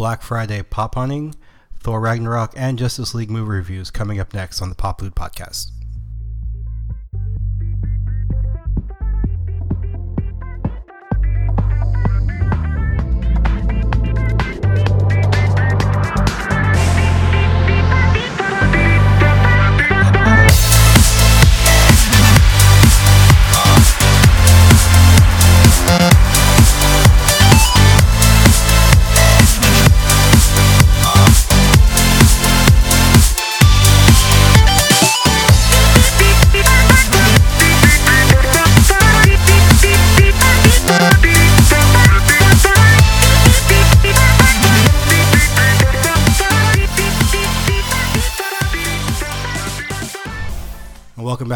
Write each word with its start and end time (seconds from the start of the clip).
Black 0.00 0.22
Friday 0.22 0.62
pop 0.62 0.94
hunting, 0.94 1.34
Thor 1.78 2.00
Ragnarok, 2.00 2.54
and 2.56 2.78
Justice 2.78 3.14
League 3.14 3.30
movie 3.30 3.50
reviews 3.50 3.90
coming 3.90 4.18
up 4.18 4.32
next 4.32 4.62
on 4.62 4.70
the 4.70 4.74
Pop 4.74 5.02
Loot 5.02 5.14
Podcast. 5.14 5.66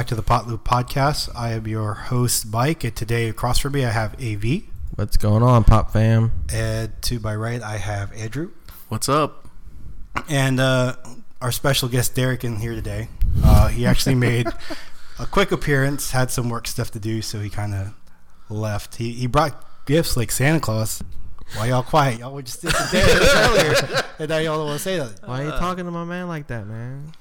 Back 0.04 0.08
to 0.10 0.14
the 0.16 0.22
Pop 0.22 0.46
Loot 0.46 0.64
Podcast. 0.64 1.30
I 1.34 1.52
am 1.52 1.66
your 1.66 1.94
host, 1.94 2.52
Mike, 2.52 2.84
and 2.84 2.94
today 2.94 3.30
across 3.30 3.58
from 3.58 3.72
me 3.72 3.86
I 3.86 3.90
have 3.90 4.12
AV, 4.22 4.64
What's 4.96 5.16
going 5.16 5.42
on, 5.42 5.64
Pop 5.64 5.92
fam? 5.92 6.30
and 6.52 6.92
to 7.04 7.18
my 7.20 7.34
right 7.34 7.62
I 7.62 7.78
have 7.78 8.12
Andrew, 8.12 8.50
What's 8.90 9.08
up? 9.08 9.48
and 10.28 10.60
uh, 10.60 10.96
our 11.40 11.50
special 11.50 11.88
guest 11.88 12.14
Derek 12.14 12.44
in 12.44 12.56
here 12.56 12.74
today. 12.74 13.08
Uh, 13.42 13.68
he 13.68 13.86
actually 13.86 14.14
made 14.30 14.46
a 15.18 15.24
quick 15.24 15.52
appearance, 15.52 16.10
had 16.10 16.30
some 16.30 16.50
work 16.50 16.66
stuff 16.66 16.90
to 16.90 17.00
do, 17.00 17.22
so 17.22 17.40
he 17.40 17.48
kind 17.48 17.72
of 17.72 17.94
left. 18.50 18.96
He 18.96 19.12
he 19.14 19.26
brought 19.26 19.64
gifts 19.86 20.18
like 20.18 20.30
Santa 20.30 20.60
Claus. 20.60 21.02
Why 21.56 21.68
y'all 21.68 21.82
quiet? 21.82 22.18
Y'all 22.18 22.34
were 22.34 22.42
just 22.42 22.60
sitting 22.60 22.78
earlier, 23.00 23.74
and 24.18 24.28
now 24.28 24.36
y'all 24.36 24.58
don't 24.58 24.66
want 24.66 24.76
to 24.80 24.84
say 24.84 24.98
that. 24.98 25.26
Why 25.26 25.40
are 25.40 25.44
you 25.46 25.50
talking 25.52 25.86
to 25.86 25.90
my 25.90 26.04
man 26.04 26.28
like 26.28 26.48
that, 26.48 26.66
man? 26.66 27.12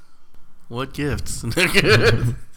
What 0.68 0.94
gifts? 0.94 1.46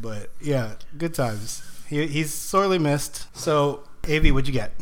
But 0.00 0.30
yeah, 0.40 0.74
good 0.96 1.14
times. 1.14 1.62
He, 1.88 2.06
he's 2.06 2.32
sorely 2.32 2.78
missed. 2.78 3.26
So, 3.36 3.84
AV, 4.08 4.32
what'd 4.32 4.46
you 4.46 4.52
get? 4.52 4.72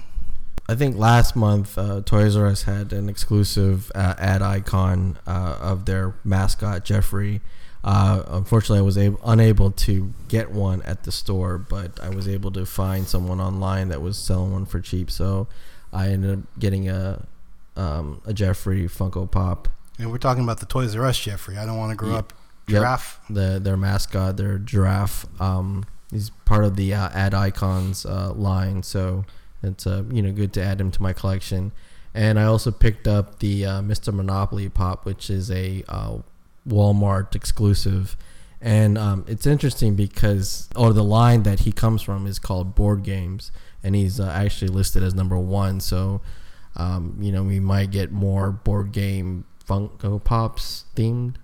I 0.68 0.74
think 0.74 0.96
last 0.96 1.34
month 1.34 1.78
uh, 1.78 2.02
Toys 2.04 2.36
R 2.36 2.46
Us 2.46 2.64
had 2.64 2.92
an 2.92 3.08
exclusive 3.08 3.90
uh, 3.94 4.14
ad 4.18 4.42
icon 4.42 5.18
uh, 5.26 5.56
of 5.60 5.86
their 5.86 6.14
mascot 6.24 6.84
Jeffrey. 6.84 7.40
Uh, 7.82 8.22
unfortunately, 8.26 8.80
I 8.80 8.82
was 8.82 8.98
able, 8.98 9.20
unable 9.24 9.70
to 9.70 10.12
get 10.28 10.50
one 10.50 10.82
at 10.82 11.04
the 11.04 11.12
store, 11.12 11.56
but 11.56 11.98
I 12.02 12.10
was 12.10 12.28
able 12.28 12.50
to 12.50 12.66
find 12.66 13.06
someone 13.06 13.40
online 13.40 13.88
that 13.88 14.02
was 14.02 14.18
selling 14.18 14.52
one 14.52 14.66
for 14.66 14.80
cheap. 14.80 15.10
So 15.10 15.48
I 15.90 16.08
ended 16.08 16.40
up 16.40 16.44
getting 16.58 16.88
a 16.90 17.24
um, 17.76 18.20
a 18.26 18.34
Jeffrey 18.34 18.88
Funko 18.88 19.30
Pop. 19.30 19.68
And 19.98 20.10
we're 20.10 20.18
talking 20.18 20.42
about 20.42 20.60
the 20.60 20.66
Toys 20.66 20.94
R 20.94 21.06
Us 21.06 21.18
Jeffrey. 21.18 21.56
I 21.56 21.64
don't 21.64 21.78
want 21.78 21.92
to 21.92 21.96
grow 21.96 22.10
Ye- 22.10 22.16
up 22.16 22.34
Yep. 22.68 22.80
giraffe. 22.80 23.20
the 23.30 23.58
their 23.62 23.76
mascot, 23.76 24.36
their 24.36 24.58
giraffe. 24.58 25.26
Um, 25.40 25.84
he's 26.10 26.30
part 26.44 26.64
of 26.64 26.76
the 26.76 26.94
uh, 26.94 27.08
ad 27.10 27.34
icons 27.34 28.04
uh, 28.04 28.32
line, 28.32 28.82
so 28.82 29.24
it's 29.62 29.86
uh, 29.86 30.04
you 30.10 30.22
know 30.22 30.32
good 30.32 30.52
to 30.54 30.62
add 30.62 30.80
him 30.80 30.90
to 30.90 31.02
my 31.02 31.12
collection. 31.12 31.72
And 32.14 32.38
I 32.38 32.44
also 32.44 32.70
picked 32.70 33.06
up 33.06 33.38
the 33.38 33.64
uh, 33.64 33.80
Mr. 33.80 34.12
Monopoly 34.12 34.68
pop, 34.68 35.04
which 35.04 35.30
is 35.30 35.50
a 35.50 35.84
uh, 35.88 36.18
Walmart 36.66 37.34
exclusive. 37.34 38.16
And 38.60 38.98
um, 38.98 39.24
it's 39.28 39.46
interesting 39.46 39.94
because, 39.94 40.68
or 40.74 40.92
the 40.92 41.04
line 41.04 41.44
that 41.44 41.60
he 41.60 41.70
comes 41.70 42.02
from 42.02 42.26
is 42.26 42.40
called 42.40 42.74
board 42.74 43.04
games, 43.04 43.52
and 43.84 43.94
he's 43.94 44.18
uh, 44.18 44.28
actually 44.34 44.68
listed 44.68 45.02
as 45.02 45.14
number 45.14 45.38
one. 45.38 45.78
So, 45.80 46.20
um, 46.74 47.16
you 47.20 47.30
know, 47.30 47.44
we 47.44 47.60
might 47.60 47.92
get 47.92 48.10
more 48.10 48.50
board 48.50 48.90
game 48.90 49.44
Funko 49.64 50.22
Pops 50.22 50.86
themed. 50.96 51.36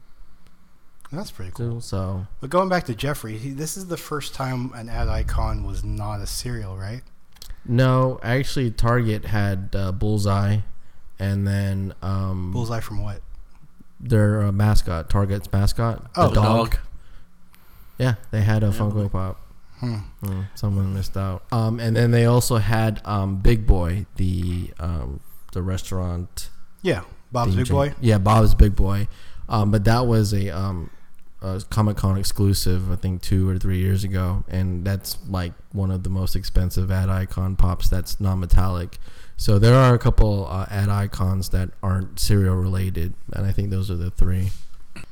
That's 1.15 1.31
pretty 1.31 1.53
cool. 1.53 1.75
too. 1.77 1.81
So, 1.81 2.27
But 2.41 2.51
going 2.51 2.69
back 2.69 2.85
to 2.85 2.95
Jeffrey, 2.95 3.39
he, 3.39 3.51
this 3.51 3.77
is 3.77 3.87
the 3.87 3.97
first 3.97 4.35
time 4.35 4.73
an 4.75 4.89
ad 4.89 5.09
icon 5.09 5.65
was 5.65 5.85
not 5.85 6.21
a 6.21 6.27
cereal, 6.27 6.77
right? 6.77 7.03
No, 7.67 8.21
actually, 8.23 8.71
Target 8.71 9.25
had 9.27 9.71
uh, 9.75 9.93
Bullseye, 9.93 10.59
and 11.19 11.47
then 11.47 11.95
um, 12.03 12.53
Bullseye 12.53 12.81
from 12.81 13.03
what? 13.03 13.21
their 14.01 14.43
uh, 14.43 14.53
mascot, 14.53 15.09
Target's 15.09 15.51
mascot, 15.51 16.11
Oh, 16.17 16.29
the 16.29 16.35
the 16.35 16.43
dog. 16.43 16.77
Yeah, 17.97 18.17
they 18.33 18.43
had 18.43 18.63
a 18.63 18.67
Yeah, 18.67 18.73
Funko. 18.73 19.11
Pop. 19.11 19.41
Hmm. 19.81 19.97
Mm, 20.23 20.47
someone 20.55 20.93
missed 20.95 21.17
out. 21.17 21.45
Um, 21.53 21.81
and 21.81 21.97
then 21.97 22.11
they 22.11 22.27
also 22.27 22.57
had 22.57 23.01
um, 23.05 23.37
Big 23.37 23.67
Boy, 23.67 24.07
the 24.17 24.73
um, 24.79 25.21
the 25.53 25.63
restaurant. 25.63 26.51
Yeah, 26.83 27.03
Bob's 27.33 27.51
theme 27.53 27.59
Big 27.59 27.67
change- 27.67 27.93
Boy. 27.93 27.95
Yeah, 28.01 28.19
Bob's 28.19 28.55
Big 28.55 28.77
Boy. 28.77 29.09
Um, 29.49 29.71
but 29.71 29.85
that 29.85 30.07
was 30.07 30.33
a 30.35 30.49
Comic 31.71 31.97
Con 31.99 32.17
exclusive, 32.17 32.91
I 32.91 32.97
think 32.97 33.23
two 33.23 33.49
or 33.49 33.59
three 33.59 33.79
years 33.79 34.03
ago, 34.03 34.45
and 34.49 34.85
that's 34.85 35.19
like 35.29 35.53
one 35.73 35.91
of 35.91 36.03
the 36.03 36.11
most 36.11 36.37
expensive 36.37 36.91
ad 36.91 37.09
icon 37.09 37.57
pops 37.57 37.89
that's 37.89 38.19
non-metallic. 38.19 38.99
So 39.37 39.59
there 39.59 39.75
are 39.75 39.95
a 39.95 39.99
couple 39.99 40.47
uh, 40.49 40.67
ad 40.71 40.89
icons 40.89 41.51
that 41.51 41.71
aren't 41.83 42.19
cereal 42.19 42.57
related, 42.57 43.15
and 43.33 43.45
I 43.47 43.53
think 43.53 43.71
those 43.71 43.91
are 43.91 43.97
the 43.97 44.11
three. 44.11 44.51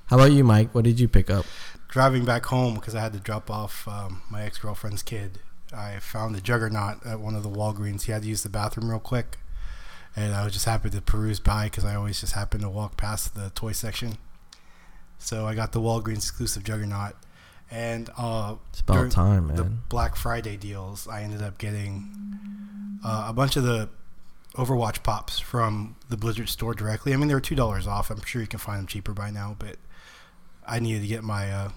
How 0.07 0.17
about 0.17 0.33
you, 0.33 0.45
Mike? 0.45 0.75
What 0.75 0.85
did 0.85 1.01
you 1.01 1.09
pick 1.09 1.29
up? 1.29 1.45
Driving 1.89 2.25
back 2.25 2.47
home 2.47 2.77
because 2.77 2.95
I 2.95 3.01
had 3.01 3.13
to 3.13 3.19
drop 3.19 3.51
off 3.51 3.87
um, 3.87 4.23
my 4.31 4.43
ex 4.43 4.59
girlfriend's 4.59 5.03
kid. 5.03 5.39
I 5.75 5.99
found 5.99 6.35
the 6.35 6.41
Juggernaut 6.41 7.05
at 7.05 7.21
one 7.21 7.35
of 7.35 7.43
the 7.43 7.49
Walgreens. 7.49 8.03
He 8.03 8.13
had 8.13 8.23
to 8.23 8.29
use 8.29 8.43
the 8.43 8.49
bathroom 8.49 8.91
real 8.91 9.01
quick, 9.01 9.39
and 10.17 10.35
I 10.35 10.45
was 10.45 10.53
just 10.53 10.65
happy 10.65 10.89
to 10.91 11.01
peruse 11.03 11.41
by 11.41 11.65
because 11.65 11.85
I 11.85 11.95
always 11.95 12.21
just 12.21 12.33
happen 12.33 12.61
to 12.61 12.71
walk 12.71 12.97
past 12.97 13.35
the 13.35 13.51
toy 13.55 13.73
section. 13.73 14.19
So 15.23 15.47
I 15.47 15.55
got 15.55 15.73
the 15.73 15.81
Walgreens 15.81 16.17
exclusive 16.19 16.65
Juggernaut, 16.65 17.15
and 17.71 18.11
uh, 18.19 18.57
It's 18.71 18.81
about 18.81 19.11
time, 19.11 19.49
the. 19.55 19.65
Black 19.65 20.17
Friday 20.17 20.57
deals, 20.57 21.07
I 21.09 21.23
ended 21.23 21.43
up 21.43 21.59
getting 21.59 22.99
uh, 23.05 23.27
a 23.29 23.33
bunch 23.33 23.57
of 23.57 23.63
the 23.65 23.89
Overwatch 24.55 25.03
pops 25.03 25.39
from 25.39 25.97
the 26.11 26.17
Blizzard 26.17 26.49
store 26.49 26.75
directly. 26.75 27.15
I 27.15 27.17
mean, 27.17 27.29
they 27.29 27.35
were 27.35 27.41
two 27.41 27.55
dollars 27.55 27.87
off. 27.87 28.11
I'm 28.11 28.21
sure 28.25 28.43
you 28.43 28.49
can 28.49 28.59
find 28.59 28.81
them 28.81 28.87
cheaper 28.87 29.13
by 29.15 29.31
now, 29.31 29.57
but 29.59 29.77
I 30.67 30.79
needed 30.81 31.03
to 31.03 31.09
get 31.09 31.23
my 31.25 31.51
uh, 31.51 31.69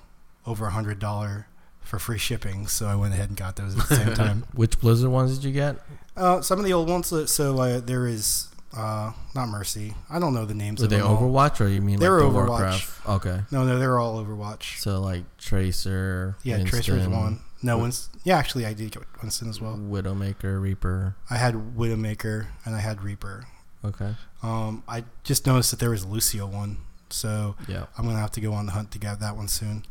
over 0.46 0.66
a 0.68 0.72
hundred 0.72 1.00
dollar 1.00 1.48
for 1.80 2.00
free 2.00 2.18
shipping, 2.18 2.66
so 2.68 2.88
I 2.88 2.96
went 2.96 3.14
ahead 3.14 3.30
and 3.30 3.38
got 3.38 3.56
those 3.56 3.78
at 3.80 3.88
the 3.88 3.96
same 3.96 4.14
time. 4.16 4.46
Which 4.54 4.80
Blizzard 4.80 5.12
ones 5.12 5.36
did 5.38 5.46
you 5.46 5.54
get? 5.54 5.78
Uh, 6.18 6.42
some 6.42 6.60
of 6.60 6.66
the 6.66 6.74
old 6.74 6.90
ones. 6.90 7.14
So 7.32 7.58
uh, 7.60 7.80
there 7.80 8.08
is 8.08 8.50
uh, 8.75 9.12
not 9.34 9.47
Mercy. 9.50 9.94
I 10.09 10.19
don't 10.19 10.34
know 10.34 10.46
the 10.46 10.53
names. 10.53 10.80
Were 10.80 10.86
of 10.86 10.90
they 10.90 10.97
them 10.97 11.08
all. 11.08 11.18
Overwatch 11.18 11.62
or 11.62 11.68
you 11.68 11.81
mean 11.81 12.00
They 12.00 12.09
like 12.09 12.22
were 12.24 12.30
the 12.30 12.38
Overwatch. 12.40 12.47
Warcraft? 12.47 13.09
Okay, 13.09 13.40
No, 13.52 13.63
no, 13.63 13.80
they 13.80 13.88
were 13.88 14.00
all 14.00 14.24
Overwatch. 14.24 14.80
so 14.80 15.00
like 15.02 15.24
Tracer. 15.38 16.36
Yeah, 16.44 16.58
Tracer 16.63 16.94
was 16.94 17.03
Winston, 17.08 17.12
one. 17.12 17.40
No, 17.64 17.78
Winston. 17.80 18.19
Yeah, 18.24 18.38
actually, 18.38 18.66
I 18.66 18.74
did 18.74 18.91
get 18.91 19.03
Winston 19.22 19.50
as 19.50 19.59
well. 19.62 19.75
Widowmaker, 19.78 20.62
Reaper. 20.62 21.16
I 21.30 21.38
had 21.38 21.56
Widowmaker 21.78 22.47
and 22.66 22.75
I 22.75 22.80
had 22.80 23.02
Reaper. 23.03 23.46
Okay. 23.84 24.16
Um, 24.44 24.84
I 24.88 25.03
just 25.24 25.46
noticed 25.47 25.72
that 25.72 25.80
there 25.80 25.90
was 25.91 26.03
a 26.03 26.08
Lucio 26.08 26.46
one, 26.47 26.78
so 27.09 27.56
Yeah. 27.68 27.85
I'm 27.97 28.06
gonna 28.06 28.19
have 28.19 28.31
to 28.31 28.41
go 28.41 28.53
on 28.53 28.66
the 28.68 28.72
hunt 28.74 28.91
to 28.91 29.00
get 29.00 29.19
that 29.19 29.35
one 29.35 29.47
soon. 29.47 29.84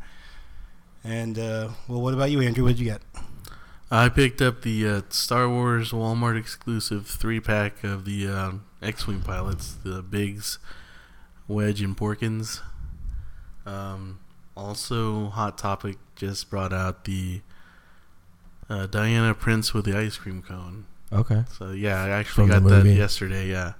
And 1.03 1.37
uh, 1.37 1.69
well, 1.87 2.01
what 2.01 2.13
about 2.13 2.31
you, 2.31 2.41
Andrew? 2.41 2.63
What 2.63 2.69
did 2.71 2.79
you 2.79 2.85
get? 2.85 3.01
I 3.91 4.09
picked 4.09 4.41
up 4.41 4.63
the 4.63 4.87
uh, 4.87 5.01
Star 5.09 5.47
Wars 5.47 5.91
Walmart 5.91 6.37
exclusive 6.39 7.05
three 7.07 7.39
pack 7.39 7.83
of 7.83 8.03
the 8.05 8.27
uh, 8.27 8.51
X-wing 8.85 9.21
pilots, 9.21 9.77
the 9.83 10.01
Biggs, 10.01 10.59
Wedge, 11.47 11.81
and 11.81 11.97
Porkins. 11.97 12.61
Um, 13.65 14.19
also, 14.55 15.27
Hot 15.27 15.57
Topic 15.57 15.97
just 16.15 16.49
brought 16.49 16.71
out 16.71 17.05
the 17.05 17.41
uh, 18.69 18.85
Diana 18.85 19.33
Prince 19.33 19.73
with 19.73 19.85
the 19.85 19.97
ice 19.97 20.17
cream 20.17 20.41
cone. 20.41 20.85
Okay. 21.11 21.43
So 21.57 21.71
yeah, 21.71 22.03
I 22.03 22.09
actually 22.09 22.47
From 22.47 22.63
got 22.63 22.69
that 22.69 22.85
yesterday. 22.85 23.49
Yeah, 23.49 23.73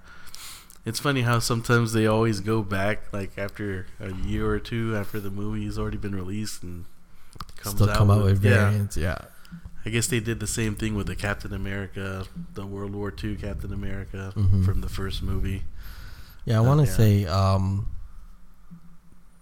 it's 0.85 0.99
funny 0.99 1.21
how 1.21 1.39
sometimes 1.39 1.93
they 1.93 2.05
always 2.05 2.39
go 2.39 2.61
back, 2.61 3.11
like 3.13 3.37
after 3.37 3.87
a 3.99 4.13
year 4.13 4.49
or 4.49 4.59
two 4.59 4.95
after 4.95 5.19
the 5.19 5.31
movie's 5.31 5.77
already 5.79 5.97
been 5.97 6.15
released 6.15 6.63
and 6.63 6.85
comes 7.57 7.75
Still 7.75 7.89
out 7.89 7.97
come 7.97 8.11
out 8.11 8.23
with 8.23 8.43
yeah. 8.43 8.69
variants. 8.69 8.97
Yeah. 8.97 9.17
I 9.85 9.89
guess 9.91 10.07
they 10.07 10.19
did 10.19 10.39
the 10.39 10.47
same 10.47 10.75
thing 10.75 10.95
with 10.95 11.07
the 11.07 11.15
Captain 11.15 11.53
America, 11.53 12.25
the 12.55 12.65
World 12.65 12.93
War 12.95 13.13
II 13.23 13.35
Captain 13.35 13.71
America 13.71 14.33
Mhm. 14.35 14.65
from 14.65 14.81
the 14.81 14.89
first 14.89 15.21
movie. 15.21 15.63
Yeah, 16.45 16.57
I 16.57 16.61
want 16.61 16.81
to 16.81 16.87
yeah. 16.87 16.97
say 16.97 17.25
um, 17.25 17.87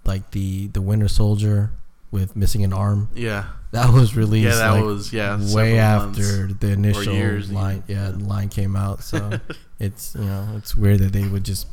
like 0.05 0.31
the 0.31 0.67
the 0.67 0.81
Winter 0.81 1.07
Soldier 1.07 1.71
with 2.11 2.35
missing 2.35 2.63
an 2.63 2.73
arm. 2.73 3.09
Yeah. 3.15 3.45
That 3.71 3.91
was 3.91 4.15
released. 4.15 4.45
Yeah, 4.49 4.55
that 4.57 4.71
like, 4.71 4.83
was 4.83 5.11
yeah. 5.11 5.53
way 5.55 5.79
after 5.79 6.47
the 6.53 6.71
initial 6.71 7.13
line. 7.13 7.77
even. 7.77 7.83
Yeah, 7.87 8.11
the 8.11 8.23
line 8.23 8.49
came 8.49 8.75
out. 8.75 9.01
So 9.03 9.39
it's 9.79 10.13
you 10.15 10.25
know 10.25 10.53
it's 10.57 10.75
weird 10.75 10.99
that 10.99 11.11
they 11.13 11.27
would 11.27 11.43
just 11.43 11.67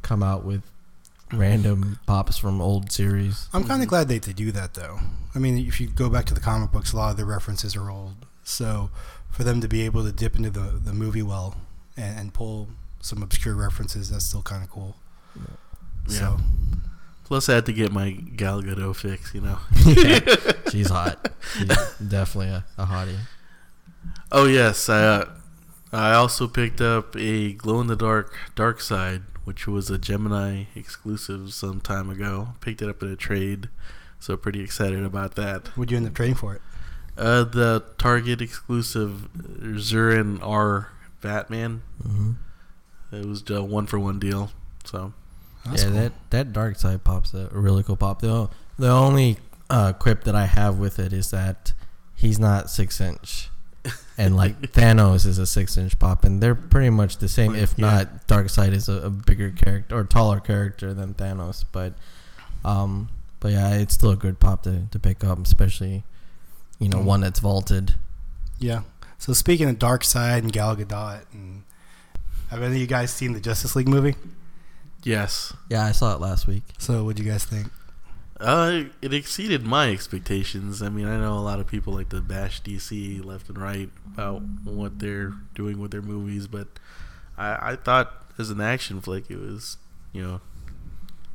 come 0.00 0.22
out 0.22 0.44
with 0.44 0.62
random 1.32 1.98
pops 2.06 2.38
from 2.38 2.60
old 2.60 2.92
series. 2.92 3.48
I'm 3.52 3.64
kind 3.64 3.82
of 3.82 3.88
glad 3.88 4.08
they, 4.08 4.18
they 4.18 4.32
do 4.32 4.52
that 4.52 4.74
though. 4.74 4.98
I 5.34 5.38
mean, 5.38 5.58
if 5.58 5.80
you 5.80 5.88
go 5.88 6.08
back 6.10 6.26
to 6.26 6.34
the 6.34 6.40
comic 6.40 6.72
books, 6.72 6.92
a 6.92 6.96
lot 6.96 7.10
of 7.10 7.16
the 7.16 7.24
references 7.24 7.74
are 7.76 7.90
old. 7.90 8.26
So 8.44 8.90
for 9.30 9.44
them 9.44 9.60
to 9.60 9.68
be 9.68 9.82
able 9.82 10.04
to 10.04 10.12
dip 10.12 10.36
into 10.36 10.50
the, 10.50 10.80
the 10.82 10.92
movie 10.92 11.22
well 11.22 11.56
and, 11.96 12.18
and 12.18 12.34
pull 12.34 12.68
some 13.00 13.22
obscure 13.22 13.54
references, 13.54 14.10
that's 14.10 14.24
still 14.24 14.42
kind 14.42 14.62
of 14.62 14.70
cool. 14.70 14.96
Yeah. 16.06 16.18
So 16.18 16.36
Plus, 17.32 17.48
I 17.48 17.54
had 17.54 17.64
to 17.64 17.72
get 17.72 17.90
my 17.90 18.10
Gal 18.10 18.60
Gadot 18.60 18.94
fix. 18.94 19.32
You 19.32 19.40
know. 19.40 19.58
yeah, 19.86 20.52
she's 20.70 20.90
hot. 20.90 21.32
She's 21.54 21.66
definitely 21.66 22.48
a, 22.48 22.64
a 22.76 22.84
hottie. 22.84 23.16
Oh 24.30 24.44
yes, 24.44 24.90
I 24.90 25.02
uh, 25.02 25.30
I 25.92 26.12
also 26.12 26.46
picked 26.46 26.82
up 26.82 27.16
a 27.16 27.54
glow 27.54 27.80
in 27.80 27.86
the 27.86 27.96
dark 27.96 28.36
Darkseid, 28.54 29.22
which 29.44 29.66
was 29.66 29.90
a 29.90 29.98
Gemini 29.98 30.64
exclusive 30.74 31.52
some 31.52 31.80
time 31.80 32.08
ago. 32.10 32.54
Picked 32.60 32.82
it 32.82 32.88
up 32.88 33.02
in 33.02 33.08
a 33.10 33.16
trade, 33.16 33.68
so 34.18 34.36
pretty 34.36 34.60
excited 34.60 35.02
about 35.04 35.34
that. 35.36 35.76
would 35.76 35.90
you 35.90 35.96
end 35.96 36.06
up 36.06 36.14
trading 36.14 36.34
for 36.36 36.54
it? 36.54 36.62
Uh, 37.16 37.44
the 37.44 37.84
Target 37.98 38.40
exclusive 38.40 39.28
Zur-En-Arrh 39.78 40.86
Batman. 41.20 41.82
hmm 42.02 42.32
It 43.10 43.26
was 43.26 43.48
a 43.50 43.62
one 43.62 43.86
for 43.86 43.98
one 43.98 44.18
deal. 44.18 44.50
So 44.84 45.12
That's 45.66 45.82
yeah, 45.84 45.88
cool. 45.90 45.98
that 45.98 46.12
that 46.30 46.52
Darkseid 46.52 47.04
pop's 47.04 47.34
a 47.34 47.48
really 47.52 47.82
cool 47.82 47.96
pop. 47.96 48.20
The 48.20 48.48
the 48.78 48.88
only 48.90 49.36
uh, 49.70 49.92
quip 49.92 50.24
that 50.24 50.34
I 50.34 50.46
have 50.46 50.78
with 50.78 50.98
it 50.98 51.12
is 51.12 51.30
that 51.30 51.72
he's 52.14 52.38
not 52.38 52.70
six 52.70 53.00
inch, 53.00 53.50
and 54.24 54.36
like 54.36 54.60
Thanos 54.72 55.26
is 55.26 55.38
a 55.38 55.46
six 55.46 55.76
inch 55.76 55.98
pop, 55.98 56.24
and 56.24 56.40
they're 56.42 56.54
pretty 56.54 56.90
much 56.90 57.18
the 57.18 57.28
same. 57.28 57.54
If 57.54 57.74
Yeah. 57.76 57.90
not, 57.90 58.26
Darkseid 58.28 58.72
is 58.72 58.88
a, 58.88 58.94
a 59.06 59.10
bigger 59.10 59.50
character 59.50 59.96
or 59.98 60.04
taller 60.04 60.40
character 60.40 60.94
than 60.94 61.14
Thanos, 61.14 61.64
but 61.72 61.94
um, 62.64 63.08
but 63.40 63.52
yeah, 63.52 63.74
it's 63.74 63.94
still 63.94 64.10
a 64.10 64.16
good 64.16 64.38
pop 64.38 64.62
to 64.64 64.86
to 64.90 64.98
pick 64.98 65.24
up, 65.24 65.38
especially 65.44 66.04
you 66.78 66.88
know 66.88 66.98
Mm. 66.98 67.04
one 67.04 67.20
that's 67.20 67.40
vaulted. 67.40 67.94
Yeah. 68.58 68.82
So 69.18 69.32
speaking 69.32 69.68
of 69.68 69.76
Darkseid 69.78 70.38
and 70.38 70.52
Gal 70.52 70.76
Gadot, 70.76 71.22
and 71.32 71.62
have 72.50 72.62
any 72.62 72.74
of 72.76 72.80
you 72.80 72.86
guys 72.86 73.12
seen 73.12 73.32
the 73.34 73.40
Justice 73.40 73.74
League 73.76 73.88
movie? 73.88 74.14
yes, 75.04 75.52
Yeah, 75.68 75.84
I 75.84 75.92
saw 75.92 76.14
it 76.14 76.20
last 76.20 76.46
week. 76.46 76.62
So 76.78 77.04
what 77.04 77.16
do 77.16 77.22
you 77.24 77.30
guys 77.30 77.44
think? 77.44 77.68
Uh, 78.42 78.84
it 79.00 79.14
exceeded 79.14 79.64
my 79.64 79.90
expectations. 79.90 80.82
I 80.82 80.88
mean, 80.88 81.06
I 81.06 81.16
know 81.18 81.34
a 81.34 81.40
lot 81.40 81.60
of 81.60 81.66
people 81.66 81.94
like 81.94 82.08
to 82.10 82.20
bash 82.20 82.62
DC 82.62 83.24
left 83.24 83.48
and 83.48 83.58
right 83.58 83.88
about 84.12 84.42
what 84.64 84.98
they're 84.98 85.32
doing 85.54 85.78
with 85.80 85.92
their 85.92 86.02
movies, 86.02 86.46
but 86.46 86.68
I, 87.38 87.72
I 87.72 87.76
thought 87.76 88.12
as 88.38 88.50
an 88.50 88.60
action 88.60 89.00
flick, 89.00 89.30
it 89.30 89.38
was 89.38 89.76
you 90.12 90.22
know 90.22 90.40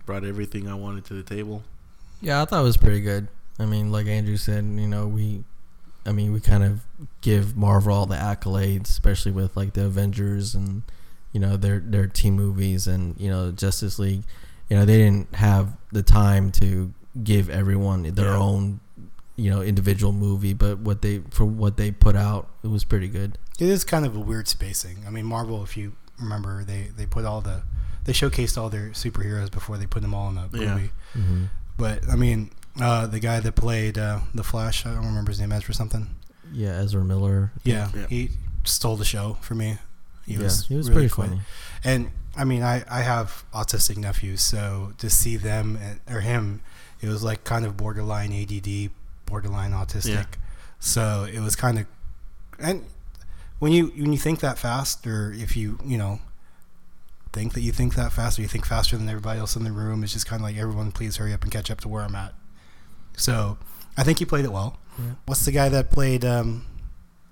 brought 0.05 0.23
everything 0.23 0.67
I 0.67 0.73
wanted 0.73 1.05
to 1.05 1.13
the 1.13 1.23
table. 1.23 1.63
Yeah, 2.21 2.41
I 2.41 2.45
thought 2.45 2.61
it 2.61 2.63
was 2.63 2.77
pretty 2.77 3.01
good. 3.01 3.27
I 3.59 3.65
mean, 3.65 3.91
like 3.91 4.07
Andrew 4.07 4.37
said, 4.37 4.63
you 4.63 4.87
know, 4.87 5.07
we, 5.07 5.43
I 6.05 6.11
mean, 6.11 6.31
we 6.33 6.39
kind 6.39 6.63
of 6.63 6.81
give 7.21 7.55
Marvel 7.55 7.93
all 7.93 8.05
the 8.05 8.15
accolades, 8.15 8.89
especially 8.89 9.31
with 9.31 9.55
like 9.55 9.73
the 9.73 9.85
Avengers 9.85 10.55
and 10.55 10.83
you 11.31 11.39
know 11.39 11.57
their 11.57 11.79
their 11.79 12.07
team 12.07 12.35
movies 12.35 12.87
and 12.87 13.19
you 13.19 13.29
know 13.29 13.51
Justice 13.51 13.99
League. 13.99 14.23
You 14.69 14.77
know, 14.77 14.85
they 14.85 14.97
didn't 14.97 15.33
have 15.35 15.75
the 15.91 16.03
time 16.03 16.51
to 16.53 16.93
give 17.23 17.49
everyone 17.49 18.03
their 18.03 18.25
Yeah. 18.31 18.37
own, 18.37 18.79
you 19.35 19.49
know, 19.49 19.61
individual 19.61 20.11
movie, 20.13 20.53
but 20.53 20.79
what 20.79 21.01
they 21.01 21.19
for 21.29 21.45
what 21.45 21.77
they 21.77 21.91
put 21.91 22.15
out, 22.15 22.49
it 22.63 22.67
was 22.67 22.83
pretty 22.83 23.07
good. 23.07 23.37
It 23.59 23.69
is 23.69 23.83
kind 23.83 24.05
of 24.05 24.15
a 24.15 24.19
weird 24.19 24.47
spacing. 24.47 24.97
I 25.07 25.09
mean, 25.09 25.25
Marvel, 25.25 25.63
if 25.63 25.77
you 25.77 25.93
remember, 26.19 26.63
they 26.63 26.89
they 26.95 27.05
put 27.05 27.25
all 27.25 27.41
the 27.41 27.63
they 28.03 28.13
showcased 28.13 28.57
all 28.57 28.69
their 28.69 28.89
superheroes 28.89 29.51
before 29.51 29.77
they 29.77 29.85
put 29.85 30.01
them 30.01 30.13
all 30.13 30.29
in 30.29 30.37
a 30.37 30.43
movie. 30.51 30.65
Yeah. 30.65 30.79
Mm-hmm. 31.21 31.43
But 31.77 32.07
I 32.09 32.15
mean, 32.15 32.51
uh, 32.79 33.07
the 33.07 33.19
guy 33.19 33.39
that 33.39 33.53
played 33.55 33.97
uh, 33.97 34.19
the 34.33 34.43
Flash, 34.43 34.85
I 34.85 34.93
don't 34.93 35.05
remember 35.05 35.31
his 35.31 35.39
name, 35.39 35.51
Ezra 35.51 35.73
something. 35.73 36.07
Yeah, 36.51 36.79
Ezra 36.81 37.03
Miller. 37.03 37.51
Yeah, 37.63 37.89
Yeah. 37.95 38.07
he 38.07 38.29
stole 38.63 38.95
the 38.97 39.05
show 39.05 39.37
for 39.41 39.55
me. 39.55 39.77
He 40.27 40.33
yeah, 40.33 40.43
was 40.43 40.67
he 40.67 40.75
was 40.75 40.89
really 40.89 41.07
pretty 41.07 41.13
quick. 41.13 41.29
funny. 41.29 41.41
And 41.83 42.11
I 42.35 42.43
mean, 42.43 42.61
I, 42.61 42.83
I 42.89 43.01
have 43.01 43.45
autistic 43.53 43.97
nephews, 43.97 44.41
so 44.41 44.93
to 44.99 45.09
see 45.09 45.37
them 45.37 45.79
and, 45.81 45.99
or 46.15 46.21
him, 46.21 46.61
it 47.01 47.07
was 47.07 47.23
like 47.23 47.43
kind 47.43 47.65
of 47.65 47.77
borderline 47.77 48.31
ADD, 48.31 48.91
borderline 49.25 49.71
autistic. 49.71 50.13
Yeah. 50.13 50.25
So 50.79 51.27
it 51.31 51.39
was 51.39 51.55
kind 51.55 51.79
of, 51.79 51.85
and 52.59 52.85
when 53.59 53.71
you 53.71 53.87
when 53.87 54.11
you 54.11 54.19
think 54.19 54.41
that 54.41 54.59
fast, 54.59 55.07
or 55.07 55.31
if 55.33 55.57
you 55.57 55.79
you 55.83 55.97
know 55.97 56.19
think 57.33 57.53
that 57.53 57.61
you 57.61 57.71
think 57.71 57.95
that 57.95 58.11
fast, 58.11 58.37
or 58.37 58.41
you 58.41 58.47
think 58.47 58.65
faster 58.65 58.97
than 58.97 59.07
everybody 59.07 59.39
else 59.39 59.55
in 59.55 59.63
the 59.63 59.71
room, 59.71 60.03
it's 60.03 60.13
just 60.13 60.27
kind 60.27 60.41
of 60.41 60.43
like 60.43 60.57
everyone, 60.57 60.91
please 60.91 61.17
hurry 61.17 61.33
up 61.33 61.43
and 61.43 61.51
catch 61.51 61.71
up 61.71 61.81
to 61.81 61.87
where 61.87 62.03
I'm 62.03 62.15
at. 62.15 62.33
So 63.15 63.57
I 63.95 64.03
think 64.03 64.19
he 64.19 64.25
played 64.25 64.45
it 64.45 64.51
well. 64.51 64.77
Yeah. 64.99 65.13
What's 65.25 65.45
the 65.45 65.51
guy 65.51 65.69
that 65.69 65.89
played 65.89 66.23
um, 66.23 66.65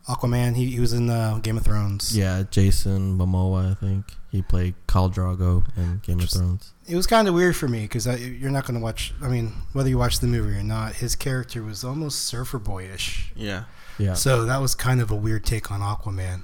Aquaman? 0.08 0.56
He, 0.56 0.68
he 0.72 0.80
was 0.80 0.94
in 0.94 1.10
uh, 1.10 1.40
Game 1.42 1.58
of 1.58 1.64
Thrones. 1.66 2.16
Yeah, 2.18 2.44
Jason 2.52 3.18
Momoa, 3.18 3.72
I 3.72 3.74
think 3.74 4.06
he 4.32 4.42
played 4.42 4.76
Khal 4.88 5.14
Drogo 5.14 5.66
in 5.78 6.00
Game 6.06 6.20
of 6.20 6.30
Thrones. 6.30 6.74
it 6.88 6.96
was 6.96 7.08
kind 7.08 7.28
of 7.28 7.34
weird 7.34 7.56
for 7.56 7.68
me 7.68 7.82
because 7.82 8.06
you're 8.20 8.52
not 8.52 8.66
going 8.66 8.76
to 8.80 8.84
watch. 8.84 9.14
I 9.22 9.28
mean, 9.30 9.54
whether 9.74 9.90
you 9.90 9.98
watch 9.98 10.20
the 10.20 10.28
movie 10.28 10.56
or 10.58 10.64
not, 10.64 10.94
his 10.96 11.16
character 11.16 11.64
was 11.64 11.84
almost 11.84 12.24
surfer 12.26 12.60
boyish. 12.60 13.32
Yeah, 13.36 13.64
Yeah, 13.98 14.14
So 14.14 14.46
that 14.46 14.60
was 14.62 14.76
kind 14.76 15.02
of 15.02 15.10
a 15.10 15.16
weird 15.16 15.46
take 15.46 15.72
on 15.72 15.80
Aquaman. 15.82 16.44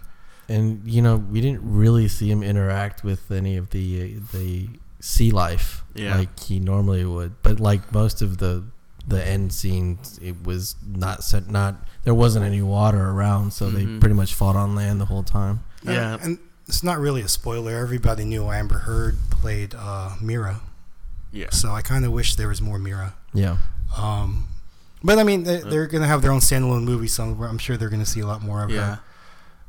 and 0.49 0.81
you 0.85 1.01
know 1.01 1.15
we 1.17 1.39
didn't 1.41 1.61
really 1.63 2.07
see 2.07 2.29
him 2.31 2.41
interact 2.43 3.03
with 3.03 3.29
any 3.31 3.55
of 3.57 3.69
the 3.69 4.15
the 4.33 4.69
sea 4.99 5.31
life 5.31 5.83
Yeah. 5.93 6.17
like 6.17 6.39
he 6.39 6.59
normally 6.59 7.05
would. 7.05 7.41
But 7.43 7.59
like 7.59 7.91
most 7.93 8.21
of 8.21 8.37
the 8.39 8.63
the 9.07 9.25
end 9.25 9.51
scene 9.53 9.97
it 10.21 10.43
was 10.45 10.75
not 10.85 11.23
set. 11.23 11.49
Not 11.49 11.75
there 12.03 12.13
wasn't 12.13 12.45
any 12.45 12.61
water 12.61 13.09
around, 13.09 13.51
so 13.53 13.69
they 13.69 13.83
Mhm. 13.85 13.99
pretty 13.99 14.15
much 14.15 14.33
fought 14.33 14.55
on 14.55 14.75
land 14.75 15.01
the 15.01 15.05
whole 15.05 15.23
time. 15.23 15.61
yeah. 15.83 16.13
Uh, 16.13 16.17
and 16.21 16.39
it's 16.67 16.83
not 16.83 16.99
really 16.99 17.21
a 17.21 17.27
spoiler. 17.27 17.75
Everybody 17.77 18.23
knew 18.25 18.49
Amber 18.51 18.79
Heard 18.79 19.17
played 19.29 19.73
uh, 19.75 20.11
Mera. 20.21 20.61
yeah. 21.31 21.49
So 21.51 21.71
I 21.71 21.81
kind 21.81 22.05
of 22.05 22.11
wish 22.11 22.35
there 22.35 22.47
was 22.47 22.61
more 22.61 22.77
Mera. 22.79 23.15
Yeah, 23.33 23.57
Um, 23.97 24.47
but 25.03 25.17
I 25.17 25.23
mean, 25.23 25.43
they, 25.43 25.61
they're 25.61 25.87
going 25.87 26.01
to 26.01 26.07
have 26.07 26.21
their 26.21 26.31
own 26.31 26.39
standalone 26.41 26.83
movie, 26.83 27.07
somewhere 27.07 27.49
I'm 27.49 27.57
sure 27.57 27.77
they're 27.77 27.89
going 27.89 28.03
to 28.03 28.09
see 28.09 28.19
a 28.19 28.27
lot 28.27 28.41
more 28.43 28.63
of 28.63 28.69
Yeah, 28.69 28.95
her 28.95 28.99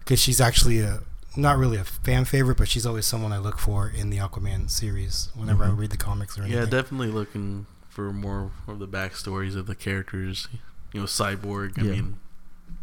because 0.00 0.20
she's 0.20 0.40
actually 0.40 0.80
a 0.80 1.00
not 1.36 1.56
really 1.56 1.78
a 1.78 1.84
fan 1.84 2.24
favorite, 2.26 2.58
but 2.58 2.68
she's 2.68 2.84
always 2.84 3.06
someone 3.06 3.32
I 3.32 3.38
look 3.38 3.58
for 3.58 3.88
in 3.88 4.10
the 4.10 4.18
Aquaman 4.18 4.68
series 4.68 5.30
whenever 5.34 5.64
I 5.64 5.68
Mhm. 5.68 5.78
read 5.78 5.90
the 5.90 5.96
comics 5.96 6.36
or 6.38 6.42
anything. 6.42 6.58
yeah. 6.60 6.66
Definitely 6.68 7.08
looking 7.10 7.64
for 7.92 8.10
more 8.10 8.50
of 8.66 8.78
the 8.78 8.88
backstories 8.88 9.54
of 9.54 9.66
the 9.66 9.74
characters. 9.74 10.48
You 10.94 11.00
know, 11.00 11.06
Cyborg. 11.06 11.78
I 11.78 11.82
Yeah. 11.84 11.90
mean, 11.92 12.18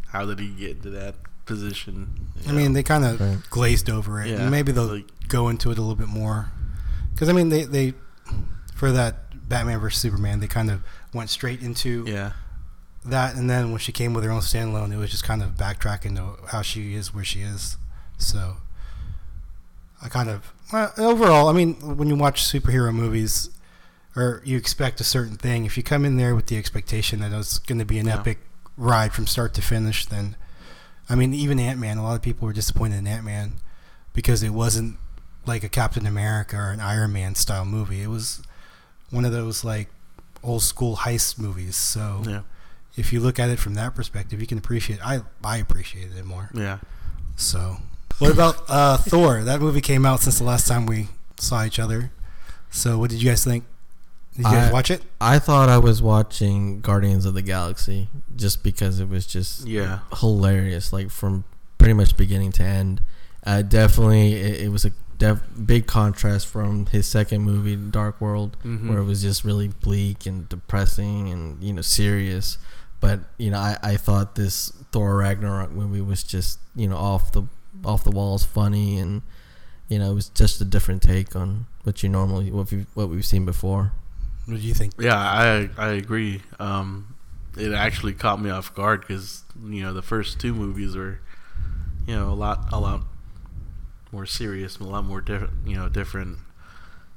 how 0.10 0.26
did 0.26 0.40
he 0.40 0.50
get 0.50 0.78
into 0.78 0.92
that 0.92 1.16
position? 1.48 2.28
I 2.48 2.52
mean, 2.52 2.74
they 2.74 2.84
kind 2.84 3.04
of 3.04 3.20
Right. 3.20 3.40
glazed 3.50 3.90
over 3.90 4.22
it. 4.22 4.28
Yeah, 4.30 4.48
maybe 4.50 4.72
they'll 4.72 4.86
like- 4.86 5.28
go 5.28 5.50
into 5.50 5.72
it 5.72 5.78
a 5.80 5.82
little 5.82 5.96
bit 5.96 6.08
more. 6.10 6.52
Because 7.12 7.28
I 7.28 7.34
mean, 7.34 7.50
they 7.50 7.64
they 7.66 7.96
for 8.76 8.92
that 8.92 9.50
Batman 9.50 9.80
versus 9.80 10.00
Superman, 10.00 10.40
they 10.42 10.48
kind 10.48 10.70
of 10.70 10.82
went 11.12 11.30
straight 11.32 11.62
into 11.62 12.04
yeah, 12.08 12.34
that, 13.04 13.36
and 13.36 13.50
then 13.50 13.72
when 13.72 13.80
she 13.80 13.92
came 13.92 14.14
with 14.14 14.24
her 14.24 14.30
own 14.32 14.42
standalone, 14.42 14.94
it 14.94 14.98
was 14.98 15.10
just 15.10 15.24
kind 15.24 15.42
of 15.42 15.56
backtracking 15.56 16.16
to 16.18 16.48
how 16.52 16.62
she 16.62 16.94
is 16.94 17.14
where 17.14 17.24
she 17.26 17.42
is. 17.42 17.78
So 18.20 18.58
I 20.02 20.08
kind 20.10 20.30
of 20.30 20.54
well, 20.72 20.94
overall, 20.98 21.48
I 21.50 21.54
mean, 21.54 21.98
when 21.98 22.08
you 22.10 22.16
watch 22.16 22.44
superhero 22.44 22.94
movies. 22.94 23.50
Or 24.16 24.42
you 24.44 24.58
expect 24.58 25.00
a 25.00 25.04
certain 25.04 25.36
thing. 25.38 25.66
If 25.66 25.78
you 25.78 25.84
come 25.84 26.04
in 26.06 26.18
there 26.18 26.36
with 26.36 26.48
the 26.48 26.58
expectation 26.58 27.20
that 27.22 27.32
it's 27.32 27.60
going 27.60 27.80
to 27.80 27.86
be 27.86 28.00
an 28.00 28.08
Yeah. 28.08 28.20
epic 28.20 28.40
ride 28.76 29.14
from 29.14 29.28
start 29.28 29.54
to 29.56 29.62
finish, 29.62 30.06
then 30.06 30.36
I 31.10 31.16
mean, 31.16 31.34
even 31.34 31.60
Ant 31.60 31.80
Man. 31.80 31.98
A 31.98 32.04
lot 32.04 32.16
of 32.16 32.22
people 32.22 32.46
were 32.48 32.54
disappointed 32.54 32.98
in 32.98 33.08
Ant 33.08 33.26
Man 33.26 33.54
because 34.14 34.44
it 34.44 34.50
wasn't 34.50 34.98
like 35.46 35.64
a 35.64 35.70
Captain 35.70 36.06
America 36.06 36.56
or 36.58 36.72
an 36.72 36.80
Iron 36.80 37.14
Man 37.14 37.36
style 37.36 37.66
movie. 37.66 38.02
It 38.02 38.08
was 38.10 38.42
one 39.10 39.26
of 39.26 39.32
those 39.32 39.64
like 39.64 39.90
old 40.44 40.62
school 40.64 40.98
heist 40.98 41.38
movies. 41.40 41.76
So 41.76 42.24
yeah, 42.28 42.42
if 42.96 43.12
you 43.14 43.20
look 43.20 43.40
at 43.40 43.50
it 43.50 43.58
from 43.60 43.74
that 43.76 43.96
perspective, 43.96 44.40
you 44.42 44.48
can 44.48 44.58
appreciate. 44.58 45.00
I 45.06 45.22
I 45.44 45.58
appreciated 45.58 46.18
it 46.18 46.26
more. 46.26 46.50
yeah. 46.54 46.80
So 47.36 47.78
what 48.20 48.32
about 48.32 48.64
uh, 48.68 48.98
Thor? 48.98 49.44
That 49.44 49.62
movie 49.62 49.82
came 49.82 50.06
out 50.06 50.20
since 50.22 50.38
the 50.40 50.44
last 50.46 50.68
time 50.68 50.86
we 50.86 51.08
saw 51.40 51.64
each 51.64 51.80
other. 51.80 52.12
So 52.70 52.98
what 53.00 53.10
did 53.10 53.22
you 53.22 53.30
guys 53.30 53.44
think? 53.44 53.64
Did 54.36 54.46
you 54.46 54.52
guys 54.52 54.70
I- 54.70 54.72
watch 54.74 54.92
it? 54.92 55.02
I 55.20 55.40
thought 55.40 55.70
I 55.70 55.78
was 55.78 56.02
watching 56.02 56.82
Guardians 56.82 57.26
of 57.26 57.34
the 57.34 57.42
Galaxy 57.42 58.10
just 58.36 58.64
because 58.64 59.00
it 59.00 59.10
was 59.10 59.26
just 59.26 59.66
Yeah, 59.68 60.00
hilarious, 60.18 60.94
like 60.94 61.10
from 61.10 61.44
pretty 61.78 61.94
much 61.94 62.16
beginning 62.16 62.52
to 62.54 62.64
end. 62.64 63.02
Uh, 63.46 63.62
definitely, 63.62 64.34
it, 64.34 64.62
it 64.62 64.70
was 64.72 64.86
a 64.86 64.92
def- 65.18 65.42
big 65.66 65.88
contrast 65.88 66.48
from 66.48 66.86
his 66.88 67.08
second 67.08 67.42
movie, 67.42 67.76
Dark 67.76 68.20
World, 68.22 68.56
Mhm. 68.64 68.88
where 68.90 69.00
it 69.00 69.06
was 69.06 69.22
just 69.22 69.44
really 69.44 69.68
bleak 69.70 70.26
and 70.26 70.48
depressing 70.48 71.30
and 71.30 71.62
you 71.64 71.74
know 71.74 71.82
serious. 71.82 72.58
But 73.02 73.22
you 73.38 73.50
know, 73.52 73.60
I, 73.60 73.78
I 73.82 73.98
thought 73.98 74.36
this 74.36 74.72
Thor 74.92 75.16
Ragnarok 75.18 75.72
movie 75.72 76.02
was 76.02 76.24
just 76.24 76.60
you 76.76 76.88
know 76.88 76.98
off 76.98 77.32
the 77.32 77.44
off 77.86 78.04
the 78.04 78.12
walls 78.12 78.44
funny 78.44 78.98
and 79.00 79.22
you 79.88 80.00
know 80.00 80.12
it 80.12 80.16
was 80.16 80.30
just 80.30 80.60
a 80.62 80.66
different 80.66 81.02
take 81.02 81.36
on 81.36 81.66
what 81.84 82.04
you 82.04 82.10
normally 82.10 82.52
what 82.52 82.72
we 82.72 82.86
what 82.94 83.10
we've 83.10 83.26
seen 83.26 83.46
before. 83.46 83.94
What 84.50 84.62
do 84.62 84.68
you 84.68 84.74
think? 84.74 84.94
Yeah, 85.00 85.16
I 85.18 85.70
I 85.78 85.90
agree. 85.90 86.42
Um, 86.60 87.16
it 87.58 87.74
actually 87.74 88.14
caught 88.14 88.42
me 88.42 88.50
off 88.50 88.74
guard 88.74 89.02
because 89.02 89.44
you 89.64 89.82
know 89.84 89.94
the 89.94 90.02
first 90.02 90.40
two 90.40 90.54
movies 90.54 90.96
were, 90.96 91.20
you 92.08 92.16
know, 92.16 92.30
a 92.30 92.34
lot 92.36 92.68
a 92.72 92.80
lot 92.80 93.02
more 94.12 94.26
serious, 94.26 94.80
a 94.80 94.84
lot 94.84 95.06
more 95.06 95.22
different, 95.22 95.54
you 95.68 95.76
know, 95.76 95.88
different. 95.90 96.38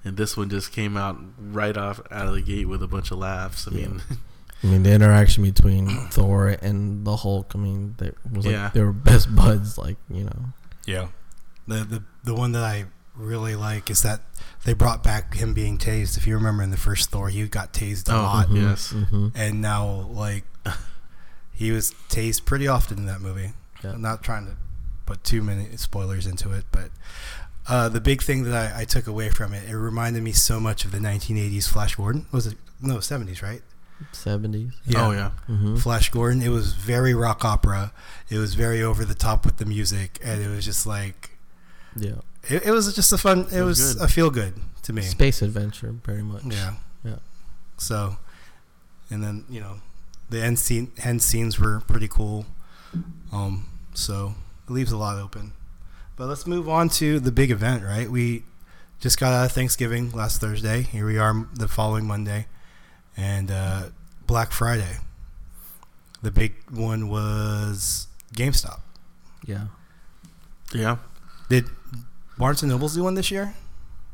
And 0.04 0.16
this 0.16 0.36
one 0.36 0.50
just 0.50 0.72
came 0.72 0.96
out 0.96 1.16
right 1.38 1.76
off 1.76 2.00
out 2.10 2.26
of 2.26 2.34
the 2.34 2.42
gate 2.42 2.66
with 2.68 2.82
a 2.82 2.88
bunch 2.88 3.10
of 3.12 3.18
laughs. 3.18 3.68
I 3.68 3.70
Yeah. 3.76 3.86
mean, 3.88 4.02
I 4.62 4.66
mean, 4.66 4.82
the 4.82 4.92
interaction 4.92 5.42
between 5.44 5.88
Thor 6.08 6.48
and 6.60 7.04
the 7.06 7.16
Hulk. 7.16 7.52
I 7.54 7.58
mean, 7.58 7.94
they 7.98 8.10
was 8.30 8.44
like 8.44 8.52
Yeah. 8.52 8.70
they 8.74 8.82
were 8.82 8.92
best 8.92 9.34
buds. 9.36 9.78
Like 9.78 9.96
you 10.10 10.24
know, 10.24 10.52
Yeah. 10.86 11.08
The 11.68 11.84
the 11.84 12.02
the 12.24 12.34
one 12.34 12.52
that 12.52 12.64
I 12.64 12.86
really 13.16 13.54
like 13.54 13.90
is 13.90 14.02
that 14.02 14.20
they 14.64 14.72
brought 14.72 15.02
back 15.02 15.34
him 15.34 15.52
being 15.54 15.78
tased. 15.78 16.16
If 16.16 16.26
you 16.26 16.34
remember 16.34 16.62
in 16.62 16.70
the 16.70 16.76
first 16.76 17.10
Thor, 17.10 17.28
he 17.28 17.46
got 17.48 17.72
tased 17.72 18.08
a 18.08 18.14
Oh, 18.16 18.22
lot, 18.22 18.48
mhm. 18.48 18.62
Yes. 18.62 18.90
hmm 18.90 19.28
and 19.34 19.60
now 19.60 19.84
like 20.10 20.44
he 21.52 21.70
was 21.72 21.92
tased 22.08 22.44
pretty 22.44 22.66
often 22.68 22.98
in 22.98 23.06
that 23.06 23.20
movie. 23.20 23.52
Yeah. 23.84 23.92
I'm 23.92 24.02
not 24.02 24.22
trying 24.22 24.46
to 24.46 24.56
put 25.06 25.22
too 25.24 25.42
many 25.42 25.76
spoilers 25.76 26.26
into 26.26 26.52
it, 26.52 26.64
but 26.72 26.90
uh, 27.68 27.88
the 27.88 28.00
big 28.00 28.22
thing 28.22 28.44
that 28.44 28.72
I, 28.74 28.80
I 28.80 28.84
took 28.84 29.06
away 29.06 29.28
from 29.28 29.52
it, 29.52 29.68
it 29.68 29.76
reminded 29.76 30.22
me 30.22 30.32
so 30.32 30.58
much 30.58 30.84
of 30.84 30.90
the 30.92 30.98
1980s 30.98 31.68
Flash 31.68 31.96
Gordon. 31.96 32.26
Was 32.32 32.46
it 32.46 32.56
no 32.80 32.96
70s, 32.96 33.42
right? 33.42 33.62
seventies. 34.10 34.72
Yeah. 34.84 35.06
oh 35.06 35.10
yeah, 35.12 35.30
hmm 35.46 35.76
Flash 35.76 36.10
Gordon. 36.10 36.42
It 36.42 36.48
was 36.48 36.72
very 36.72 37.14
rock 37.14 37.44
opera. 37.44 37.92
It 38.30 38.38
was 38.38 38.54
very 38.54 38.82
over 38.82 39.04
the 39.04 39.14
top 39.14 39.44
with 39.44 39.58
the 39.58 39.64
music, 39.64 40.18
and 40.24 40.42
it 40.42 40.48
was 40.48 40.64
just 40.64 40.86
like 40.88 41.38
Yeah, 41.94 42.16
it, 42.48 42.66
it 42.66 42.70
was 42.70 42.94
just 42.94 43.12
a 43.12 43.18
fun. 43.18 43.40
It 43.52 43.58
It 43.58 43.62
was 43.62 43.80
was 43.80 44.00
a 44.00 44.08
feel 44.08 44.30
good 44.30 44.54
to 44.82 44.92
me. 44.92 45.02
space 45.02 45.42
adventure, 45.42 45.92
very 46.04 46.22
much. 46.22 46.44
Yeah. 46.44 46.74
Yeah. 47.04 47.16
So, 47.78 48.16
and 49.10 49.22
then 49.22 49.44
you 49.48 49.60
know, 49.60 49.76
the 50.30 50.42
end 50.42 50.58
scene 50.58 50.92
end 51.02 51.22
scenes 51.22 51.58
were 51.58 51.80
pretty 51.80 52.08
cool. 52.08 52.46
Um, 53.32 53.66
so 53.94 54.34
it 54.68 54.72
leaves 54.72 54.92
a 54.92 54.96
lot 54.96 55.18
open. 55.18 55.52
But 56.16 56.26
let's 56.26 56.46
move 56.46 56.68
on 56.68 56.88
to 56.90 57.18
the 57.20 57.32
big 57.32 57.50
event, 57.50 57.82
right? 57.84 58.10
We 58.10 58.44
just 59.00 59.18
got 59.18 59.32
out 59.32 59.46
of 59.46 59.52
Thanksgiving 59.52 60.10
last 60.12 60.40
Thursday. 60.40 60.82
Here 60.82 61.06
we 61.06 61.18
are 61.18 61.46
the 61.54 61.66
following 61.68 62.06
Monday, 62.06 62.46
and 63.16 63.50
uh, 63.50 63.82
Black 64.26 64.52
Friday. 64.52 64.98
The 66.22 66.30
big 66.30 66.54
one 66.70 67.08
was 67.08 68.06
GameStop. 68.36 68.80
yeah. 69.44 69.66
yeah. 70.72 70.98
Did 71.48 71.64
Barnes 72.38 72.62
and 72.62 72.70
Nobles 72.70 72.94
do 72.94 73.02
one 73.04 73.14
this 73.14 73.30
year? 73.30 73.54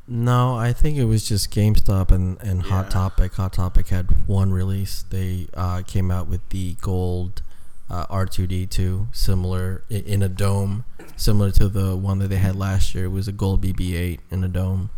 No, 0.07 0.57
I 0.57 0.73
think 0.73 0.97
it 0.97 1.05
was 1.05 1.29
just 1.29 1.51
GameStop 1.51 2.11
and, 2.11 2.39
and 2.41 2.63
Hot 2.63 2.91
Topic. 2.91 3.35
Hot 3.35 3.53
Topic 3.53 3.89
had 3.89 4.27
one 4.27 4.51
release. 4.53 5.05
They 5.11 5.49
uh, 5.55 5.83
came 5.87 6.11
out 6.11 6.29
with 6.29 6.47
the 6.49 6.75
gold 6.81 7.43
uh, 7.91 8.07
R2D2, 8.07 9.15
similar 9.15 9.85
in 9.91 10.23
a 10.23 10.29
dome, 10.29 10.85
similar 11.17 11.51
to 11.53 11.69
the 11.69 11.95
one 11.95 12.21
that 12.21 12.29
they 12.29 12.37
had 12.39 12.57
last 12.57 12.95
year. 12.95 13.05
It 13.05 13.09
was 13.09 13.29
a 13.29 13.33
gold 13.33 13.63
BB8 13.63 14.21
in 14.31 14.43
a 14.45 14.49
dome. 14.49 14.89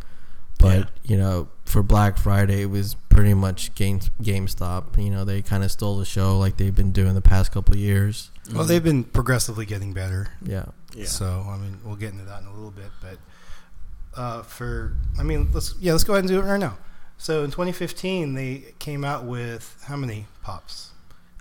But 0.61 0.79
Yeah. 0.79 0.85
you 1.05 1.17
know, 1.17 1.49
for 1.65 1.83
Black 1.83 2.17
Friday, 2.19 2.63
it 2.63 2.71
was 2.71 2.95
pretty 3.09 3.35
much 3.35 3.75
Game 3.75 3.99
GameStop. 4.23 5.03
You 5.03 5.11
know, 5.11 5.25
they 5.25 5.43
kind 5.43 5.65
of 5.65 5.73
stole 5.73 5.99
the 5.99 6.05
show 6.05 6.39
like 6.39 6.57
they've 6.57 6.75
been 6.75 6.93
doing 6.93 7.15
the 7.15 7.21
past 7.23 7.51
couple 7.51 7.75
of 7.75 7.81
years. 7.81 8.31
Well, 8.55 8.65
they've 8.65 8.83
been 8.85 9.05
progressively 9.05 9.65
getting 9.67 9.93
better. 9.93 10.29
Yeah, 10.45 10.67
Yeah. 10.95 11.07
So 11.07 11.47
I 11.49 11.57
mean, 11.57 11.79
we'll 11.85 11.97
get 11.97 12.13
into 12.13 12.25
that 12.25 12.43
in 12.43 12.47
a 12.49 12.53
little 12.53 12.71
bit, 12.71 12.91
but 13.01 13.19
uh, 14.21 14.43
for 14.43 14.97
I 15.19 15.23
mean, 15.23 15.49
let's 15.53 15.75
yeah, 15.81 15.93
let's 15.93 16.05
go 16.05 16.15
ahead 16.15 16.25
and 16.25 16.29
do 16.29 16.39
it 16.41 16.45
right 16.45 16.61
now. 16.61 16.79
So 17.19 17.45
in 17.45 17.51
2015, 17.51 18.35
they 18.35 18.73
came 18.79 19.05
out 19.05 19.25
with 19.25 19.83
how 19.87 19.97
many 19.97 20.27
pops? 20.43 20.91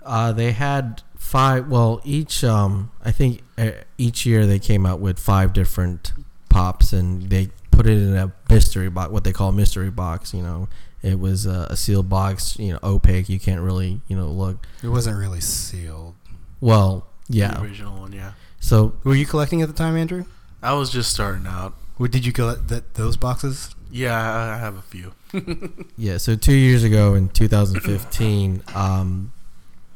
Uh, 0.04 0.32
they 0.32 0.52
had 0.52 1.02
five. 1.16 1.68
Well, 1.68 2.00
each 2.04 2.44
um, 2.44 2.90
I 3.04 3.12
think 3.12 3.42
uh, 3.58 3.70
each 3.98 4.24
year 4.26 4.46
they 4.46 4.58
came 4.58 4.84
out 4.86 5.00
with 5.00 5.18
five 5.18 5.52
different 5.52 6.12
pops, 6.48 6.92
and 6.92 7.28
they 7.30 7.48
put 7.70 7.86
it 7.86 7.96
in 7.98 8.16
a 8.16 8.32
mystery 8.50 8.90
box, 8.90 9.10
what 9.10 9.24
they 9.24 9.32
call 9.32 9.48
a 9.48 9.52
mystery 9.52 9.90
box. 9.90 10.32
You 10.34 10.42
know, 10.42 10.68
it 11.02 11.18
was 11.18 11.46
a, 11.46 11.66
a 11.70 11.76
sealed 11.76 12.08
box. 12.08 12.58
You 12.58 12.74
know, 12.74 12.78
opaque. 12.82 13.28
You 13.28 13.40
can't 13.40 13.60
really 13.62 14.00
you 14.06 14.16
know 14.16 14.28
look. 14.28 14.66
It 14.82 14.88
wasn't 14.88 15.18
really 15.18 15.40
sealed. 15.40 16.14
Well, 16.60 17.06
The 17.28 17.38
yeah. 17.38 17.62
original 17.62 18.00
one. 18.00 18.12
Yeah. 18.12 18.32
So 18.60 18.94
Were 19.04 19.14
you 19.14 19.26
collecting 19.26 19.62
at 19.62 19.68
the 19.68 19.74
time, 19.74 19.96
Andrew? 19.96 20.24
I 20.62 20.74
was 20.74 20.90
just 20.90 21.10
starting 21.10 21.46
out. 21.46 21.74
Or 21.98 22.08
did 22.08 22.24
you 22.24 22.32
collect 22.32 22.68
that 22.68 22.94
those 22.94 23.16
boxes? 23.16 23.74
Yeah, 23.90 24.14
I 24.14 24.54
I 24.54 24.58
have 24.58 24.76
a 24.76 24.82
few. 24.82 25.12
yeah, 25.96 26.16
so 26.18 26.36
two 26.36 26.54
years 26.54 26.84
ago 26.84 27.14
in 27.14 27.28
2015, 27.28 28.62
um, 28.74 29.32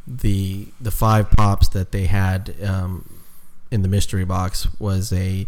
the 0.06 0.68
the 0.80 0.90
five 0.90 1.30
pops 1.30 1.68
that 1.68 1.92
they 1.92 2.06
had 2.06 2.54
um, 2.62 3.08
in 3.70 3.82
the 3.82 3.88
mystery 3.88 4.24
box 4.24 4.68
was 4.78 5.12
a 5.12 5.46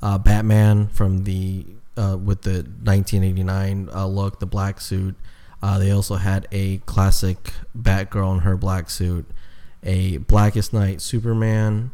uh, 0.00 0.18
Batman 0.18 0.88
from 0.88 1.24
the 1.24 1.64
uh, 1.96 2.16
with 2.22 2.42
the 2.42 2.64
1989 2.82 3.88
uh, 3.94 4.06
look, 4.06 4.40
the 4.40 4.46
black 4.46 4.80
suit. 4.80 5.14
Uh, 5.62 5.78
they 5.78 5.90
also 5.92 6.16
had 6.16 6.48
a 6.50 6.78
classic 6.78 7.52
Batgirl 7.78 8.34
in 8.34 8.38
her 8.40 8.56
black 8.56 8.90
suit, 8.90 9.24
a 9.84 10.16
Blackest 10.16 10.72
Night 10.72 11.00
Superman, 11.00 11.92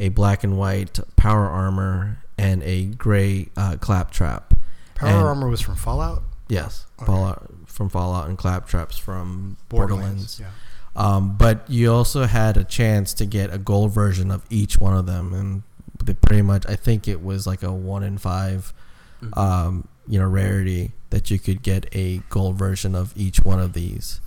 a 0.00 0.08
black 0.08 0.42
and 0.42 0.58
white 0.58 0.98
Power 1.16 1.46
Armor, 1.48 2.18
and 2.36 2.62
a 2.64 2.86
gray 2.86 3.48
uh, 3.56 3.76
Claptrap. 3.80 4.54
Power 4.96 5.08
And- 5.10 5.18
Armor 5.28 5.48
was 5.48 5.60
from 5.60 5.76
Fallout. 5.76 6.22
Yes, 6.48 6.86
Okay. 6.98 7.06
Fallout 7.06 7.48
from 7.66 7.88
Fallout 7.88 8.28
and 8.28 8.36
Claptraps 8.36 8.98
from 8.98 9.56
Borderlands. 9.68 10.40
Yeah. 10.40 10.48
Um, 10.96 11.36
but 11.38 11.64
you 11.70 11.92
also 11.92 12.24
had 12.24 12.56
a 12.56 12.64
chance 12.64 13.14
to 13.14 13.24
get 13.26 13.54
a 13.54 13.58
gold 13.58 13.92
version 13.92 14.32
of 14.32 14.44
each 14.50 14.80
one 14.80 14.96
of 14.96 15.06
them, 15.06 15.32
and 15.32 15.62
they 16.04 16.14
pretty 16.14 16.42
much 16.42 16.64
I 16.68 16.74
think 16.74 17.06
it 17.06 17.22
was 17.22 17.46
like 17.46 17.62
a 17.62 17.72
one 17.72 18.02
in 18.02 18.18
five, 18.18 18.74
Mhm. 19.22 19.38
um, 19.38 19.88
you 20.08 20.18
know, 20.18 20.26
rarity 20.26 20.92
that 21.10 21.30
you 21.30 21.38
could 21.38 21.62
get 21.62 21.86
a 21.94 22.18
gold 22.28 22.56
version 22.56 22.94
of 22.96 23.12
each 23.16 23.44
one 23.44 23.60
of 23.60 23.72
these. 23.74 24.20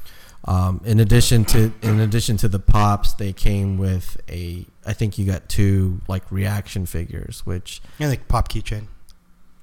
Um, 0.46 0.80
in 0.86 1.00
addition 1.02 1.44
to 1.46 1.74
in 1.82 2.00
addition 2.00 2.38
to 2.38 2.48
the 2.48 2.60
pops, 2.60 3.14
they 3.14 3.34
came 3.34 3.78
with 3.78 4.16
a 4.30 4.66
I 4.86 4.94
think 4.94 5.18
you 5.18 5.26
got 5.26 5.48
two 5.50 6.02
like 6.08 6.30
reaction 6.32 6.86
figures, 6.86 7.46
which 7.46 7.82
And 8.00 8.12
the 8.12 8.18
pop 8.18 8.50
keychain. 8.50 8.88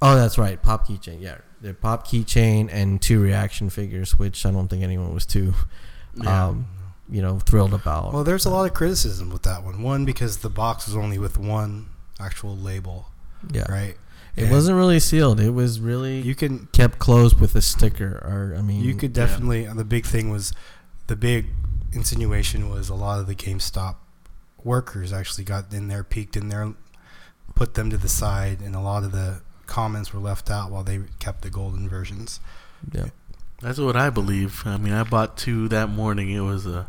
Oh, 0.02 0.14
that's 0.16 0.38
right. 0.38 0.60
Pop 0.62 0.86
keychain. 0.86 1.20
Yeah, 1.20 1.38
the 1.60 1.74
pop 1.74 2.06
keychain 2.06 2.68
and 2.72 3.00
two 3.02 3.20
reaction 3.20 3.68
figures, 3.70 4.18
which 4.18 4.46
I 4.46 4.50
don't 4.50 4.68
think 4.68 4.82
anyone 4.82 5.12
was 5.14 5.26
too, 5.26 5.54
Yeah. 6.14 6.46
um, 6.46 6.66
you 7.10 7.20
know, 7.20 7.38
thrilled 7.38 7.74
about. 7.74 8.12
Well, 8.12 8.24
there's 8.24 8.46
a 8.46 8.50
lot 8.50 8.64
of 8.66 8.74
criticism 8.74 9.30
with 9.30 9.42
that 9.42 9.62
one. 9.64 9.82
One 9.82 10.04
because 10.04 10.38
the 10.38 10.48
box 10.50 10.86
was 10.86 10.96
only 10.96 11.18
with 11.18 11.36
one 11.38 11.86
actual 12.18 12.56
label, 12.56 13.06
yeah. 13.52 13.70
right? 13.70 13.96
It 14.36 14.44
And 14.44 14.52
wasn't 14.52 14.76
really 14.78 15.00
sealed. 15.00 15.40
It 15.40 15.50
was 15.50 15.80
really 15.80 16.20
You 16.20 16.34
can 16.36 16.68
kept 16.72 16.98
closed 17.00 17.40
with 17.40 17.54
a 17.56 17.60
sticker. 17.62 18.22
Or 18.24 18.54
I 18.56 18.62
mean, 18.62 18.82
You 18.82 18.94
could 18.94 19.14
Yeah. 19.16 19.26
definitely. 19.26 19.66
The 19.66 19.84
big 19.84 20.06
thing 20.06 20.30
was, 20.30 20.52
the 21.08 21.16
big 21.16 21.46
insinuation 21.92 22.70
was 22.70 22.88
a 22.88 22.94
lot 22.94 23.18
of 23.20 23.26
the 23.26 23.34
GameStop 23.34 23.96
workers 24.64 25.12
actually 25.12 25.44
got 25.44 25.72
in 25.72 25.88
there, 25.88 26.04
peeked 26.04 26.36
in 26.36 26.48
there, 26.48 26.72
put 27.54 27.74
them 27.74 27.90
to 27.90 27.96
the 27.96 28.08
side, 28.08 28.60
and 28.60 28.74
a 28.74 28.80
lot 28.80 29.04
of 29.04 29.12
the 29.12 29.40
comments 29.66 30.12
were 30.12 30.20
left 30.20 30.50
out 30.50 30.70
while 30.70 30.82
they 30.82 31.00
kept 31.18 31.42
the 31.42 31.50
golden 31.50 31.88
versions. 31.88 32.40
Yeah. 32.92 33.06
That's 33.60 33.78
what 33.78 33.96
I 33.96 34.10
believe. 34.10 34.62
I 34.64 34.78
mean, 34.78 34.92
I 34.92 35.04
bought 35.04 35.36
two 35.36 35.68
that 35.68 35.88
morning. 35.88 36.30
It 36.30 36.40
was 36.40 36.66
a 36.66 36.88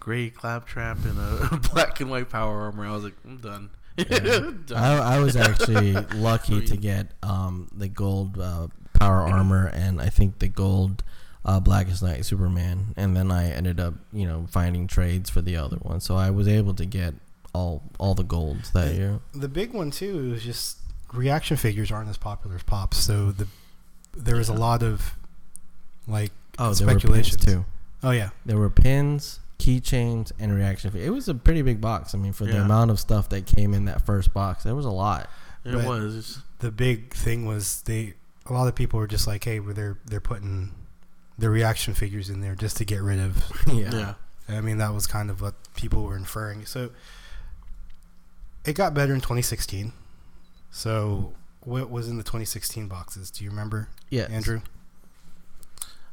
gray 0.00 0.30
claptrap 0.30 1.04
and 1.04 1.18
a 1.18 1.56
black 1.72 2.00
and 2.00 2.10
white 2.10 2.30
power 2.30 2.62
armor. 2.62 2.86
I 2.86 2.92
was 2.92 3.04
like, 3.04 3.16
I'm 3.24 3.38
done. 3.38 3.70
Yeah. 3.96 4.18
Done. 4.66 4.76
I, 4.76 5.16
I 5.16 5.18
was 5.18 5.34
actually 5.34 5.92
lucky 6.14 6.58
I 6.58 6.64
to 6.66 6.76
get 6.76 7.10
um, 7.22 7.68
the 7.76 7.88
gold 7.88 8.38
uh, 8.38 8.68
power 8.94 9.22
armor 9.28 9.66
and 9.66 10.00
I 10.00 10.08
think 10.08 10.38
the 10.38 10.46
gold 10.46 11.02
uh, 11.48 11.58
Blackest 11.60 12.02
Night 12.02 12.24
Superman, 12.24 12.94
and 12.96 13.16
then 13.16 13.30
I 13.32 13.50
ended 13.50 13.80
up 13.80 13.94
you 14.12 14.26
know 14.26 14.46
finding 14.50 14.86
trades 14.86 15.30
for 15.30 15.40
the 15.40 15.56
other 15.56 15.76
one, 15.78 16.00
so 16.00 16.14
I 16.14 16.30
was 16.30 16.46
able 16.46 16.74
to 16.74 16.84
get 16.84 17.14
all 17.54 17.82
all 17.98 18.14
the 18.14 18.22
golds 18.22 18.70
that 18.72 18.88
Yeah. 18.92 18.98
year. 18.98 19.20
The 19.34 19.48
big 19.48 19.72
one 19.72 19.90
too 19.90 20.34
is 20.34 20.42
just 20.44 20.78
reaction 21.12 21.56
figures 21.56 21.90
aren't 21.90 22.10
as 22.10 22.18
popular 22.18 22.56
as 22.56 22.62
pops, 22.62 22.98
so 22.98 23.32
the 23.32 23.46
there 24.16 24.36
was 24.36 24.48
a 24.48 24.54
lot 24.54 24.82
of 24.82 25.14
like 26.06 26.32
Oh, 26.58 26.72
there 26.74 26.86
were 26.86 26.92
pins 26.94 27.02
speculations 27.02 27.44
too. 27.44 27.64
Oh 28.02 28.10
yeah, 28.10 28.30
There 28.46 28.58
were 28.58 28.70
pins, 28.70 29.40
keychains, 29.58 30.32
and 30.38 30.54
reaction. 30.54 30.90
fig- 30.90 31.02
It 31.02 31.10
was 31.10 31.28
a 31.28 31.34
pretty 31.34 31.62
big 31.62 31.80
box. 31.80 32.14
I 32.14 32.18
mean, 32.18 32.32
for 32.32 32.44
the 32.46 32.60
amount 32.62 32.90
of 32.90 32.98
stuff 33.00 33.28
that 33.30 33.46
came 33.46 33.74
in 33.74 33.84
that 33.86 34.04
first 34.06 34.32
box, 34.34 34.64
there 34.64 34.74
was 34.74 34.84
a 34.86 34.90
lot. 34.90 35.28
It 35.64 35.72
But- 35.72 35.84
was. 35.86 36.40
the 36.60 36.70
big 36.70 37.14
thing 37.14 37.46
was 37.46 37.82
they 37.82 38.14
a 38.46 38.52
lot 38.52 38.66
of 38.68 38.74
people 38.74 38.98
were 38.98 39.06
just 39.06 39.26
like, 39.26 39.44
hey, 39.44 39.60
well, 39.60 39.74
they're 39.74 39.98
they're 40.04 40.20
putting 40.20 40.74
the 41.38 41.48
reaction 41.50 41.94
figures 41.94 42.28
in 42.30 42.40
there 42.40 42.54
just 42.54 42.76
to 42.78 42.84
get 42.84 43.00
rid 43.00 43.20
of. 43.20 43.36
yeah. 43.72 43.90
Yeah. 43.94 44.14
I 44.48 44.60
mean, 44.60 44.78
that 44.78 44.92
was 44.94 45.06
kind 45.06 45.30
of 45.30 45.40
what 45.40 45.54
people 45.76 46.02
were 46.04 46.16
inferring. 46.16 46.64
So 46.66 46.90
it 48.64 48.74
got 48.74 48.94
better 48.94 49.14
in 49.14 49.20
2016. 49.20 49.92
So 50.70 51.32
what 51.60 51.90
was 51.90 52.08
in 52.08 52.16
the 52.16 52.22
2016 52.24 52.88
boxes? 52.88 53.30
Do 53.30 53.44
you 53.44 53.50
remember, 53.50 53.88
Yeah. 54.10 54.24
Andrew? 54.30 54.62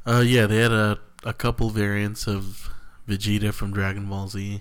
Uh, 0.06 0.20
yeah, 0.24 0.46
they 0.46 0.58
had 0.58 0.70
a, 0.72 0.98
a 1.24 1.32
couple 1.32 1.70
variants 1.70 2.26
of 2.28 2.70
Vegeta 3.08 3.52
from 3.52 3.72
Dragon 3.72 4.06
Ball 4.08 4.28
Z. 4.28 4.60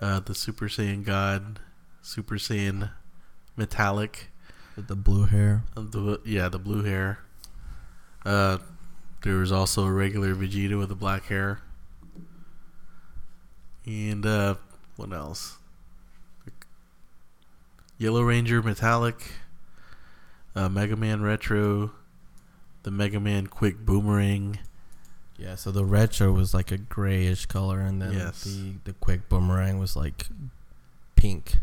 Uh, 0.00 0.18
the 0.20 0.34
Super 0.34 0.66
Saiyan 0.66 1.04
God, 1.04 1.60
Super 2.00 2.34
Saiyan 2.34 2.90
Metallic, 3.56 4.30
With 4.74 4.88
the 4.88 4.96
blue 4.96 5.26
hair. 5.26 5.62
uh, 5.76 5.82
the 5.82 6.20
yeah, 6.24 6.48
the 6.48 6.58
blue 6.58 6.82
hair. 6.82 7.20
Uh, 8.26 8.58
there 9.22 9.36
was 9.36 9.52
also 9.52 9.84
a 9.86 9.92
regular 9.92 10.34
Vegeta 10.34 10.78
with 10.78 10.88
the 10.88 10.94
black 10.94 11.26
hair. 11.26 11.60
And 13.86 14.24
uh, 14.24 14.56
what 14.96 15.12
else? 15.12 15.56
Yellow 17.98 18.22
Ranger 18.22 18.62
Metallic, 18.62 19.32
uh, 20.56 20.68
Mega 20.68 20.96
Man 20.96 21.22
Retro, 21.22 21.92
the 22.82 22.90
Mega 22.90 23.20
Man 23.20 23.46
Quick 23.46 23.78
Boomerang. 23.78 24.58
Yeah, 25.38 25.54
so 25.56 25.70
the 25.72 25.84
retro 25.84 26.30
was 26.32 26.52
like 26.54 26.70
a 26.70 26.78
grayish 26.78 27.46
color, 27.46 27.80
and 27.80 28.00
then 28.02 28.12
Yes. 28.12 28.44
the 28.44 28.74
the 28.84 28.92
quick 28.92 29.28
boomerang 29.28 29.78
was 29.78 29.96
like 29.96 30.26
pink. 31.16 31.56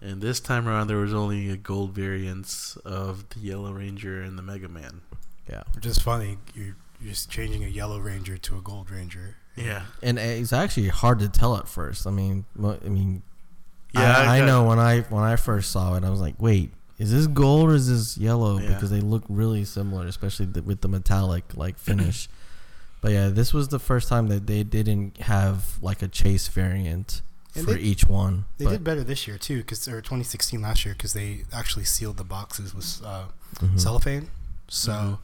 And 0.00 0.20
this 0.22 0.40
time 0.40 0.68
around, 0.68 0.86
there 0.86 0.96
was 0.98 1.12
only 1.12 1.50
a 1.50 1.56
gold 1.56 1.92
variants 1.92 2.76
of 2.78 3.28
the 3.30 3.40
Yellow 3.40 3.72
Ranger 3.72 4.20
and 4.22 4.38
the 4.38 4.42
Mega 4.42 4.68
Man. 4.68 5.00
Yeah, 5.50 5.62
Which 5.74 5.86
is 5.86 5.98
funny. 5.98 6.38
You're, 6.54 6.76
you're 7.00 7.10
just 7.10 7.30
changing 7.30 7.64
a 7.64 7.68
yellow 7.68 7.98
ranger 7.98 8.36
to 8.38 8.56
a 8.56 8.60
gold 8.60 8.90
ranger. 8.90 9.36
Yeah, 9.56 9.84
and 10.02 10.18
it's 10.18 10.52
actually 10.52 10.88
hard 10.88 11.18
to 11.20 11.28
tell 11.28 11.56
at 11.56 11.66
first. 11.68 12.06
I 12.06 12.10
mean, 12.10 12.44
I 12.62 12.88
mean, 12.88 13.22
yeah. 13.94 14.16
I, 14.18 14.36
I 14.36 14.38
got- 14.40 14.46
know 14.46 14.64
when 14.64 14.78
I 14.78 15.00
when 15.02 15.22
I 15.24 15.36
first 15.36 15.70
saw 15.72 15.94
it, 15.96 16.04
I 16.04 16.10
was 16.10 16.20
like, 16.20 16.34
wait, 16.38 16.70
is 16.98 17.10
this 17.12 17.26
gold 17.26 17.70
or 17.70 17.74
is 17.74 17.88
this 17.88 18.18
yellow? 18.18 18.58
Yeah. 18.58 18.68
Because 18.74 18.90
they 18.90 19.00
look 19.00 19.24
really 19.28 19.64
similar, 19.64 20.06
especially 20.06 20.46
the, 20.46 20.62
with 20.62 20.80
the 20.82 20.88
metallic 20.88 21.44
like 21.56 21.78
finish. 21.78 22.28
but 23.00 23.12
yeah, 23.12 23.28
this 23.28 23.54
was 23.54 23.68
the 23.68 23.78
first 23.78 24.08
time 24.08 24.28
that 24.28 24.46
they 24.46 24.62
didn't 24.62 25.18
have 25.22 25.78
like 25.82 26.02
a 26.02 26.08
chase 26.08 26.48
variant 26.48 27.22
And 27.54 27.64
for 27.64 27.72
they- 27.74 27.80
each 27.80 28.04
one. 28.06 28.44
They 28.58 28.66
but, 28.66 28.70
did 28.72 28.84
better 28.84 29.04
this 29.04 29.26
year 29.26 29.38
too, 29.38 29.58
because 29.58 29.88
or 29.88 30.02
2016 30.02 30.60
last 30.60 30.84
year, 30.84 30.92
because 30.94 31.14
they 31.14 31.44
actually 31.50 31.84
sealed 31.84 32.18
the 32.18 32.24
boxes 32.24 32.74
with 32.74 33.00
uh, 33.02 33.26
Mhm. 33.60 33.80
cellophane. 33.80 34.28
So 34.68 34.92
Mhm. 34.92 35.18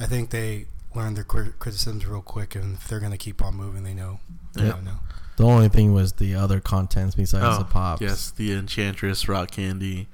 I 0.00 0.06
think 0.06 0.30
they 0.30 0.66
learned 0.96 1.16
their 1.16 1.24
criticisms 1.24 2.04
real 2.06 2.22
quick, 2.22 2.54
and 2.54 2.76
if 2.76 2.88
they're 2.88 2.98
going 3.00 3.12
to 3.12 3.18
keep 3.18 3.42
on 3.42 3.54
moving, 3.54 3.84
they 3.84 3.94
know. 3.94 4.18
They 4.54 4.64
Yeah. 4.66 4.80
know. 4.80 4.98
The 5.36 5.44
only 5.44 5.68
thing 5.68 5.92
was 5.92 6.14
the 6.14 6.34
other 6.34 6.60
contents 6.60 7.14
besides 7.14 7.44
Oh, 7.44 7.58
the 7.58 7.64
pops. 7.66 8.00
Yes, 8.02 8.30
the 8.30 8.52
Enchantress, 8.52 9.28
Rock 9.28 9.50
Candy, 9.50 10.08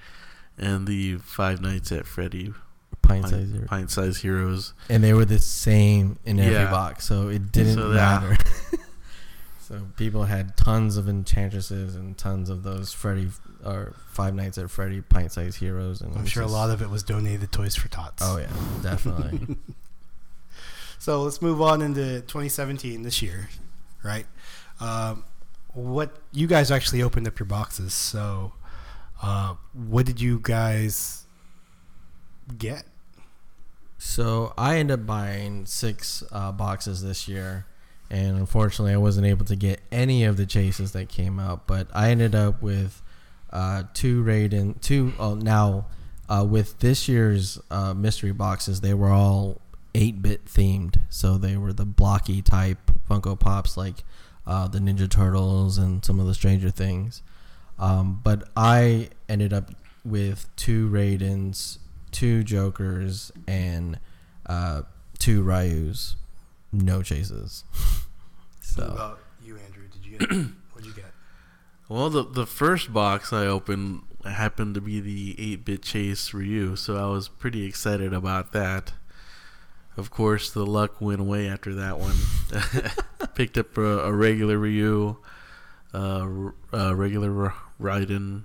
and 0.58 0.86
the 0.86 1.16
Five 1.18 1.60
Nights 1.60 1.92
at 1.92 2.06
Freddy 2.06 2.52
pint 3.02 3.22
pint, 3.22 3.26
size 3.34 3.48
zero. 3.48 3.66
pint 3.66 3.90
size 3.90 4.16
heroes. 4.18 4.74
and 4.88 5.02
they 5.02 5.12
were 5.14 5.24
the 5.24 5.38
same 5.38 6.18
in 6.24 6.38
every 6.40 6.52
Yeah. 6.54 6.70
box, 6.70 7.04
so 7.06 7.28
it 7.28 7.50
didn't 7.52 7.74
So, 7.76 7.88
yeah. 7.88 7.94
matter. 7.94 8.36
so 9.60 9.82
people 9.96 10.24
had 10.24 10.56
tons 10.56 10.96
of 10.96 11.08
enchantresses 11.08 11.94
and 11.94 12.16
tons 12.18 12.48
of 12.50 12.62
those 12.64 12.92
Freddy 12.92 13.30
or 13.64 13.94
Five 14.08 14.34
Nights 14.34 14.58
at 14.58 14.70
Freddy 14.70 15.00
pint 15.00 15.32
size 15.32 15.56
heroes, 15.56 16.00
and 16.00 16.14
I'm 16.16 16.22
was 16.22 16.30
sure 16.32 16.42
a 16.42 16.46
lot 16.48 16.70
of 16.70 16.82
it 16.82 16.90
was 16.90 17.02
donated 17.04 17.50
Toys 17.52 17.76
for 17.76 17.88
Tots. 17.88 18.22
Oh 18.24 18.38
yeah, 18.38 18.48
definitely. 18.82 19.56
So 21.02 21.24
let's 21.24 21.42
move 21.42 21.60
on 21.60 21.82
into 21.82 22.20
2017 22.20 23.02
this 23.02 23.22
year, 23.22 23.48
right? 24.04 24.24
Um, 24.78 25.24
what 25.74 26.16
you 26.30 26.46
guys 26.46 26.70
actually 26.70 27.02
opened 27.02 27.26
up 27.26 27.40
your 27.40 27.46
boxes. 27.46 27.92
So, 27.92 28.52
uh, 29.20 29.56
what 29.72 30.06
did 30.06 30.20
you 30.20 30.38
guys 30.40 31.24
get? 32.56 32.84
So 33.98 34.54
I 34.56 34.76
ended 34.76 35.00
up 35.00 35.06
buying 35.06 35.66
six 35.66 36.22
uh, 36.30 36.52
boxes 36.52 37.02
this 37.02 37.26
year, 37.26 37.66
and 38.08 38.36
unfortunately, 38.36 38.94
I 38.94 38.98
wasn't 38.98 39.26
able 39.26 39.46
to 39.46 39.56
get 39.56 39.80
any 39.90 40.22
of 40.22 40.36
the 40.36 40.46
chases 40.46 40.92
that 40.92 41.08
came 41.08 41.40
out. 41.40 41.66
But 41.66 41.88
I 41.92 42.10
ended 42.12 42.36
up 42.36 42.62
with 42.62 43.02
uh, 43.50 43.82
two 43.92 44.22
Raiden, 44.22 44.80
two. 44.80 45.14
Now 45.18 45.86
uh, 46.28 46.44
with 46.48 46.78
this 46.78 47.08
year's 47.08 47.58
uh, 47.72 47.92
mystery 47.92 48.32
boxes, 48.32 48.82
they 48.82 48.94
were 48.94 49.10
all 49.10 49.61
eight-bit 49.94 50.46
themed. 50.46 51.00
So 51.08 51.38
they 51.38 51.56
were 51.56 51.72
the 51.72 51.84
blocky 51.84 52.42
type 52.42 52.90
Funko 53.08 53.38
Pops, 53.38 53.76
like 53.76 54.04
uh, 54.46 54.68
the 54.68 54.78
Ninja 54.78 55.10
Turtles 55.10 55.78
and 55.78 56.04
some 56.04 56.20
of 56.20 56.26
the 56.26 56.34
Stranger 56.34 56.70
Things. 56.70 57.22
Um, 57.78 58.20
but 58.22 58.48
I 58.56 59.08
ended 59.28 59.52
up 59.52 59.70
with 60.04 60.48
two 60.56 60.88
Raidens, 60.88 61.78
two 62.10 62.42
Jokers, 62.44 63.32
and 63.46 63.98
uh, 64.46 64.82
two 65.18 65.42
Ryus. 65.42 66.16
No 66.72 67.02
chases. 67.02 67.64
What 67.72 68.04
so 68.62 68.82
about 68.84 69.18
you, 69.42 69.58
Andrew? 69.58 69.84
Did 69.92 70.06
you 70.06 70.18
get? 70.18 70.30
what 70.72 70.82
did 70.82 70.86
you 70.86 70.94
get? 70.94 71.12
Well, 71.88 72.08
the 72.08 72.22
the 72.22 72.46
first 72.46 72.92
box 72.92 73.32
I 73.32 73.46
opened 73.46 74.02
happened 74.24 74.74
to 74.74 74.80
be 74.80 75.00
the 75.00 75.34
8-bit 75.34 75.82
chase 75.82 76.32
Ryu, 76.32 76.76
so 76.76 76.96
I 76.96 77.10
was 77.10 77.28
pretty 77.28 77.66
excited 77.66 78.12
about 78.12 78.52
that. 78.52 78.92
Of 79.96 80.10
course, 80.10 80.50
the 80.50 80.64
luck 80.64 81.00
went 81.00 81.20
away 81.20 81.48
after 81.48 81.74
that 81.74 81.98
one. 81.98 82.16
Picked 83.34 83.58
up 83.58 83.76
a, 83.76 83.98
a 84.04 84.12
regular 84.12 84.56
Ryu, 84.58 85.16
uh, 85.92 86.20
r- 86.20 86.54
a 86.72 86.94
regular 86.94 87.44
R- 87.44 87.54
Raiden, 87.80 88.44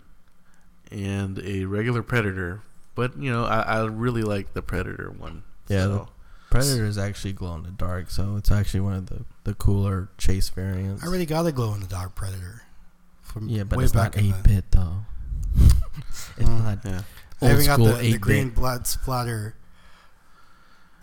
and 0.91 1.39
a 1.39 1.65
regular 1.65 2.03
Predator. 2.03 2.62
But 2.95 3.17
you 3.17 3.31
know, 3.31 3.45
I, 3.45 3.62
I 3.62 3.86
really 3.86 4.23
like 4.23 4.53
the 4.53 4.62
Predator 4.62 5.10
one. 5.12 5.43
Yeah, 5.69 5.83
so- 5.83 6.10
Predator 6.49 6.86
is 6.86 6.97
actually 6.97 7.33
glow 7.33 7.55
in 7.55 7.63
the 7.63 7.71
dark, 7.71 8.10
so 8.10 8.36
it's 8.38 8.51
actually 8.51 8.79
one 8.81 8.93
of 8.93 9.05
the, 9.07 9.25
the 9.43 9.53
cooler 9.53 10.07
chase 10.17 10.47
variants. 10.49 11.03
I 11.03 11.07
already 11.07 11.25
got 11.25 11.45
a 11.45 11.51
glow 11.51 11.73
in 11.73 11.81
the 11.81 11.88
dark 11.88 12.15
Predator. 12.15 12.63
From 13.21 13.49
yeah, 13.49 13.63
but 13.63 13.77
way 13.77 13.83
it's 13.83 13.93
back 13.93 14.15
not 14.15 14.23
in 14.23 14.33
eight 14.33 14.43
bit 14.43 14.65
though. 14.71 14.99
it's 15.57 16.29
Mm. 16.39 16.63
not 16.63 16.79
yeah. 16.86 17.01
I 17.41 17.45
old 17.45 17.51
haven't 17.51 17.65
got 17.65 17.73
school 17.75 17.86
the, 17.88 18.12
the 18.13 18.17
green 18.17 18.49
blood 18.49 18.88
splatter 18.88 19.55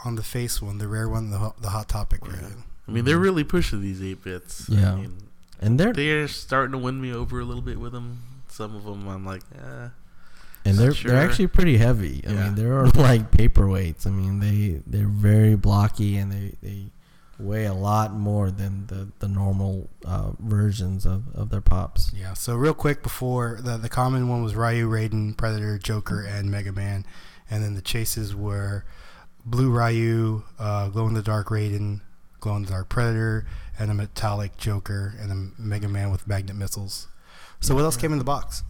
on 0.04 0.16
the 0.16 0.22
face 0.22 0.60
one, 0.62 0.78
the 0.78 0.88
rare 0.88 1.08
one, 1.08 1.30
the 1.30 1.38
hot, 1.38 1.60
the 1.62 1.70
hot 1.70 1.88
topic 1.88 2.20
Yeah. 2.24 2.32
version. 2.32 2.64
I 2.86 2.90
mean, 2.90 3.04
they're 3.04 3.18
really 3.18 3.44
pushing 3.44 3.80
these 3.80 4.02
8 4.02 4.22
bits. 4.22 4.66
Yeah. 4.68 4.92
I 4.92 4.96
mean, 4.96 5.14
And 5.60 5.80
they're 5.80 5.92
they're 5.94 6.28
starting 6.28 6.72
to 6.72 6.78
win 6.78 7.00
me 7.00 7.12
over 7.14 7.40
a 7.40 7.44
little 7.44 7.62
bit 7.62 7.80
with 7.80 7.92
them. 7.92 8.18
Some 8.48 8.76
of 8.76 8.84
them, 8.84 9.08
I'm 9.08 9.24
like, 9.24 9.42
eh. 9.54 9.88
and 10.66 10.78
they're 10.78 10.92
Sure. 10.94 11.10
they're 11.12 11.22
actually 11.26 11.46
pretty 11.48 11.78
heavy. 11.78 12.22
I 12.26 12.32
Yeah. 12.32 12.44
mean, 12.44 12.54
they're 12.56 12.86
like 12.88 13.30
paperweights. 13.30 14.06
I 14.06 14.10
mean, 14.10 14.40
they 14.40 14.82
they're 14.86 15.08
very 15.08 15.54
blocky 15.56 16.16
and 16.18 16.30
they, 16.32 16.54
they 16.62 16.86
weigh 17.38 17.64
a 17.64 17.74
lot 17.74 18.14
more 18.14 18.50
than 18.50 18.86
the 18.88 19.08
the 19.18 19.28
normal 19.28 19.88
uh, 20.04 20.32
versions 20.38 21.04
of, 21.06 21.22
of 21.34 21.48
their 21.50 21.60
pops. 21.62 22.12
Yeah. 22.14 22.34
So 22.34 22.54
real 22.56 22.74
quick 22.74 23.02
before 23.02 23.58
the 23.62 23.76
the 23.78 23.88
common 23.88 24.28
one 24.28 24.42
was 24.42 24.54
Ryu, 24.54 24.88
Raiden, 24.90 25.36
Predator, 25.36 25.78
Joker, 25.78 26.20
and 26.22 26.50
Mega 26.50 26.72
Man, 26.72 27.04
and 27.50 27.64
then 27.64 27.74
the 27.74 27.82
chases 27.82 28.34
were 28.36 28.84
Blue 29.44 29.70
Ryu, 29.70 30.42
uh, 30.58 30.88
Glow 30.88 31.06
in 31.06 31.14
the 31.14 31.22
Dark 31.22 31.48
Raiden, 31.48 32.00
Glow 32.40 32.56
in 32.56 32.62
the 32.64 32.70
Dark 32.70 32.88
Predator, 32.88 33.46
and 33.78 33.90
a 33.90 33.94
metallic 33.94 34.56
Joker, 34.56 35.14
and 35.20 35.30
a 35.32 35.60
Mega 35.60 35.88
Man 35.88 36.10
with 36.10 36.26
magnet 36.26 36.56
missiles. 36.56 37.08
So 37.60 37.74
what 37.74 37.84
else 37.84 37.96
came 37.96 38.12
in 38.12 38.18
the 38.18 38.24
box? 38.24 38.62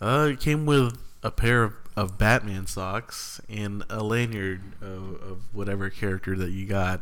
Uh, 0.00 0.30
it 0.32 0.40
came 0.40 0.66
with 0.66 0.98
a 1.22 1.30
pair 1.30 1.62
of, 1.62 1.74
of 1.96 2.18
Batman 2.18 2.66
socks 2.66 3.40
and 3.48 3.84
a 3.88 4.02
lanyard 4.02 4.60
of, 4.80 5.20
of 5.22 5.40
whatever 5.52 5.90
character 5.90 6.36
that 6.36 6.50
you 6.50 6.66
got. 6.66 7.00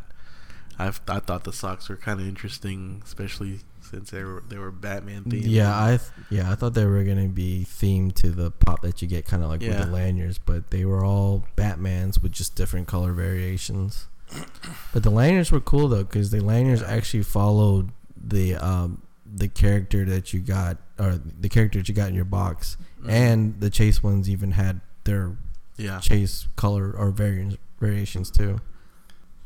I 0.79 0.89
I 1.09 1.19
thought 1.21 1.45
the 1.45 1.53
socks 1.53 1.89
were 1.89 1.97
kind 1.97 2.21
of 2.21 2.27
interesting, 2.27 3.03
especially 3.05 3.61
since 3.91 4.11
they 4.11 4.23
were 4.25 4.43
they 4.49 4.59
were 4.59 4.71
Batman 4.71 5.25
themed. 5.25 5.43
Yeah, 5.47 5.73
I 5.85 5.89
th- 5.99 6.01
yeah 6.31 6.51
I 6.51 6.55
thought 6.55 6.75
they 6.75 6.85
were 6.87 7.05
gonna 7.05 7.29
be 7.29 7.67
themed 7.69 8.15
to 8.17 8.31
the 8.31 8.51
pop 8.51 8.83
that 8.83 9.03
you 9.03 9.09
get, 9.09 9.27
kind 9.27 9.43
of 9.43 9.49
like 9.51 9.61
with 9.61 9.77
the 9.79 9.87
lanyards, 9.87 10.39
but 10.39 10.71
they 10.71 10.85
were 10.85 11.05
all 11.05 11.45
Batman's 11.57 12.21
with 12.21 12.33
just 12.33 12.55
different 12.55 12.87
color 12.89 13.13
variations. 13.13 14.07
But 14.93 15.03
the 15.03 15.11
lanyards 15.11 15.51
were 15.53 15.61
cool 15.61 15.89
though, 15.89 16.05
because 16.05 16.31
the 16.31 16.41
lanyards 16.41 16.83
Yeah. 16.83 16.89
actually 16.91 17.23
followed 17.25 17.91
the 18.17 18.55
um 18.57 19.03
the 19.35 19.49
character 19.49 20.05
that 20.05 20.33
you 20.35 20.41
got 20.41 20.77
or 20.99 21.19
the 21.41 21.49
character 21.49 21.79
that 21.79 21.89
you 21.89 21.95
got 21.95 22.09
in 22.09 22.15
your 22.15 22.25
box, 22.27 22.77
Mhm. 23.03 23.09
and 23.11 23.61
the 23.61 23.71
chase 23.71 24.03
ones 24.03 24.29
even 24.31 24.53
had 24.53 24.81
their 25.05 25.37
yeah, 25.77 25.99
chase 26.01 26.47
color 26.57 26.93
or 26.93 27.11
variants 27.11 27.57
variations 27.81 28.31
too. 28.31 28.61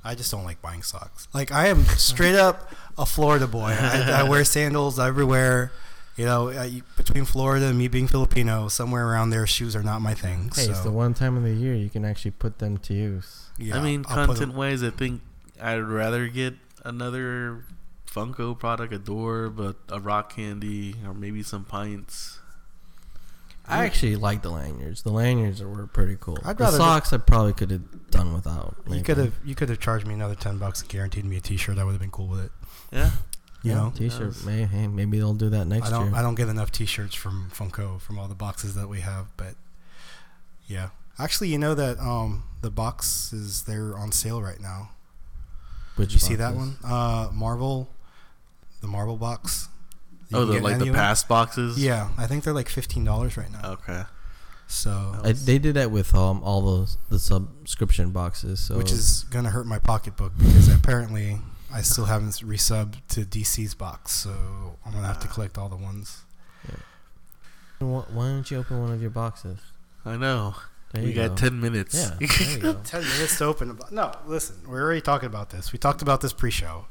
I 0.07 0.15
just 0.15 0.31
don't 0.31 0.45
like 0.45 0.63
buying 0.63 0.83
socks. 0.83 1.29
Like 1.35 1.51
I 1.53 1.67
am 1.69 1.85
straight 1.85 2.35
up 2.37 2.73
a 2.97 3.05
Florida 3.05 3.47
boy. 3.47 3.77
I, 3.79 4.21
I 4.21 4.29
wear 4.29 4.45
sandals 4.57 4.99
everywhere, 4.99 5.73
you 6.17 6.25
know, 6.25 6.49
uh, 6.51 6.63
you- 6.65 6.83
between 6.97 7.25
Florida 7.25 7.67
and 7.67 7.77
me 7.79 7.89
being 7.89 8.07
Filipino, 8.09 8.69
somewhere 8.69 9.07
around 9.09 9.31
there, 9.31 9.47
shoes 9.47 9.75
are 9.77 9.83
not 9.83 10.01
my 10.01 10.15
thing. 10.15 10.51
Hey, 10.55 10.65
so, 10.67 10.71
it's 10.71 10.81
the 10.81 10.91
one 10.93 11.13
time 11.15 11.37
of 11.37 11.43
the 11.43 11.53
year 11.53 11.75
you 11.75 11.91
can 11.91 12.05
actually 12.05 12.31
put 12.33 12.59
them 12.59 12.79
to 12.79 12.95
use. 12.95 13.47
yeah, 13.59 13.77
I 13.77 13.83
mean, 13.83 14.05
I'll 14.09 14.27
content 14.27 14.55
wise, 14.55 14.83
I 14.83 14.91
think 14.91 15.21
I'd 15.61 15.79
rather 15.83 16.29
get 16.29 16.55
another 16.85 17.65
Funko 18.11 18.59
product, 18.59 18.93
a 18.95 18.99
door, 18.99 19.51
but 19.51 19.77
a 19.91 20.01
rock 20.01 20.35
candy, 20.35 20.95
or 21.07 21.13
maybe 21.13 21.43
some 21.43 21.65
pints. 21.65 22.39
I 23.69 23.85
actually 23.85 24.17
like 24.17 24.43
the 24.43 24.51
lanyards. 24.51 25.03
The 25.03 25.11
lanyards 25.13 25.63
were 25.63 25.87
pretty 25.87 26.17
cool. 26.21 26.39
I'd 26.45 26.59
the 26.59 26.65
rather- 26.65 26.77
socks 26.77 27.13
I 27.13 27.19
probably 27.19 27.53
could 27.53 27.71
have 27.71 28.11
done 28.11 28.33
without. 28.35 28.77
You 28.89 29.03
could 29.03 29.17
have 29.19 29.35
you 29.45 29.55
could 29.55 29.69
have 29.69 29.81
charged 29.81 30.07
me 30.07 30.15
another 30.15 30.35
ten 30.35 30.59
bucks 30.59 30.81
and 30.81 30.89
guaranteed 30.91 31.25
me 31.25 31.37
a 31.37 31.41
T-shirt. 31.41 31.79
I 31.79 31.85
would 31.85 31.93
have 31.93 32.01
been 32.01 32.11
cool 32.11 32.29
with 32.29 32.45
it. 32.45 32.53
Yeah. 32.93 33.11
You 33.63 33.73
Yeah, 33.73 33.79
know, 33.79 33.93
t-shirt. 33.97 34.35
Yes. 34.35 34.45
May, 34.45 34.65
hey, 34.65 34.87
maybe 34.87 35.19
they'll 35.19 35.35
do 35.35 35.49
that 35.49 35.67
next 35.67 35.89
I 35.89 35.91
don't 35.91 36.07
year. 36.09 36.15
I 36.15 36.23
don't 36.23 36.37
get 36.37 36.49
enough 36.49 36.71
T-shirts 36.71 37.17
from 37.17 37.51
Funko 37.53 38.01
from 38.01 38.17
all 38.19 38.29
the 38.29 38.35
boxes 38.37 38.75
that 38.77 38.89
we 38.89 39.01
have, 39.01 39.27
but 39.37 39.55
yeah. 40.69 40.91
Actually, 41.19 41.49
you 41.49 41.59
know 41.59 41.75
that 41.75 41.99
um 41.99 42.45
the 42.63 42.71
boxes 42.71 43.63
they're 43.65 43.97
on 43.99 44.13
sale 44.13 44.41
right 44.43 44.61
now. 44.61 44.91
Which 45.97 46.11
Did 46.11 46.15
you 46.15 46.21
see 46.21 46.35
that 46.37 46.55
one? 46.55 46.77
Uh, 46.85 47.31
Marvel, 47.33 47.89
the 48.83 48.87
Marvel 48.87 49.17
box. 49.17 49.69
You 50.29 50.39
Oh, 50.39 50.45
the 50.45 50.61
like 50.61 50.75
the 50.79 50.81
of 50.83 50.87
them. 50.87 50.95
past 50.95 51.29
boxes. 51.29 51.79
Yeah, 51.83 52.09
I 52.19 52.27
think 52.27 52.43
they're 52.45 52.53
like 52.55 52.69
fifteen 52.69 53.05
dollars 53.05 53.37
right 53.37 53.51
now. 53.51 53.73
Okay. 53.73 54.03
So, 54.69 55.21
I, 55.23 55.31
they 55.31 55.59
did 55.61 55.75
that 55.77 55.93
with 55.93 56.13
um 56.15 56.43
all 56.43 56.61
those 56.61 56.99
the 57.09 57.21
subscription 57.21 58.11
boxes. 58.11 58.59
So 58.59 58.77
which 58.77 58.91
is 58.91 59.25
gonna 59.31 59.51
hurt 59.51 59.67
my 59.67 59.79
pocketbook 59.79 60.33
because 60.37 60.69
apparently 60.75 61.39
I 61.73 61.83
still 61.83 62.07
haven't 62.07 62.31
resubbed 62.45 62.97
to 63.11 63.21
DC's 63.25 63.75
box, 63.75 64.11
so 64.13 64.31
I'm 64.85 64.93
gonna 64.93 65.07
have 65.07 65.21
to 65.21 65.29
collect 65.29 65.57
all 65.59 65.69
the 65.69 65.77
ones. 65.77 66.23
why 67.79 68.01
why 68.13 68.25
don't 68.29 68.51
you 68.51 68.59
open 68.59 68.81
one 68.81 68.93
of 68.93 69.01
your 69.01 69.11
boxes? 69.11 69.59
I 70.05 70.17
know. 70.17 70.55
There 70.93 71.03
we 71.03 71.11
you 71.11 71.15
got 71.15 71.29
go. 71.31 71.35
ten 71.37 71.61
minutes. 71.61 71.95
Yeah, 71.95 72.17
there 72.39 72.51
you 72.51 72.59
go. 72.59 72.75
Ten 72.85 73.03
minutes 73.03 73.39
to 73.39 73.45
open. 73.45 73.71
a 73.71 73.75
bo- 73.75 73.87
No, 73.91 74.13
listen, 74.27 74.57
we're 74.67 74.83
already 74.83 75.01
talking 75.01 75.27
about 75.27 75.51
this. 75.51 75.73
We 75.73 75.79
talked 75.79 76.01
about 76.03 76.21
this 76.21 76.33
pre-show. 76.33 76.87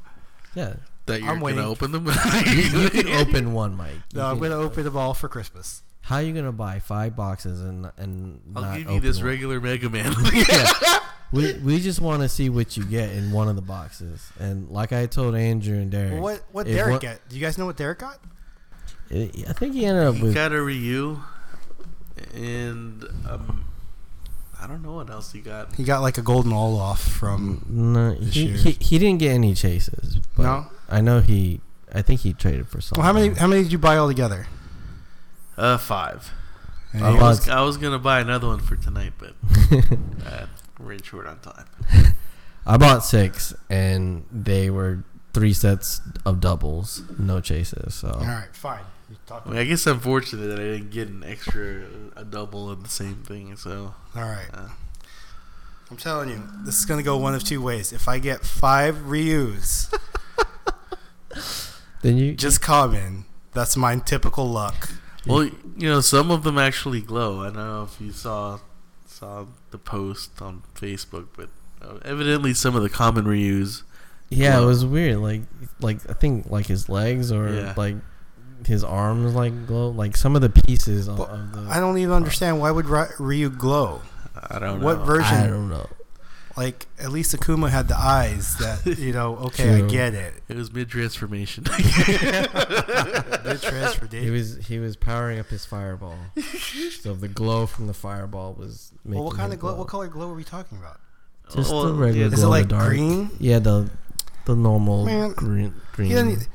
Yeah, 0.54 0.74
that 1.06 1.20
you're 1.22 1.30
I'm 1.30 1.40
waiting. 1.40 1.58
gonna 1.60 1.70
open 1.70 1.92
them. 1.92 2.06
you 2.46 2.90
can 2.90 3.08
open 3.28 3.52
one, 3.52 3.76
Mike. 3.76 3.92
You 4.12 4.18
No, 4.20 4.26
I'm 4.26 4.38
can- 4.38 4.50
gonna 4.50 4.62
open 4.62 4.84
them 4.84 4.96
all 4.96 5.14
for 5.14 5.28
Christmas. 5.28 5.82
How 6.02 6.16
are 6.16 6.22
you 6.22 6.32
gonna 6.32 6.52
buy 6.52 6.78
five 6.78 7.16
boxes 7.16 7.60
and 7.62 7.90
and 7.96 8.40
I'll 8.54 8.62
not 8.62 8.76
give 8.78 8.82
you 8.90 8.96
open 8.96 9.02
this 9.02 9.16
one? 9.18 9.26
regular 9.26 9.60
Mega 9.60 9.88
Man. 9.90 10.14
yeah. 10.32 10.72
We 11.32 11.54
we 11.54 11.80
just 11.80 12.00
want 12.00 12.22
to 12.22 12.28
see 12.28 12.48
what 12.50 12.76
you 12.76 12.84
get 12.84 13.10
in 13.10 13.32
one 13.32 13.48
of 13.48 13.56
the 13.56 13.62
boxes, 13.62 14.30
and 14.38 14.68
like 14.70 14.92
I 14.92 15.06
told 15.06 15.34
Andrew 15.34 15.76
and 15.76 15.90
Derek, 15.90 16.12
Well, 16.12 16.22
what 16.22 16.44
what 16.52 16.68
if 16.68 16.76
Derek 16.76 16.90
one- 16.92 17.00
get? 17.00 17.28
Do 17.28 17.34
you 17.34 17.42
guys 17.42 17.58
know 17.58 17.66
what 17.66 17.76
Derek 17.76 17.98
got? 17.98 18.18
I 19.10 19.30
I 19.48 19.52
think 19.52 19.74
he 19.74 19.84
ended 19.86 20.04
up 20.06 20.14
he 20.14 20.22
with 20.22 20.34
got 20.34 20.52
a 20.52 20.62
Ryu, 20.62 21.20
and 22.34 23.04
um, 23.28 23.64
I 24.60 24.66
don't 24.66 24.82
know 24.82 24.92
what 24.94 25.10
else 25.10 25.32
he 25.32 25.40
got. 25.40 25.74
He 25.74 25.84
got 25.84 26.00
like 26.02 26.18
a 26.18 26.22
golden 26.22 26.52
Olaf 26.52 27.00
from. 27.00 27.64
no, 27.68 28.14
this 28.14 28.34
he, 28.34 28.44
year's. 28.46 28.62
he 28.62 28.70
he 28.72 28.98
didn't 28.98 29.18
get 29.18 29.32
any 29.32 29.54
chases. 29.54 30.18
But 30.36 30.42
No? 30.44 30.66
I 30.88 31.00
know 31.00 31.20
he. 31.20 31.60
I 31.94 32.02
think 32.02 32.20
he 32.20 32.32
traded 32.32 32.68
for 32.68 32.80
something. 32.80 33.02
Well, 33.02 33.06
how 33.06 33.18
many 33.18 33.34
how 33.34 33.46
many 33.46 33.62
did 33.62 33.72
you 33.72 33.78
buy 33.78 33.96
all 33.96 34.08
together? 34.08 34.46
Uh, 35.56 35.78
five. 35.78 36.32
And 36.92 37.04
I 37.04 37.10
you- 37.10 37.16
I 37.16 37.20
bought- 37.20 37.28
was, 37.28 37.48
I 37.48 37.60
was 37.62 37.76
gonna 37.76 37.98
buy 37.98 38.20
another 38.20 38.46
one 38.48 38.58
for 38.60 38.76
tonight, 38.76 39.12
but 39.18 39.34
uh, 40.26 40.46
we're 40.78 40.92
in 40.92 41.02
short 41.02 41.26
on 41.26 41.38
time. 41.40 41.66
I 42.66 42.76
bought 42.76 43.04
six, 43.04 43.54
and 43.70 44.24
they 44.32 44.70
were 44.70 45.04
three 45.32 45.52
sets 45.52 46.00
of 46.24 46.40
doubles, 46.40 47.02
no 47.18 47.40
chases. 47.40 47.94
So 47.94 48.08
all 48.08 48.20
right, 48.26 48.48
fine. 48.52 48.80
I 49.30 49.48
mean, 49.48 49.58
I 49.58 49.64
guess 49.64 49.86
I'm 49.86 50.00
fortunate 50.00 50.48
that 50.48 50.58
I 50.58 50.62
didn't 50.64 50.90
get 50.90 51.08
an 51.08 51.22
extra, 51.24 51.82
a 52.16 52.24
double 52.24 52.68
of 52.68 52.82
the 52.82 52.88
same 52.88 53.22
thing. 53.22 53.54
So 53.56 53.94
all 54.16 54.22
right. 54.22 54.48
uh, 54.52 54.68
I'm 55.90 55.96
telling 55.96 56.28
you, 56.28 56.42
this 56.64 56.78
is 56.80 56.84
gonna 56.86 57.04
go 57.04 57.16
one 57.16 57.34
of 57.34 57.44
two 57.44 57.62
ways. 57.62 57.92
If 57.92 58.08
I 58.08 58.18
get 58.18 58.44
five 58.44 59.08
Ryu's, 59.08 59.88
then 62.06 62.16
you 62.16 62.34
just 62.34 62.60
common. 62.60 63.24
That's 63.52 63.76
my 63.76 63.96
typical 63.96 64.46
luck. 64.48 64.90
well, 65.26 65.44
you 65.44 65.88
know, 65.88 66.00
some 66.00 66.30
of 66.30 66.42
them 66.44 66.58
actually 66.58 67.00
glow. 67.00 67.40
I 67.40 67.46
don't 67.46 67.56
know 67.56 67.82
if 67.84 68.00
you 68.00 68.12
saw 68.12 68.60
saw 69.06 69.46
the 69.70 69.78
post 69.78 70.40
on 70.42 70.62
Facebook, 70.74 71.26
but 71.36 71.48
uh, 71.82 71.98
evidently 72.04 72.54
some 72.54 72.76
of 72.76 72.82
the 72.82 72.88
common 72.90 73.24
Ryus. 73.26 73.82
Yeah, 74.28 74.60
it 74.60 74.64
was 74.64 74.84
weird. 74.84 75.18
Like, 75.18 75.42
like 75.80 75.98
I 76.08 76.12
think 76.12 76.50
like 76.50 76.66
his 76.66 76.88
legs 76.88 77.30
or 77.32 77.48
Yeah. 77.52 77.74
like 77.76 77.96
his 78.66 78.82
arms 78.84 79.34
like 79.34 79.66
glow. 79.66 79.88
Like 79.90 80.16
some 80.16 80.34
of 80.36 80.42
the 80.42 80.50
pieces 80.50 81.08
of, 81.08 81.20
of 81.20 81.52
the. 81.52 81.60
I 81.70 81.80
don't 81.80 81.98
even 81.98 82.12
understand 82.14 82.60
why 82.60 82.70
would 82.70 82.86
Ry- 82.86 83.10
Ryu 83.18 83.50
glow. 83.50 84.02
I 84.50 84.58
don't 84.58 84.80
know 84.80 84.86
What 84.86 84.98
version? 85.06 85.34
I 85.34 85.46
don't 85.46 85.68
know. 85.70 85.88
Like 86.56 86.86
at 86.98 87.10
least 87.10 87.36
Akuma 87.36 87.68
had 87.68 87.86
the 87.88 87.98
eyes 87.98 88.56
that 88.56 88.96
you 88.98 89.12
know. 89.12 89.36
Okay, 89.46 89.82
I 89.82 89.86
get 89.86 90.14
it. 90.14 90.32
It 90.48 90.56
was 90.56 90.72
mid 90.72 90.88
transformation. 90.88 91.64
Good 91.64 91.76
transfer, 93.60 94.06
He 94.10 94.30
was 94.30 94.56
he 94.66 94.78
was 94.78 94.96
powering 94.96 95.38
up 95.38 95.46
his 95.48 95.66
fireball, 95.66 96.16
so 97.02 97.12
the 97.14 97.28
glow 97.28 97.66
from 97.66 97.86
the 97.86 97.94
fireball 97.94 98.54
was. 98.54 98.92
Making 99.04 99.14
Well, 99.20 99.24
what 99.28 99.36
kind 99.36 99.52
of 99.52 99.58
glow? 99.58 99.74
What 99.74 99.88
color 99.88 100.08
glow 100.08 100.30
are 100.30 100.34
we 100.34 100.44
talking 100.44 100.78
about? 100.78 100.98
Just 101.54 101.70
Well, 101.70 101.84
the 101.84 101.92
regular 101.94 102.20
yeah, 102.20 102.26
Is 102.28 102.32
it 102.32 102.36
glow 102.36 102.44
in 102.46 102.50
like 102.50 102.68
dark. 102.68 102.88
green? 102.88 103.30
Yeah, 103.38 103.58
the 103.58 103.90
the 104.46 104.56
normal 104.56 105.04
Man, 105.04 105.32
green 105.32 105.74
green. 105.92 106.08
He 106.08 106.14
doesn't, 106.14 106.48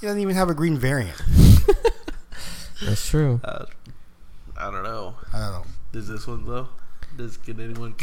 he 0.00 0.06
doesn't 0.06 0.20
even 0.20 0.34
have 0.36 0.50
a 0.50 0.54
green 0.54 0.76
variant. 0.78 1.20
That's 2.84 3.08
true. 3.08 3.40
Uh, 3.42 3.64
I 4.56 4.70
don't 4.70 4.84
know. 4.84 5.14
I 5.32 5.38
don't 5.40 5.52
know. 5.52 5.64
Does 5.92 6.06
this 6.08 6.26
one 6.26 6.44
glow? 6.44 6.68
Does 7.18 7.36
can 7.36 7.60
anyone? 7.60 7.96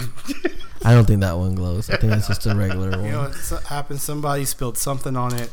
I 0.83 0.93
don't 0.93 1.05
think 1.05 1.21
that 1.21 1.37
one 1.37 1.55
glows. 1.55 1.89
I 1.89 1.95
think 1.95 2.11
it's 2.11 2.27
just 2.27 2.45
a 2.45 2.53
regular 2.53 2.91
one. 2.91 3.05
You 3.05 3.11
know 3.11 3.21
what 3.21 3.35
so- 3.35 3.55
happened? 3.57 4.01
Somebody 4.01 4.43
spilled 4.43 4.77
something 4.77 5.15
on 5.15 5.33
it. 5.33 5.49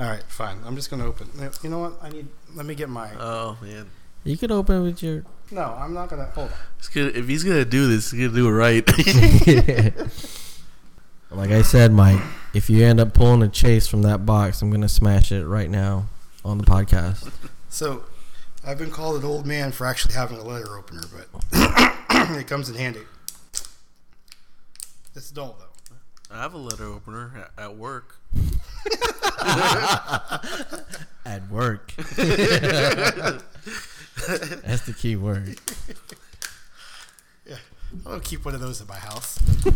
All 0.00 0.08
right, 0.08 0.24
fine. 0.24 0.58
I'm 0.66 0.74
just 0.74 0.90
gonna 0.90 1.06
open. 1.06 1.28
You 1.62 1.70
know 1.70 1.78
what? 1.78 1.92
I 2.02 2.08
need. 2.08 2.26
Let 2.56 2.66
me 2.66 2.74
get 2.74 2.88
my. 2.88 3.08
oh 3.20 3.56
man, 3.62 3.88
You 4.24 4.36
could 4.36 4.50
open 4.50 4.78
it 4.78 4.82
with 4.82 5.00
your. 5.00 5.24
No, 5.52 5.62
I'm 5.62 5.94
not 5.94 6.08
gonna. 6.08 6.24
Hold 6.34 6.48
on. 6.48 6.54
He's 6.78 6.88
gonna, 6.88 7.10
if 7.10 7.28
he's 7.28 7.44
gonna 7.44 7.64
do 7.64 7.86
this, 7.86 8.10
he's 8.10 8.26
gonna 8.26 8.34
do 8.34 8.48
it 8.48 8.50
right. 8.50 8.84
like 11.30 11.52
I 11.52 11.62
said, 11.62 11.92
Mike, 11.92 12.20
if 12.52 12.68
you 12.68 12.84
end 12.84 12.98
up 12.98 13.14
pulling 13.14 13.42
a 13.42 13.48
chase 13.48 13.86
from 13.86 14.02
that 14.02 14.26
box, 14.26 14.60
I'm 14.60 14.72
gonna 14.72 14.88
smash 14.88 15.30
it 15.30 15.46
right 15.46 15.70
now 15.70 16.08
on 16.44 16.58
the 16.58 16.64
podcast. 16.64 17.30
So, 17.68 18.02
I've 18.66 18.78
been 18.78 18.90
called 18.90 19.22
an 19.22 19.24
old 19.24 19.46
man 19.46 19.70
for 19.70 19.86
actually 19.86 20.14
having 20.14 20.38
a 20.38 20.44
letter 20.44 20.76
opener, 20.76 21.02
but 21.12 21.28
it 22.38 22.46
comes 22.46 22.68
in 22.68 22.74
handy. 22.74 23.00
It's 25.14 25.30
dull 25.30 25.56
though. 25.58 25.66
I 26.34 26.42
have 26.42 26.54
a 26.54 26.58
letter 26.58 26.86
opener 26.86 27.50
at, 27.58 27.64
at 27.64 27.76
work. 27.76 28.16
At 31.24 31.48
work. 31.50 31.92
That's 31.96 32.16
the 34.86 34.94
key 34.96 35.16
word. 35.16 35.58
I'll 38.06 38.20
keep 38.20 38.44
one 38.44 38.54
of 38.54 38.60
those 38.60 38.80
in 38.80 38.86
my 38.86 38.96
house. 38.96 39.38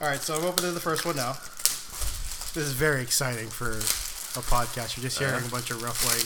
All 0.00 0.08
right, 0.08 0.20
so 0.20 0.36
I'm 0.36 0.44
opening 0.44 0.74
the 0.74 0.80
first 0.80 1.04
one 1.04 1.16
now. 1.16 1.32
This 1.32 2.56
is 2.56 2.72
very 2.72 3.02
exciting 3.02 3.48
for 3.48 3.72
a 3.72 4.44
podcast. 4.44 4.96
You're 4.96 5.02
just 5.02 5.20
uh-huh. 5.20 5.32
hearing 5.32 5.46
a 5.46 5.50
bunch 5.50 5.70
of 5.70 5.82
ruffling, 5.82 6.22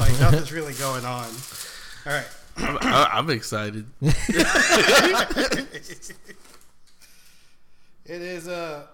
like 0.00 0.20
nothing's 0.20 0.52
really 0.52 0.74
going 0.74 1.04
on. 1.04 1.28
All 2.06 2.12
right. 2.12 2.26
I'm, 2.56 2.78
I, 2.80 3.10
I'm 3.12 3.30
excited. 3.30 3.86
It 8.08 8.22
is 8.22 8.46
uh 8.46 8.86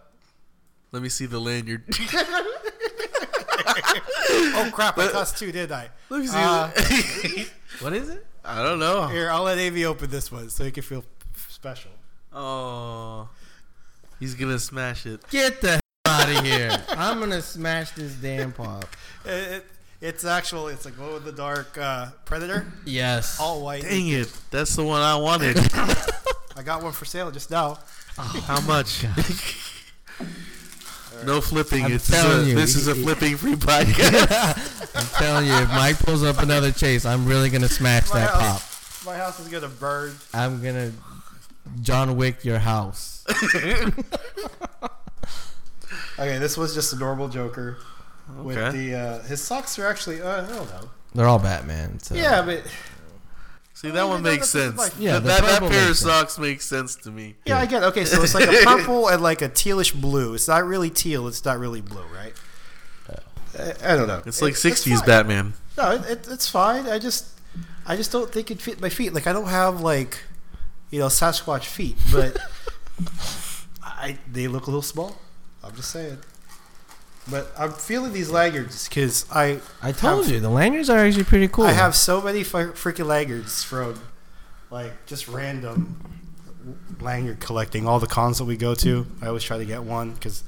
Let 0.91 1.03
me 1.03 1.11
see 1.11 1.27
the 1.27 1.39
lanyard. 1.39 1.85
oh 4.55 4.71
crap! 4.73 4.99
I 4.99 5.09
cussed 5.09 5.39
too, 5.39 5.53
did 5.53 5.71
I? 5.71 5.91
Let 6.09 6.21
me 6.21 6.27
see. 6.27 6.37
Uh, 6.39 6.71
What 7.81 7.95
is 7.95 8.09
it? 8.09 8.25
I 8.45 8.63
don't 8.63 8.79
know. 8.79 9.09
Here, 9.09 9.31
I'll 9.31 9.43
let 9.43 9.59
AV 9.59 9.85
open 9.85 10.11
this 10.11 10.31
one 10.31 10.51
so 10.51 10.65
he 10.65 10.71
can 10.71 10.83
feel 10.83 11.05
special. 11.49 11.91
Oh, 12.33 13.29
he's 14.19 14.35
gonna 14.35 14.59
smash 14.59 15.05
it. 15.05 15.21
Get 15.31 15.61
the 15.61 15.73
hell 15.73 15.81
out 16.07 16.31
of 16.31 16.45
here! 16.45 16.71
I'm 16.89 17.21
gonna 17.21 17.43
smash 17.43 17.91
this 17.93 18.15
damn 18.15 18.53
pop. 18.53 18.87
It, 19.25 19.31
it, 19.31 19.67
it's 20.03 20.25
actual. 20.27 20.69
It's 20.69 20.85
a 20.85 20.91
glow 20.91 21.17
in 21.17 21.25
the 21.25 21.33
dark 21.33 21.79
uh, 21.79 22.09
predator, 22.27 22.67
Yes. 22.85 23.41
all 23.41 23.63
white. 23.63 23.83
Dang 23.83 24.09
it! 24.09 24.31
That's 24.51 24.77
the 24.77 24.85
one 24.85 25.01
I 25.01 25.17
wanted. 25.17 25.57
I 26.57 26.63
got 26.63 26.83
one 26.83 26.93
for 26.93 27.07
sale 27.07 27.31
just 27.31 27.51
now. 27.51 27.79
How 28.17 28.61
much? 28.61 29.05
no 31.25 31.41
flipping. 31.41 31.85
I'm 31.87 31.93
it's 31.93 32.09
telling 32.09 32.45
a, 32.47 32.49
you, 32.51 32.55
this 32.55 32.77
is 32.77 32.89
a 32.89 32.95
flipping 32.95 33.37
free 33.39 33.55
podcast. 33.55 34.91
I'm 34.95 35.07
telling 35.23 35.47
you, 35.47 35.55
if 35.55 35.69
Mike 35.71 35.99
pulls 36.01 36.23
up 36.23 36.39
another 36.43 36.73
chase, 36.73 37.07
I'm 37.07 37.25
really 37.27 37.49
gonna 37.49 37.69
smash 37.69 38.11
My 38.11 38.21
that 38.21 38.33
pop. 38.33 38.43
house, 38.43 39.05
my 39.07 39.17
house 39.17 39.41
is 39.41 39.49
gonna 39.49 39.69
burn. 39.69 40.15
I'm 40.35 40.63
gonna 40.63 40.93
John 41.81 42.17
Wick 42.17 42.45
your 42.45 42.59
house. 42.59 43.25
Okay, 46.19 46.39
this 46.39 46.57
was 46.59 46.75
just 46.75 46.93
a 46.93 46.97
normal 46.99 47.29
Joker. 47.29 47.79
With 48.43 48.73
the 48.73 48.95
uh, 48.95 49.23
his 49.25 49.43
socks 49.43 49.79
are 49.79 49.87
actually 49.89 50.23
uh, 50.23 50.45
I 50.45 50.49
don't 50.49 50.69
know. 50.71 50.91
They're 51.15 51.27
all 51.29 51.39
Batman. 51.39 51.99
So. 52.01 52.15
Yeah, 52.15 52.43
but 52.43 52.63
See, 53.75 53.91
that 53.91 54.03
you 54.03 54.09
one 54.09 54.23
makes 54.23 54.49
sense. 54.49 54.77
that's 54.77 54.99
Yeah, 54.99 55.15
that, 55.19 55.23
the 55.23 55.29
that, 55.47 55.61
that 55.61 55.71
pair 55.71 55.91
of 55.91 55.97
socks 55.97 56.39
makes 56.39 56.65
sense 56.65 56.95
to 56.97 57.11
me. 57.11 57.35
yeah, 57.45 57.59
I 57.59 57.67
get. 57.67 57.83
it. 57.83 57.87
Okay, 57.87 58.05
so 58.05 58.23
it's 58.23 58.35
like 58.35 58.49
a 58.49 58.53
purple 58.65 59.09
and 59.09 59.21
like 59.23 59.43
a 59.43 59.49
tealish 59.49 59.93
blue. 59.99 60.35
It's 60.35 60.47
not 60.49 60.65
really 60.65 60.89
teal. 60.89 61.27
It's 61.27 61.45
not 61.45 61.59
really 61.59 61.81
blue, 61.81 62.05
right? 62.15 62.33
I, 63.59 63.93
I 63.93 63.97
don't 63.97 64.07
know. 64.09 64.23
It's 64.25 64.41
like 64.41 64.53
It- 64.53 64.57
'60s 64.57 64.99
fine. 64.99 65.07
Batman. 65.07 65.53
No, 65.77 65.91
it, 65.93 66.03
it, 66.11 66.29
it's 66.31 66.49
fine. 66.49 66.87
I 66.87 66.99
just, 66.99 67.27
I 67.87 67.97
just 67.97 68.13
don't 68.13 68.31
think 68.33 68.51
it 68.51 68.61
fit 68.63 68.81
my 68.81 68.89
feet. 68.89 69.13
Like 69.13 69.27
I 69.27 69.33
don't 69.33 69.49
have 69.49 69.81
like, 69.81 70.23
you 70.91 70.99
know, 71.01 71.07
Sasquatch 71.09 71.65
feet, 71.65 71.97
but 72.13 72.39
I 73.83 74.19
they 74.31 74.49
look 74.49 74.63
a 74.67 74.71
little 74.71 74.81
small. 74.83 75.17
I'm 75.63 75.75
just 75.75 75.91
saying. 75.91 76.19
But 77.31 77.53
I'm 77.57 77.73
feeling 77.73 78.13
these 78.13 78.31
lanyards 78.31 78.89
because 78.89 79.27
I 79.31 79.61
I 79.81 79.93
told 79.93 80.25
have- 80.25 80.33
you 80.35 80.41
the 80.41 80.51
lanyards 80.51 80.91
are 80.91 80.99
actually 80.99 81.25
pretty 81.25 81.49
cool. 81.49 81.67
I 81.67 81.73
have 81.73 81.95
so 81.95 82.21
many 82.21 82.43
freaking 82.43 83.07
lanyards 83.07 83.63
from 83.63 84.01
like 84.71 85.07
just 85.07 85.29
random 85.29 85.97
lanyard 87.01 87.41
collecting. 87.41 87.87
All 87.87 88.01
the 88.01 88.07
cons 88.09 88.39
that 88.39 88.45
we 88.45 88.57
go 88.57 88.75
to, 88.75 89.07
I 89.21 89.27
always 89.29 89.45
try 89.45 89.59
to 89.59 89.65
get 89.65 89.85
one 89.85 90.13
because 90.13 90.43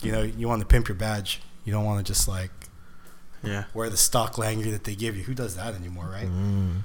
you 0.00 0.12
know 0.12 0.22
you 0.22 0.48
want 0.48 0.60
to 0.60 0.66
pimp 0.66 0.88
your 0.88 0.94
badge. 0.96 1.42
You 1.64 1.72
don't 1.72 1.84
want 1.84 2.04
to 2.04 2.10
just 2.10 2.26
like 2.26 2.50
Yeah. 3.42 3.64
wear 3.74 3.90
the 3.90 3.96
stock 3.98 4.38
lanyard 4.38 4.72
that 4.72 4.84
they 4.84 4.94
give 4.94 5.14
you. 5.16 5.24
Who 5.24 5.34
does 5.34 5.56
that 5.56 5.74
anymore, 5.74 6.08
right? 6.10 6.26
Mm. 6.28 6.84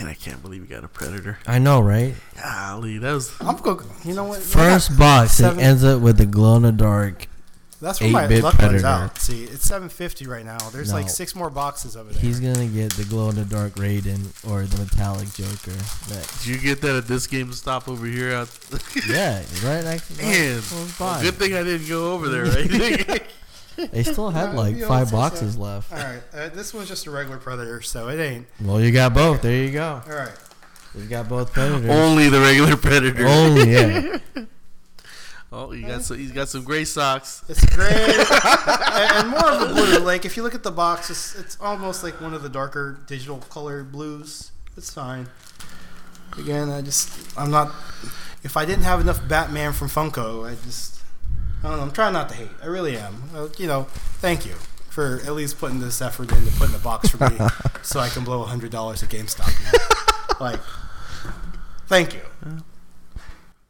Man, 0.00 0.08
I 0.08 0.14
can't 0.14 0.42
believe 0.42 0.62
we 0.62 0.66
got 0.66 0.82
a 0.82 0.88
predator. 0.88 1.38
I 1.46 1.58
know, 1.60 1.80
right? 1.80 2.14
Golly, 2.42 2.98
that 2.98 3.12
was. 3.12 3.32
I'm 3.40 3.56
go. 3.58 3.80
You 4.04 4.14
know 4.14 4.24
what? 4.24 4.40
First 4.40 4.98
box, 4.98 5.32
seven- 5.34 5.60
it 5.60 5.62
ends 5.62 5.84
up 5.84 6.00
with 6.00 6.18
the 6.18 6.26
glow 6.26 6.56
in 6.56 6.62
the 6.62 6.72
dark. 6.72 7.28
That's 7.80 8.00
where 8.00 8.10
my 8.10 8.24
8-bit 8.24 8.42
luck 8.42 8.54
runs 8.54 8.70
Predator. 8.82 8.86
out. 8.86 9.18
See, 9.18 9.44
it's 9.44 9.64
750 9.64 10.26
right 10.26 10.44
now. 10.44 10.56
There's 10.70 10.92
like 10.92 11.10
six 11.10 11.34
more 11.34 11.50
boxes 11.50 11.96
over 11.98 12.10
there. 12.12 12.20
He's 12.22 12.40
gonna 12.40 12.66
get 12.66 12.92
the 12.94 13.04
glow 13.04 13.28
in 13.28 13.36
the 13.36 13.44
dark 13.44 13.74
Raiden 13.74 14.24
or 14.50 14.62
the 14.62 14.78
metallic 14.78 15.30
Joker. 15.34 15.72
That- 16.08 16.34
Did 16.38 16.46
you 16.46 16.58
get 16.58 16.80
that 16.80 16.96
at 16.96 17.06
this 17.06 17.26
GameStop 17.26 17.86
over 17.88 18.06
here? 18.06 18.32
Out 18.32 18.48
yeah, 19.08 19.42
right 19.62 19.84
next 19.84 20.16
Man, 20.16 20.62
close 20.62 20.98
well, 20.98 21.20
good 21.20 21.34
thing 21.34 21.54
I 21.54 21.62
didn't 21.62 21.86
go 21.88 22.14
over 22.14 22.28
there. 22.28 22.44
Right? 22.46 23.22
They 23.76 24.02
still 24.02 24.30
had 24.30 24.54
like 24.54 24.76
you 24.76 24.86
five 24.86 25.08
say 25.08 25.10
so. 25.12 25.16
boxes 25.16 25.58
left. 25.58 25.92
All 25.92 25.98
right, 25.98 26.22
uh, 26.32 26.48
this 26.50 26.72
one's 26.72 26.88
just 26.88 27.06
a 27.06 27.10
regular 27.10 27.38
predator, 27.38 27.82
so 27.82 28.08
it 28.08 28.20
ain't. 28.20 28.46
Well, 28.60 28.80
you 28.80 28.92
got 28.92 29.14
both. 29.14 29.42
There 29.42 29.56
you 29.56 29.72
go. 29.72 30.02
All 30.06 30.14
right. 30.14 30.32
You 30.96 31.06
got 31.06 31.28
both 31.28 31.52
predators. 31.52 31.90
Only 31.90 32.28
the 32.28 32.40
regular 32.40 32.76
predator. 32.76 33.26
Only, 33.26 33.72
yeah. 33.72 34.18
Oh, 35.56 35.70
he 35.70 35.82
got 35.82 36.02
some, 36.02 36.18
he's 36.18 36.32
got 36.32 36.48
some 36.48 36.64
gray 36.64 36.84
socks. 36.84 37.44
It's 37.48 37.64
gray 37.64 37.86
and, 37.88 39.12
and 39.12 39.28
more 39.28 39.52
of 39.52 39.70
a 39.70 39.72
blue. 39.72 39.98
Like 40.00 40.24
if 40.24 40.36
you 40.36 40.42
look 40.42 40.56
at 40.56 40.64
the 40.64 40.72
box, 40.72 41.10
it's, 41.10 41.36
it's 41.36 41.56
almost 41.60 42.02
like 42.02 42.20
one 42.20 42.34
of 42.34 42.42
the 42.42 42.48
darker 42.48 42.98
digital 43.06 43.38
color 43.38 43.84
blues. 43.84 44.50
It's 44.76 44.92
fine. 44.92 45.28
Again, 46.36 46.70
I 46.70 46.82
just 46.82 47.38
I'm 47.38 47.52
not. 47.52 47.68
If 48.42 48.56
I 48.56 48.64
didn't 48.64 48.82
have 48.82 49.00
enough 49.00 49.28
Batman 49.28 49.72
from 49.72 49.88
Funko, 49.88 50.44
I 50.44 50.56
just 50.64 51.00
I 51.64 51.68
don't 51.68 51.78
know. 51.78 51.82
I'm 51.84 51.92
trying 51.92 52.12
not 52.12 52.28
to 52.28 52.34
hate. 52.34 52.50
I 52.62 52.66
really 52.66 52.98
am. 52.98 53.22
Uh, 53.34 53.48
you 53.56 53.66
know, 53.66 53.84
thank 54.20 54.44
you 54.44 54.52
for 54.90 55.20
at 55.24 55.32
least 55.32 55.58
putting 55.58 55.80
this 55.80 56.02
effort 56.02 56.30
into 56.30 56.52
putting 56.58 56.74
a 56.74 56.78
box 56.78 57.08
for 57.08 57.30
me, 57.30 57.38
so 57.82 58.00
I 58.00 58.10
can 58.10 58.22
blow 58.22 58.42
hundred 58.44 58.70
dollars 58.70 59.02
at 59.02 59.08
GameStop. 59.08 59.48
you 59.48 59.78
know? 59.78 60.36
like, 60.44 60.60
thank 61.86 62.12
you. 62.14 62.20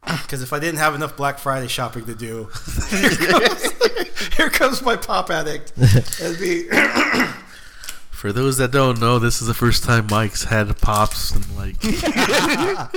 Because 0.05 0.41
if 0.43 0.51
I 0.51 0.59
didn't 0.59 0.79
have 0.79 0.93
enough 0.93 1.15
Black 1.15 1.39
Friday 1.39 1.67
shopping 1.67 2.05
to 2.05 2.13
do, 2.13 2.49
here 2.89 3.09
comes, 3.09 3.71
here 4.35 4.49
comes 4.49 4.81
my 4.81 4.97
pop 4.97 5.31
addict. 5.31 5.71
It'd 5.77 6.37
be 6.39 6.67
For 8.11 8.33
those 8.33 8.57
that 8.57 8.71
don't 8.71 8.99
know, 8.99 9.19
this 9.19 9.41
is 9.41 9.47
the 9.47 9.53
first 9.53 9.85
time 9.85 10.07
Mike's 10.11 10.43
had 10.43 10.75
pops 10.81 11.31
and 11.31 11.55
like. 11.55 11.75
I 11.81 12.89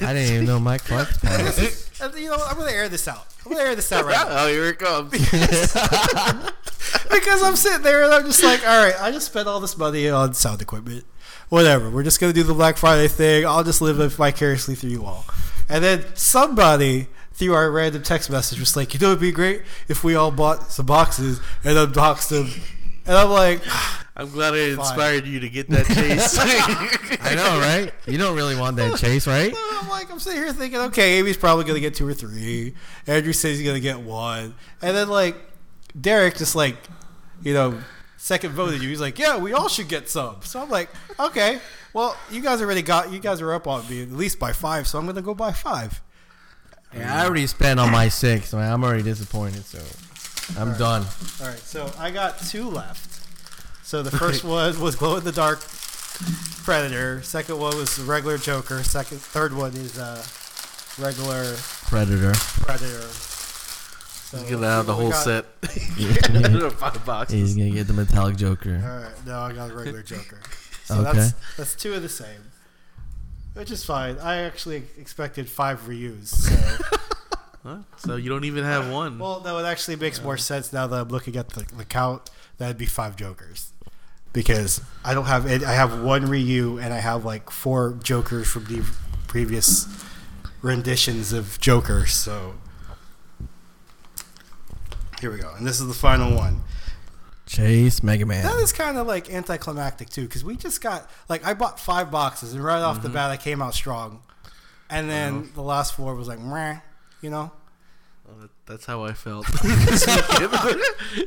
didn't 0.00 0.34
even 0.34 0.46
know 0.46 0.58
Mike 0.58 0.84
collects 0.84 1.16
pops. 1.18 1.89
And, 2.02 2.14
you 2.14 2.30
know, 2.30 2.38
I'm 2.46 2.56
gonna 2.56 2.70
air 2.70 2.88
this 2.88 3.06
out. 3.06 3.26
I'm 3.44 3.52
gonna 3.52 3.64
air 3.64 3.76
this 3.76 3.90
out 3.92 4.04
right 4.04 4.14
now 4.28 4.44
oh, 4.44 4.48
here 4.48 4.66
it 4.66 4.78
comes. 4.78 5.10
because 7.10 7.42
I'm 7.42 7.56
sitting 7.56 7.82
there 7.82 8.04
and 8.04 8.14
I'm 8.14 8.24
just 8.24 8.42
like, 8.42 8.66
all 8.66 8.84
right, 8.84 8.94
I 9.00 9.10
just 9.10 9.26
spent 9.26 9.48
all 9.48 9.60
this 9.60 9.76
money 9.76 10.08
on 10.08 10.34
sound 10.34 10.62
equipment. 10.62 11.04
Whatever. 11.48 11.90
We're 11.90 12.04
just 12.04 12.20
gonna 12.20 12.32
do 12.32 12.42
the 12.42 12.54
Black 12.54 12.76
Friday 12.76 13.08
thing. 13.08 13.46
I'll 13.46 13.64
just 13.64 13.82
live 13.82 14.12
vicariously 14.12 14.74
through 14.74 14.90
you 14.90 15.04
all. 15.04 15.24
And 15.68 15.84
then 15.84 16.04
somebody 16.14 17.08
through 17.32 17.54
our 17.54 17.70
random 17.70 18.02
text 18.02 18.30
message 18.30 18.60
was 18.60 18.76
like, 18.76 18.92
you 18.92 19.00
know, 19.00 19.08
it'd 19.08 19.20
be 19.20 19.32
great 19.32 19.62
if 19.88 20.04
we 20.04 20.14
all 20.14 20.30
bought 20.30 20.70
some 20.70 20.86
boxes 20.86 21.40
and 21.64 21.78
unboxed 21.78 22.28
them. 22.28 22.48
And 23.10 23.18
I'm 23.18 23.30
like, 23.30 23.60
I'm 24.16 24.30
glad 24.30 24.54
I 24.54 24.70
Fine. 24.76 24.78
inspired 24.78 25.26
you 25.26 25.40
to 25.40 25.48
get 25.48 25.68
that 25.70 25.84
chase. 25.86 26.38
I 27.20 27.34
know, 27.34 27.58
right? 27.58 27.92
You 28.06 28.18
don't 28.18 28.36
really 28.36 28.54
want 28.54 28.76
that 28.76 28.98
chase, 28.98 29.26
right? 29.26 29.52
I'm 29.82 29.88
like, 29.88 30.12
I'm 30.12 30.20
sitting 30.20 30.40
here 30.40 30.52
thinking, 30.52 30.78
okay, 30.78 31.18
Amy's 31.18 31.36
probably 31.36 31.64
gonna 31.64 31.80
get 31.80 31.96
two 31.96 32.06
or 32.06 32.14
three. 32.14 32.74
Andrew 33.08 33.32
says 33.32 33.58
he's 33.58 33.66
gonna 33.66 33.80
get 33.80 33.98
one, 33.98 34.54
and 34.80 34.96
then 34.96 35.08
like 35.08 35.34
Derek 36.00 36.36
just 36.36 36.54
like, 36.54 36.76
you 37.42 37.52
know, 37.52 37.80
second 38.16 38.52
voted 38.52 38.80
you. 38.80 38.88
He's 38.88 39.00
like, 39.00 39.18
yeah, 39.18 39.38
we 39.38 39.54
all 39.54 39.68
should 39.68 39.88
get 39.88 40.08
some. 40.08 40.36
So 40.42 40.62
I'm 40.62 40.70
like, 40.70 40.88
okay, 41.18 41.58
well, 41.92 42.16
you 42.30 42.42
guys 42.42 42.62
already 42.62 42.82
got, 42.82 43.10
you 43.10 43.18
guys 43.18 43.40
are 43.40 43.52
up 43.52 43.66
on 43.66 43.88
me 43.90 44.04
at 44.04 44.12
least 44.12 44.38
by 44.38 44.52
five, 44.52 44.86
so 44.86 45.00
I'm 45.00 45.06
gonna 45.06 45.20
go 45.20 45.34
buy 45.34 45.50
five. 45.50 46.00
Yeah, 46.94 47.12
I 47.12 47.24
already 47.24 47.48
spent 47.48 47.80
on 47.80 47.90
my 47.90 48.08
six. 48.08 48.52
Man. 48.52 48.70
I'm 48.72 48.84
already 48.84 49.02
disappointed, 49.02 49.64
so 49.64 49.80
I'm 50.58 50.76
done. 50.78 51.04
All 51.40 51.46
right, 51.48 51.58
so 51.58 51.92
I 51.98 52.10
got 52.10 52.38
two 52.40 52.68
left. 52.68 53.06
So 53.84 54.02
the 54.02 54.10
first 54.18 54.44
one 54.44 54.78
was 54.80 54.96
glow 54.96 55.16
in 55.16 55.24
the 55.24 55.32
dark 55.32 55.60
Predator. 56.64 57.22
Second 57.22 57.58
one 57.58 57.76
was 57.76 57.96
the 57.96 58.04
regular 58.04 58.36
Joker. 58.38 58.82
Second, 58.82 59.20
third 59.20 59.54
one 59.54 59.72
is 59.74 59.98
uh, 59.98 60.22
regular 61.02 61.54
Predator. 61.88 62.32
Predator. 62.62 63.02
So 63.02 64.38
He's 64.38 64.50
gonna 64.50 64.66
have 64.68 64.86
the 64.86 64.94
whole 64.94 65.10
got- 65.10 65.24
set. 65.24 65.44
Five 66.78 67.04
boxes. 67.04 67.34
He's 67.38 67.56
gonna 67.56 67.70
get 67.70 67.86
the 67.86 67.92
metallic 67.92 68.36
Joker. 68.36 68.80
All 68.84 69.02
right, 69.02 69.26
no, 69.26 69.40
I 69.40 69.52
got 69.52 69.70
a 69.70 69.74
regular 69.74 70.02
Joker. 70.02 70.38
So 70.84 70.96
Okay. 71.06 71.18
that's 71.18 71.32
that's 71.56 71.74
two 71.76 71.94
of 71.94 72.02
the 72.02 72.08
same, 72.08 72.40
which 73.54 73.70
is 73.70 73.84
fine. 73.84 74.18
I 74.18 74.38
actually 74.38 74.82
expected 74.98 75.48
five 75.48 75.86
Ryus. 75.86 76.30
So, 76.30 76.96
Huh? 77.62 77.78
So 77.98 78.16
you 78.16 78.30
don't 78.30 78.44
even 78.44 78.64
have 78.64 78.90
one. 78.90 79.18
well, 79.18 79.42
no, 79.44 79.58
it 79.58 79.64
actually 79.64 79.96
makes 79.96 80.22
more 80.22 80.38
sense 80.38 80.72
now 80.72 80.86
that 80.86 81.00
I'm 81.00 81.08
looking 81.08 81.36
at 81.36 81.50
the, 81.50 81.66
the 81.76 81.84
count. 81.84 82.30
That'd 82.56 82.78
be 82.78 82.86
five 82.86 83.16
Jokers, 83.16 83.72
because 84.32 84.82
I 85.04 85.14
don't 85.14 85.26
have 85.26 85.46
it. 85.46 85.62
I 85.62 85.72
have 85.72 86.02
one 86.02 86.26
Ryu 86.26 86.78
and 86.78 86.92
I 86.92 86.98
have 86.98 87.24
like 87.24 87.50
four 87.50 87.98
Jokers 88.02 88.48
from 88.48 88.64
the 88.64 88.82
previous 89.28 89.86
renditions 90.62 91.32
of 91.32 91.60
Joker. 91.60 92.06
So 92.06 92.54
here 95.20 95.30
we 95.30 95.38
go, 95.38 95.52
and 95.56 95.66
this 95.66 95.80
is 95.80 95.86
the 95.86 95.94
final 95.94 96.34
one. 96.34 96.62
Chase 97.46 98.02
Mega 98.02 98.24
Man. 98.24 98.44
That 98.44 98.58
is 98.60 98.72
kind 98.72 98.96
of 98.96 99.06
like 99.06 99.28
anticlimactic 99.28 100.08
too, 100.08 100.22
because 100.22 100.44
we 100.44 100.56
just 100.56 100.80
got 100.80 101.10
like 101.28 101.44
I 101.44 101.52
bought 101.52 101.78
five 101.80 102.10
boxes, 102.10 102.54
and 102.54 102.64
right 102.64 102.80
off 102.80 103.02
the 103.02 103.08
mm-hmm. 103.08 103.14
bat 103.14 103.30
I 103.30 103.36
came 103.36 103.60
out 103.60 103.74
strong, 103.74 104.22
and 104.88 105.10
then 105.10 105.34
uh-huh. 105.34 105.46
the 105.54 105.62
last 105.62 105.94
four 105.94 106.14
was 106.14 106.28
like, 106.28 106.38
meh, 106.38 106.76
you 107.22 107.30
know. 107.30 107.50
That's 108.66 108.84
how 108.86 109.02
I 109.04 109.12
felt. 109.12 109.44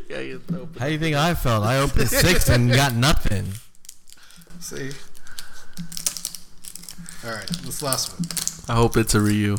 yeah, 0.09 0.19
you 0.19 0.41
How 0.79 0.85
do 0.85 0.91
you 0.93 0.99
think 0.99 1.15
I 1.17 1.33
felt? 1.33 1.63
I 1.65 1.79
opened 1.79 2.07
six 2.07 2.47
and 2.47 2.71
got 2.71 2.93
nothing. 2.95 3.45
See. 4.61 4.91
All 7.25 7.31
right, 7.35 7.47
this 7.63 7.81
last 7.81 8.13
one. 8.13 8.75
I 8.75 8.79
hope 8.79 8.95
it's 8.95 9.13
a 9.15 9.19
Ryu. 9.21 9.57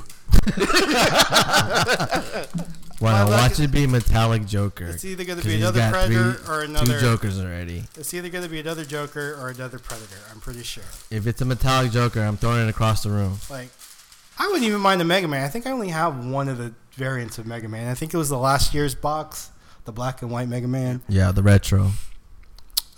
Why 3.00 3.12
Well, 3.12 3.26
not 3.26 3.30
like 3.30 3.50
watch 3.50 3.60
it 3.60 3.70
be 3.72 3.86
metallic 3.86 4.46
Joker? 4.46 4.86
It's 4.86 5.04
either 5.04 5.24
going 5.24 5.38
to 5.38 5.42
'Cause 5.42 5.52
be 5.52 5.56
another 5.60 5.90
Predator 5.90 6.32
three- 6.34 6.54
or 6.54 6.60
another. 6.62 6.94
Two 6.94 7.00
Jokers 7.00 7.38
already. 7.40 7.84
It's 7.96 8.14
either 8.14 8.28
going 8.30 8.44
to 8.44 8.50
be 8.50 8.60
another 8.60 8.84
Joker 8.84 9.36
or 9.38 9.48
another 9.50 9.78
Predator. 9.78 10.16
I'm 10.32 10.40
pretty 10.40 10.62
sure. 10.62 10.84
If 11.10 11.26
it's 11.26 11.42
a 11.42 11.44
metallic 11.44 11.90
Joker, 11.92 12.22
I'm 12.22 12.36
throwing 12.38 12.66
it 12.66 12.70
across 12.70 13.02
the 13.02 13.10
room. 13.10 13.38
Like, 13.50 13.68
I 14.38 14.46
wouldn't 14.48 14.64
even 14.64 14.80
mind 14.80 15.00
the 15.00 15.04
Mega 15.04 15.28
Man. 15.28 15.44
I 15.44 15.48
think 15.48 15.66
I 15.66 15.70
only 15.70 15.88
have 15.90 16.24
one 16.26 16.48
of 16.48 16.58
the 16.58 16.74
variants 16.92 17.38
of 17.38 17.46
Mega 17.46 17.68
Man. 17.68 17.88
I 17.88 17.94
think 17.94 18.12
it 18.12 18.16
was 18.16 18.28
the 18.28 18.38
last 18.38 18.74
year's 18.74 18.94
box, 18.94 19.50
the 19.84 19.92
black 19.92 20.22
and 20.22 20.30
white 20.30 20.48
Mega 20.48 20.66
Man. 20.68 21.02
Yeah, 21.08 21.30
the 21.32 21.42
retro. 21.42 21.92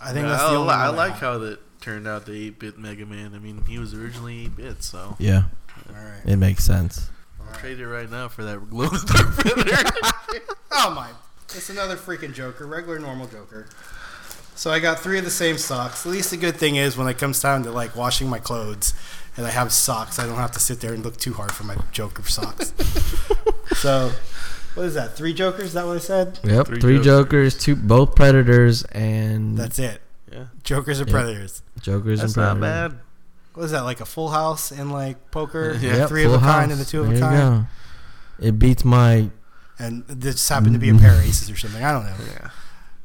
I 0.01 0.11
think 0.13 0.25
Yeah, 0.25 0.31
that's 0.31 0.43
I, 0.43 0.49
the 0.51 0.57
only 0.57 0.67
li- 0.69 0.73
I 0.79 0.87
like 0.89 1.11
have. 1.13 1.19
how 1.21 1.37
that 1.39 1.59
turned 1.81 2.07
out. 2.07 2.25
The 2.25 2.51
8-bit 2.51 2.77
Mega 2.77 3.05
Man. 3.05 3.33
I 3.35 3.39
mean, 3.39 3.63
he 3.67 3.77
was 3.79 3.93
originally 3.93 4.47
8-bit, 4.47 4.83
so 4.83 5.15
Yeah, 5.19 5.43
All 5.89 5.95
right. 5.95 6.21
it 6.25 6.37
makes 6.37 6.63
sense. 6.63 7.09
I'll 7.39 7.53
trade 7.59 7.79
it 7.79 7.87
right 7.87 8.09
now 8.09 8.27
for 8.27 8.43
that 8.43 8.57
glow 8.69 8.85
in 8.85 8.93
the 8.93 9.13
dark 9.13 9.35
Predator. 9.35 9.89
Oh 10.79 10.93
my! 10.93 11.09
It's 11.55 11.69
another 11.69 11.95
freaking 11.95 12.33
Joker, 12.33 12.67
regular 12.67 12.99
normal 12.99 13.25
Joker. 13.27 13.67
So 14.55 14.69
I 14.69 14.79
got 14.79 14.99
three 14.99 15.17
of 15.17 15.23
the 15.23 15.31
same 15.31 15.57
socks. 15.57 16.05
At 16.05 16.11
least 16.11 16.29
the 16.29 16.37
good 16.37 16.57
thing 16.57 16.75
is 16.75 16.97
when 16.97 17.07
it 17.07 17.17
comes 17.17 17.39
time 17.39 17.63
to 17.63 17.71
like 17.71 17.95
washing 17.95 18.27
my 18.29 18.37
clothes, 18.39 18.93
and 19.37 19.45
I 19.45 19.51
have 19.51 19.71
socks, 19.71 20.19
I 20.19 20.25
don't 20.25 20.35
have 20.37 20.51
to 20.53 20.59
sit 20.59 20.81
there 20.81 20.93
and 20.93 21.03
look 21.05 21.17
too 21.17 21.33
hard 21.33 21.51
for 21.51 21.63
my 21.63 21.77
Joker 21.91 22.23
socks. 22.23 22.73
so 23.77 24.11
What 24.75 24.85
is 24.87 24.93
that? 24.95 25.15
Three 25.15 25.33
Jokers? 25.33 25.65
Is 25.67 25.73
that 25.73 25.85
what 25.85 25.95
I 25.97 25.99
said? 25.99 26.39
Yep, 26.43 26.67
Three 26.67 26.79
three, 26.81 26.95
Jokers. 26.97 27.05
Jokers, 27.05 27.57
two 27.57 27.75
both 27.75 28.15
Predators, 28.15 28.83
and 28.85 29.57
That's 29.57 29.79
it. 29.79 30.01
Yeah, 30.31 30.45
Jokers 30.63 30.99
or 31.01 31.05
Yeah. 31.05 31.11
Predators. 31.11 31.61
Jokers 31.81 32.19
that's 32.21 32.35
and 32.35 32.59
not 32.59 32.59
bad. 32.59 32.99
What 33.53 33.63
is 33.63 33.71
that? 33.71 33.81
Like 33.81 34.01
a 34.01 34.05
full 34.05 34.29
house 34.29 34.71
and 34.71 34.91
like 34.91 35.31
poker? 35.31 35.77
Yeah. 35.81 35.97
Yep, 35.97 36.09
three 36.09 36.25
of 36.25 36.33
a 36.33 36.39
full 36.39 36.47
kind 36.47 36.71
and 36.71 36.79
the 36.79 36.85
two 36.85 37.01
of 37.01 37.07
There 37.07 37.13
a 37.15 37.17
you 37.17 37.23
kind. 37.23 37.65
go. 38.39 38.45
It 38.47 38.59
beats 38.59 38.83
my 38.85 39.29
And 39.79 40.05
this 40.07 40.47
happened 40.49 40.73
to 40.73 40.79
be 40.79 40.89
a 40.89 40.95
pair 40.95 41.13
of 41.13 41.21
aces 41.21 41.49
or 41.49 41.55
something. 41.55 41.83
I 41.83 41.91
don't 41.91 42.05
know. 42.05 42.15
Yeah. 42.33 42.49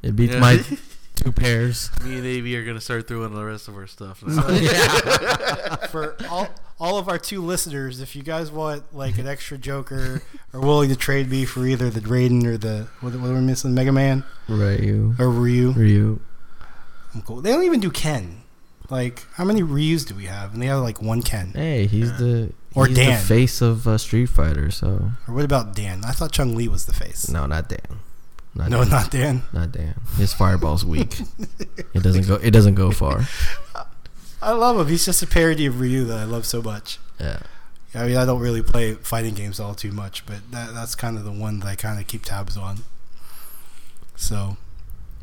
it 0.02 0.14
beats 0.16 0.34
Yeah. 0.34 0.40
my 0.40 0.62
two 1.14 1.32
pairs. 1.32 1.90
Me 2.04 2.16
and 2.18 2.26
Av 2.26 2.60
are 2.60 2.64
gonna 2.64 2.80
start 2.80 3.06
throwing 3.08 3.34
the 3.34 3.44
rest 3.44 3.68
of 3.68 3.76
our 3.76 3.86
stuff. 3.86 4.22
now. 4.26 4.42
For 5.90 6.16
all 6.28 6.48
all 6.80 6.98
of 6.98 7.08
our 7.08 7.18
two 7.18 7.42
listeners, 7.42 8.00
if 8.00 8.16
you 8.16 8.22
guys 8.22 8.50
want 8.50 8.94
like 8.94 9.18
an 9.18 9.26
extra 9.28 9.56
Joker 9.58 10.22
or 10.52 10.60
willing 10.60 10.88
to 10.88 10.96
trade 10.96 11.28
me 11.30 11.44
for 11.44 11.64
either 11.66 11.90
the 11.90 12.00
Raiden 12.00 12.44
or 12.44 12.56
the 12.56 12.88
what, 13.00 13.14
what 13.14 13.30
are 13.30 13.34
we 13.34 13.40
missing? 13.40 13.74
Mega 13.74 13.92
Man 13.92 14.24
Ryu, 14.48 15.14
or 15.18 15.28
Ryu. 15.30 15.70
Ryu. 15.72 16.20
I'm 17.14 17.22
cool. 17.22 17.40
They 17.40 17.52
don't 17.52 17.64
even 17.64 17.80
do 17.80 17.90
Ken. 17.90 18.42
Like 18.90 19.24
how 19.34 19.44
many 19.44 19.62
Ryus 19.62 20.04
do 20.04 20.14
we 20.14 20.24
have? 20.24 20.54
And 20.54 20.62
they 20.62 20.66
have 20.66 20.82
like 20.82 21.00
one 21.00 21.22
Ken. 21.22 21.52
Hey, 21.54 21.86
he's 21.86 22.10
the 22.18 22.52
Or 22.74 22.86
he's 22.86 22.96
Dan. 22.96 23.20
the 23.20 23.26
face 23.26 23.60
of 23.62 23.86
uh, 23.86 23.96
Street 23.98 24.26
Fighter. 24.26 24.70
So 24.70 25.12
Or 25.28 25.34
what 25.34 25.44
about 25.44 25.74
Dan? 25.76 26.04
I 26.04 26.10
thought 26.12 26.32
Chung 26.32 26.54
Li 26.56 26.68
was 26.68 26.86
the 26.86 26.92
face. 26.94 27.28
no, 27.28 27.46
not 27.46 27.68
Dan. 27.68 28.00
Not 28.54 28.68
no, 28.68 28.82
Dan. 28.82 28.90
not 28.90 29.10
Dan. 29.10 29.42
Not 29.52 29.72
Dan. 29.72 29.94
His 30.16 30.34
fireball's 30.34 30.84
weak. 30.84 31.20
it 31.94 32.02
doesn't 32.02 32.26
go. 32.26 32.34
It 32.36 32.50
doesn't 32.50 32.74
go 32.74 32.90
far. 32.90 33.26
I 34.42 34.52
love 34.52 34.78
him. 34.78 34.88
He's 34.88 35.04
just 35.06 35.22
a 35.22 35.26
parody 35.26 35.66
of 35.66 35.80
Ryu 35.80 36.04
that 36.04 36.18
I 36.18 36.24
love 36.24 36.44
so 36.44 36.60
much. 36.60 36.98
Yeah. 37.18 37.38
I 37.94 38.06
mean, 38.06 38.16
I 38.16 38.24
don't 38.24 38.40
really 38.40 38.62
play 38.62 38.94
fighting 38.94 39.34
games 39.34 39.60
all 39.60 39.74
too 39.74 39.92
much, 39.92 40.26
but 40.26 40.50
that, 40.50 40.74
that's 40.74 40.94
kind 40.94 41.18
of 41.18 41.24
the 41.24 41.32
one 41.32 41.60
that 41.60 41.66
I 41.66 41.76
kind 41.76 42.00
of 42.00 42.06
keep 42.06 42.24
tabs 42.24 42.56
on. 42.56 42.78
So, 44.16 44.56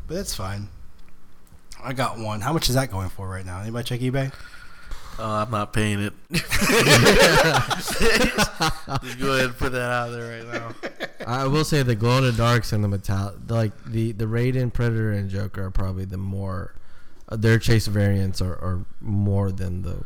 but 0.06 0.16
it's 0.16 0.34
fine. 0.34 0.68
I 1.82 1.92
got 1.92 2.18
one. 2.18 2.40
How 2.40 2.52
much 2.52 2.68
is 2.68 2.74
that 2.76 2.90
going 2.90 3.08
for 3.08 3.28
right 3.28 3.44
now? 3.44 3.60
Anybody 3.60 3.84
check 3.84 4.00
eBay? 4.00 4.32
Oh, 5.18 5.30
I'm 5.30 5.50
not 5.50 5.72
paying 5.72 6.00
it. 6.00 6.12
Just 6.30 6.48
go 9.18 9.32
ahead 9.34 9.46
and 9.46 9.56
put 9.56 9.72
that 9.72 9.90
out 9.90 10.10
there 10.12 10.44
right 10.44 10.52
now. 10.52 10.74
I 11.30 11.46
will 11.46 11.64
say 11.64 11.82
the 11.82 11.94
glow 11.94 12.18
in 12.18 12.24
the 12.24 12.32
darks 12.32 12.72
and 12.72 12.82
the 12.82 12.88
metallic, 12.88 13.34
like 13.48 13.72
the 13.84 14.12
the 14.12 14.24
Raiden, 14.26 14.72
Predator, 14.72 15.12
and 15.12 15.28
Joker 15.30 15.64
are 15.64 15.70
probably 15.70 16.04
the 16.04 16.16
more 16.18 16.74
uh, 17.28 17.36
their 17.36 17.58
chase 17.58 17.86
variants 17.86 18.40
are, 18.40 18.54
are 18.54 18.84
more 19.00 19.50
than 19.52 19.82
the 19.82 20.04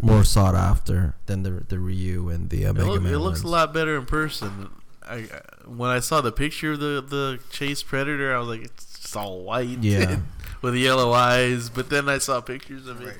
more 0.00 0.24
sought 0.24 0.54
after 0.54 1.14
than 1.26 1.42
the 1.42 1.50
the 1.68 1.78
Ryu 1.78 2.28
and 2.28 2.50
the 2.50 2.66
uh, 2.66 2.70
It, 2.70 2.74
Mega 2.74 2.86
look, 2.90 3.02
Man. 3.02 3.14
it 3.14 3.18
looks 3.18 3.42
a 3.42 3.48
lot 3.48 3.72
better 3.74 3.96
in 3.96 4.06
person. 4.06 4.68
I 5.06 5.14
I- 5.14 5.42
when 5.66 5.90
I 5.90 6.00
saw 6.00 6.20
the 6.20 6.32
picture 6.32 6.72
of 6.72 6.80
the 6.80 7.00
the 7.06 7.38
chase 7.50 7.82
predator, 7.82 8.34
I 8.34 8.38
was 8.38 8.48
like, 8.48 8.62
it's 8.64 9.14
all 9.16 9.42
white, 9.44 9.78
Yeah. 9.82 10.20
with 10.62 10.74
yellow 10.74 11.12
eyes. 11.12 11.68
But 11.70 11.88
then 11.90 12.08
I 12.08 12.18
saw 12.18 12.40
pictures 12.40 12.86
of 12.86 13.00
it, 13.02 13.16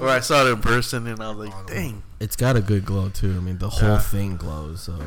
or 0.00 0.08
I 0.08 0.20
saw 0.20 0.46
it 0.46 0.50
in 0.52 0.60
person, 0.60 1.06
and 1.06 1.20
I 1.22 1.30
was 1.30 1.48
like, 1.48 1.66
dang, 1.66 2.02
It's 2.20 2.36
got 2.36 2.56
a 2.56 2.60
good 2.60 2.84
glow 2.84 3.08
too. 3.08 3.34
I 3.36 3.40
mean, 3.40 3.58
the 3.58 3.68
whole 3.70 3.88
Yeah. 3.90 3.98
thing 3.98 4.36
glows. 4.36 4.82
So 4.82 4.96
yeah. 4.98 5.04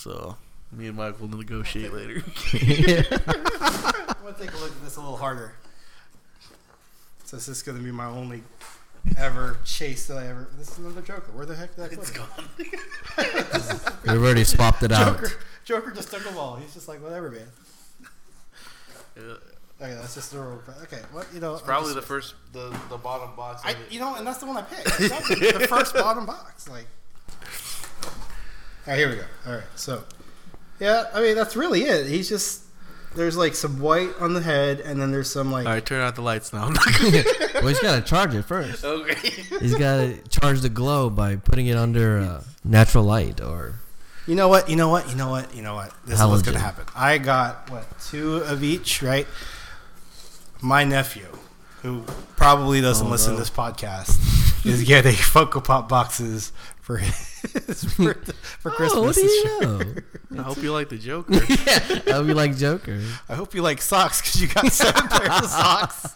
So 0.00 0.34
me 0.72 0.86
and 0.86 0.96
Mike 0.96 1.20
will 1.20 1.28
negotiate 1.28 1.92
later. 1.92 2.22
I'm 2.24 2.62
gonna 4.22 4.34
take 4.38 4.50
a 4.50 4.56
look 4.56 4.72
at 4.72 4.80
this 4.82 4.96
a 4.96 5.00
little 5.00 5.18
harder. 5.18 5.52
So 7.26 7.36
this 7.36 7.48
is 7.48 7.62
gonna 7.62 7.80
be 7.80 7.92
my 7.92 8.06
only 8.06 8.42
ever 9.18 9.58
chase 9.66 10.06
that 10.06 10.16
I 10.16 10.28
ever. 10.28 10.48
This 10.56 10.70
is 10.70 10.78
another 10.78 11.02
Joker. 11.02 11.32
Where 11.32 11.44
the 11.44 11.54
heck 11.54 11.76
did 11.76 11.84
I 11.84 11.88
put 11.88 11.98
it's 11.98 12.10
it? 12.12 12.16
gone. 12.16 12.48
we've 14.14 14.22
already 14.22 14.44
swapped 14.44 14.82
it 14.82 14.90
out. 14.90 15.18
Joker. 15.18 15.32
Joker 15.66 15.90
just 15.90 16.10
took 16.10 16.24
them 16.24 16.38
all. 16.38 16.56
He's 16.56 16.72
just 16.72 16.88
like 16.88 17.02
whatever, 17.02 17.30
man. 17.30 17.46
Yeah. 19.18 19.22
Okay, 19.82 19.94
that's 19.94 20.14
just 20.14 20.32
the 20.32 20.38
okay. 20.82 21.02
What 21.12 21.26
you 21.34 21.40
know? 21.40 21.52
It's 21.52 21.62
probably 21.62 21.90
I 21.90 21.96
the 21.96 22.02
first, 22.02 22.36
the 22.54 22.74
the 22.88 22.96
bottom 22.96 23.36
box. 23.36 23.60
I, 23.66 23.76
you 23.90 24.00
know, 24.00 24.14
and 24.14 24.26
that's 24.26 24.38
the 24.38 24.46
one 24.46 24.56
I 24.56 24.62
picked. 24.62 24.98
Exactly. 24.98 25.50
the 25.50 25.60
first 25.68 25.92
bottom 25.92 26.24
box. 26.24 26.68
Like, 26.70 26.86
all 28.86 28.92
right, 28.92 28.98
here 28.98 29.08
we 29.10 29.16
go. 29.16 29.24
All 29.46 29.52
right, 29.54 29.62
so 29.76 30.02
yeah, 30.78 31.04
I 31.14 31.20
mean 31.20 31.34
that's 31.36 31.56
really 31.56 31.82
it. 31.82 32.06
He's 32.06 32.28
just 32.28 32.62
there's 33.14 33.36
like 33.36 33.54
some 33.54 33.80
white 33.80 34.10
on 34.20 34.34
the 34.34 34.40
head, 34.40 34.80
and 34.80 35.00
then 35.00 35.10
there's 35.10 35.30
some 35.30 35.50
like 35.50 35.66
All 35.66 35.72
right, 35.72 35.84
turn 35.84 36.00
out 36.00 36.14
the 36.14 36.22
lights 36.22 36.52
now. 36.52 36.68
well, 37.54 37.66
he's 37.68 37.80
got 37.80 37.96
to 37.96 38.02
charge 38.02 38.34
it 38.34 38.42
first. 38.42 38.84
okay. 38.84 39.30
He's 39.60 39.74
got 39.74 39.96
to 39.96 40.16
charge 40.28 40.60
the 40.60 40.68
glow 40.68 41.10
by 41.10 41.36
putting 41.36 41.66
it 41.66 41.76
under 41.76 42.18
uh, 42.20 42.44
natural 42.64 43.02
light 43.04 43.40
or 43.40 43.74
You 44.26 44.36
know 44.36 44.46
what? 44.48 44.70
You 44.70 44.76
know 44.76 44.88
what? 44.88 45.08
You 45.10 45.16
know 45.16 45.28
what? 45.28 45.54
You 45.54 45.62
know 45.62 45.74
what? 45.74 45.92
This 46.06 46.20
is 46.20 46.26
what's 46.26 46.42
gonna 46.42 46.58
happen. 46.60 46.86
I 46.94 47.18
got 47.18 47.68
what 47.70 47.84
two 48.00 48.36
of 48.36 48.62
each, 48.62 49.02
right? 49.02 49.26
My 50.62 50.84
nephew, 50.84 51.26
who 51.82 52.02
probably 52.36 52.80
doesn't 52.80 53.06
Oh, 53.06 53.10
listen 53.10 53.32
no. 53.32 53.36
to 53.38 53.42
this 53.42 53.50
podcast, 53.50 54.18
is 54.64 54.82
getting 54.84 55.12
Funko 55.14 55.62
Pop 55.62 55.88
boxes 55.88 56.52
for 56.80 56.98
his 56.98 57.84
for, 57.94 58.14
for 58.14 58.70
oh, 58.72 58.74
Christmas. 58.74 58.92
Oh, 58.94 59.02
what 59.02 59.14
do 59.14 59.22
this 59.22 59.44
year. 59.44 60.04
I 60.38 60.42
hope 60.42 60.58
you 60.62 60.72
like 60.72 60.88
the 60.88 60.98
Joker. 60.98 61.34
yeah, 61.34 62.00
I 62.08 62.16
hope 62.16 62.26
you 62.26 62.34
like 62.34 62.56
Joker. 62.56 63.00
I 63.28 63.34
hope 63.34 63.54
you 63.54 63.62
like 63.62 63.80
socks 63.80 64.20
because 64.20 64.40
you 64.42 64.48
got 64.48 64.72
seven 64.72 65.08
pairs 65.08 65.30
of 65.44 65.50
socks. 65.50 66.14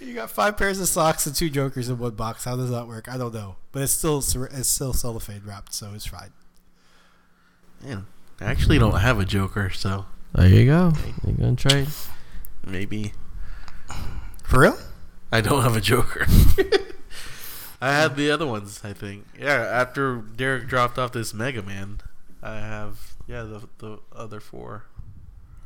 you 0.00 0.14
got 0.14 0.30
five 0.30 0.56
pairs 0.56 0.80
of 0.80 0.88
socks 0.88 1.26
and 1.26 1.34
two 1.34 1.48
Jokers 1.50 1.88
in 1.88 1.98
one 1.98 2.14
box. 2.14 2.44
How 2.44 2.56
does 2.56 2.70
that 2.70 2.86
work? 2.86 3.08
I 3.08 3.16
don't 3.16 3.32
know, 3.34 3.56
but 3.72 3.82
it's 3.82 3.92
still 3.92 4.18
it's 4.18 4.68
still 4.68 4.92
cellophane 4.92 5.42
wrapped, 5.44 5.72
so 5.74 5.92
it's 5.94 6.06
fine. 6.06 6.30
Man, 7.82 8.06
I 8.40 8.44
actually 8.46 8.78
don't 8.78 8.98
have 8.98 9.18
a 9.20 9.24
Joker, 9.24 9.70
so 9.70 10.06
There 10.34 10.48
you 10.48 10.66
go. 10.66 10.92
You're 11.26 11.36
gonna 11.36 11.56
trade. 11.56 11.88
maybe 12.66 13.12
For 14.44 14.60
real? 14.60 14.78
I 15.34 15.40
don't 15.40 15.62
have 15.62 15.76
a 15.76 15.80
Joker. 15.80 16.26
I 17.80 17.92
had 17.92 18.16
the 18.16 18.30
other 18.30 18.46
ones, 18.46 18.80
I 18.84 18.92
think. 18.92 19.26
Yeah, 19.38 19.52
after 19.52 20.16
Derek 20.16 20.68
dropped 20.68 20.98
off 20.98 21.12
this 21.12 21.34
Mega 21.34 21.62
Man, 21.62 22.00
I 22.42 22.56
have 22.56 23.14
yeah 23.26 23.42
the 23.42 23.68
the 23.78 23.98
other 24.14 24.40
four. 24.40 24.84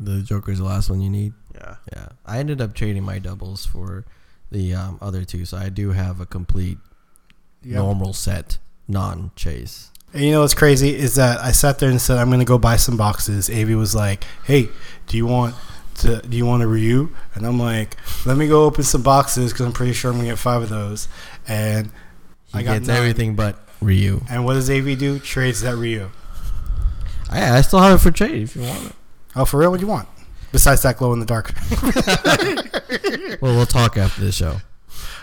The 0.00 0.22
Joker's 0.22 0.58
the 0.58 0.64
last 0.64 0.88
one 0.90 1.00
you 1.00 1.10
need. 1.10 1.32
Yeah. 1.54 1.76
Yeah, 1.92 2.08
I 2.24 2.38
ended 2.38 2.60
up 2.60 2.74
trading 2.74 3.02
my 3.04 3.18
doubles 3.18 3.66
for 3.66 4.04
the 4.50 4.72
um, 4.74 4.98
other 5.02 5.24
two, 5.24 5.44
so 5.44 5.56
I 5.58 5.68
do 5.68 5.90
have 5.90 6.20
a 6.20 6.26
complete 6.26 6.78
Yeah. 7.62 7.78
normal 7.78 8.12
set, 8.14 8.58
non-chase. 8.86 9.90
And 10.14 10.22
you 10.24 10.30
know 10.32 10.40
what's 10.40 10.54
crazy 10.54 10.96
is 10.96 11.16
that 11.16 11.38
I 11.40 11.52
sat 11.52 11.78
there 11.80 11.90
and 11.90 12.00
said 12.00 12.16
I'm 12.16 12.30
gonna 12.30 12.44
go 12.44 12.58
buy 12.58 12.76
some 12.76 12.96
boxes. 12.96 13.50
AV 13.50 13.70
was 13.76 13.94
like, 13.94 14.24
"Hey, 14.44 14.70
do 15.06 15.16
you 15.16 15.26
want 15.26 15.54
to? 15.54 15.60
Do 16.02 16.20
you 16.36 16.46
want 16.46 16.62
a 16.62 16.66
Ryu?" 16.66 17.08
And 17.34 17.46
I'm 17.46 17.58
like, 17.58 17.96
"Let 18.26 18.36
me 18.36 18.46
go 18.48 18.64
open 18.64 18.84
some 18.84 19.02
boxes 19.02 19.52
because 19.52 19.66
I'm 19.66 19.72
pretty 19.72 19.92
sure 19.92 20.10
I'm 20.10 20.16
gonna 20.18 20.28
get 20.30 20.38
five 20.38 20.62
of 20.62 20.68
those." 20.68 21.08
And 21.46 21.90
He 22.46 22.58
I 22.58 22.62
got 22.62 22.74
gets 22.74 22.88
nine. 22.88 22.96
everything 22.96 23.34
but 23.34 23.58
Ryu. 23.80 24.22
and 24.30 24.44
what 24.44 24.54
does 24.54 24.68
AV 24.70 24.98
do? 24.98 25.18
Trades 25.18 25.60
that 25.62 25.76
Ryu. 25.76 26.10
I, 27.30 27.58
I 27.58 27.60
still 27.60 27.80
have 27.80 27.94
it 27.98 28.02
for 28.02 28.10
trade 28.10 28.42
if 28.42 28.56
you 28.56 28.62
want 28.62 28.86
it. 28.86 28.92
Oh, 29.36 29.44
for 29.44 29.58
real? 29.60 29.70
What 29.70 29.80
do 29.80 29.86
you 29.86 29.90
want? 29.92 30.08
Besides 30.50 30.82
that 30.82 30.96
glow 30.96 31.12
in 31.12 31.20
the 31.20 31.26
dark. 31.26 31.52
Well, 33.40 33.54
we'll 33.54 33.66
talk 33.66 33.96
after 33.96 34.22
the 34.24 34.32
show. 34.32 34.56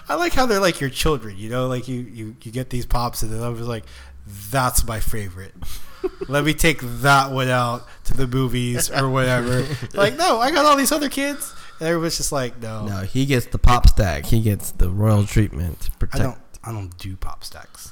I 0.07 0.15
like 0.15 0.31
how 0.33 0.45
they're 0.45 0.59
like 0.59 0.79
your 0.79 0.89
children. 0.91 1.35
You 1.37 1.49
know, 1.49 1.67
like 1.67 1.87
you 1.87 1.99
you, 2.01 2.35
you 2.43 2.51
get 2.51 2.69
these 2.69 2.85
pops 2.85 3.23
and 3.23 3.31
then 3.33 3.41
I 3.41 3.49
was 3.49 3.67
like, 3.67 3.83
"That's 4.25 4.85
my 4.85 4.99
favorite." 4.99 5.53
Let 6.27 6.43
me 6.45 6.53
take 6.53 6.81
that 6.81 7.31
one 7.31 7.49
out 7.49 7.87
to 8.05 8.13
the 8.15 8.27
movies 8.27 8.91
or 8.91 9.09
whatever. 9.09 9.65
like, 9.93 10.15
no, 10.15 10.39
I 10.39 10.51
got 10.51 10.65
all 10.65 10.77
these 10.77 10.91
other 10.91 11.09
kids. 11.09 11.53
And 11.79 11.89
everyone's 11.89 12.17
just 12.17 12.31
like, 12.31 12.61
no, 12.61 12.85
No, 12.85 12.99
he 12.99 13.25
gets 13.25 13.47
the 13.47 13.57
pop 13.57 13.87
stack. 13.89 14.25
He 14.25 14.39
gets 14.41 14.71
the 14.71 14.89
royal 14.89 15.25
treatment. 15.25 15.89
I 15.93 15.97
Protect. 15.97 16.23
don't. 16.23 16.37
I 16.63 16.71
don't 16.71 16.95
do 16.97 17.15
pop 17.15 17.43
stacks. 17.43 17.91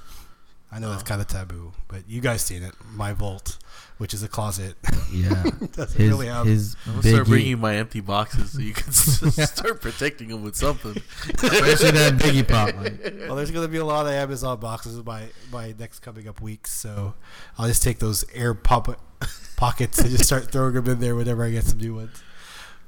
I 0.73 0.79
know 0.79 0.89
that's 0.89 1.03
kind 1.03 1.21
of 1.21 1.27
taboo, 1.27 1.71
but 1.87 2.09
you 2.09 2.19
guys 2.21 2.41
seen 2.41 2.63
it. 2.63 2.73
My 2.95 3.13
vault, 3.13 3.57
which 3.99 4.13
is 4.13 4.23
a 4.23 4.27
closet, 4.27 4.75
Yeah, 5.11 5.29
doesn't 5.73 5.99
his 5.99 6.09
really 6.09 6.27
have. 6.27 6.45
his 6.47 6.75
I'm 6.87 6.93
gonna 7.01 7.09
start 7.13 7.27
bringing 7.27 7.59
my 7.59 7.75
empty 7.75 7.99
boxes 7.99 8.51
so 8.53 8.59
you 8.59 8.73
can 8.73 8.91
start 8.93 9.81
protecting 9.81 10.29
them 10.29 10.43
with 10.43 10.55
something. 10.55 10.95
especially 11.43 11.91
that 11.91 12.13
biggie 12.13 12.47
pop. 12.47 12.75
Like, 12.75 13.13
well, 13.27 13.35
there's 13.35 13.51
gonna 13.51 13.67
be 13.67 13.77
a 13.77 13.85
lot 13.85 14.05
of 14.07 14.11
Amazon 14.13 14.59
boxes 14.59 14.97
in 14.97 15.05
my 15.05 15.27
my 15.51 15.75
next 15.77 15.99
coming 15.99 16.27
up 16.27 16.41
weeks, 16.41 16.71
so 16.71 17.13
I'll 17.57 17.67
just 17.67 17.83
take 17.83 17.99
those 17.99 18.25
air 18.33 18.53
pop 18.55 18.99
pockets 19.57 19.99
and 19.99 20.09
just 20.09 20.25
start 20.25 20.51
throwing 20.51 20.73
them 20.73 20.87
in 20.87 20.99
there 20.99 21.15
whenever 21.15 21.43
I 21.43 21.51
get 21.51 21.65
some 21.65 21.77
new 21.79 21.95
ones. 21.95 22.23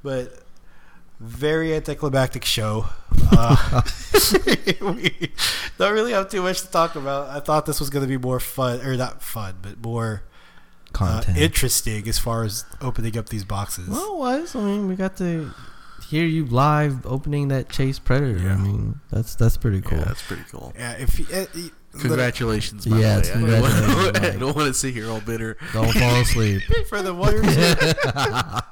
But 0.02 0.42
very 1.20 1.74
anticlimactic 1.74 2.44
show. 2.44 2.86
Uh, 3.32 3.82
we 4.80 5.32
don't 5.78 5.92
really 5.92 6.12
have 6.12 6.28
too 6.30 6.42
much 6.42 6.60
to 6.62 6.70
talk 6.70 6.94
about. 6.96 7.28
I 7.28 7.40
thought 7.40 7.66
this 7.66 7.80
was 7.80 7.90
going 7.90 8.04
to 8.04 8.08
be 8.08 8.18
more 8.18 8.40
fun, 8.40 8.80
or 8.82 8.96
not 8.96 9.22
fun, 9.22 9.56
but 9.62 9.82
more 9.82 10.22
uh, 10.88 10.92
content. 10.92 11.38
interesting 11.38 12.06
as 12.08 12.18
far 12.18 12.44
as 12.44 12.64
opening 12.80 13.16
up 13.16 13.28
these 13.28 13.44
boxes. 13.44 13.88
well, 13.88 14.14
it 14.14 14.18
was. 14.18 14.56
I 14.56 14.60
mean, 14.60 14.88
we 14.88 14.96
got 14.96 15.16
to 15.18 15.52
hear 16.08 16.24
you 16.24 16.44
live 16.46 17.04
opening 17.06 17.48
that 17.48 17.68
Chase 17.68 17.98
Predator. 17.98 18.38
Yeah. 18.42 18.54
I 18.54 18.56
mean, 18.56 19.00
that's 19.10 19.34
that's 19.34 19.56
pretty 19.56 19.80
cool. 19.80 19.98
Yeah, 19.98 20.04
that's 20.04 20.22
pretty 20.22 20.44
cool. 20.50 20.72
Yeah, 20.76 20.92
if 20.92 21.18
uh, 21.32 21.46
you- 21.54 21.70
Congratulations, 22.00 22.86
by 22.86 22.98
Yeah, 22.98 23.20
the 23.20 23.44
way. 23.44 23.56
I 23.56 23.60
don't 23.60 23.62
wanna- 23.62 23.74
congratulations, 23.74 24.36
I 24.36 24.38
don't 24.38 24.56
want 24.56 24.68
to 24.68 24.74
sit 24.74 24.94
here 24.94 25.10
all 25.10 25.20
bitter. 25.20 25.56
Don't 25.72 25.92
fall 25.92 26.16
asleep. 26.20 26.62
for 26.88 27.02
the 27.02 27.14
Warriors. 27.14 27.54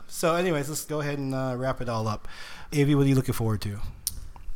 so, 0.09 0.35
anyways, 0.37 0.69
let's 0.69 0.85
go 0.85 1.01
ahead 1.01 1.19
and 1.19 1.35
uh, 1.35 1.55
wrap 1.57 1.81
it 1.81 1.89
all 1.89 2.09
up. 2.09 2.29
AV, 2.77 2.89
what 2.97 3.05
are 3.05 3.09
you 3.09 3.15
looking 3.15 3.35
forward 3.35 3.61
to? 3.63 3.79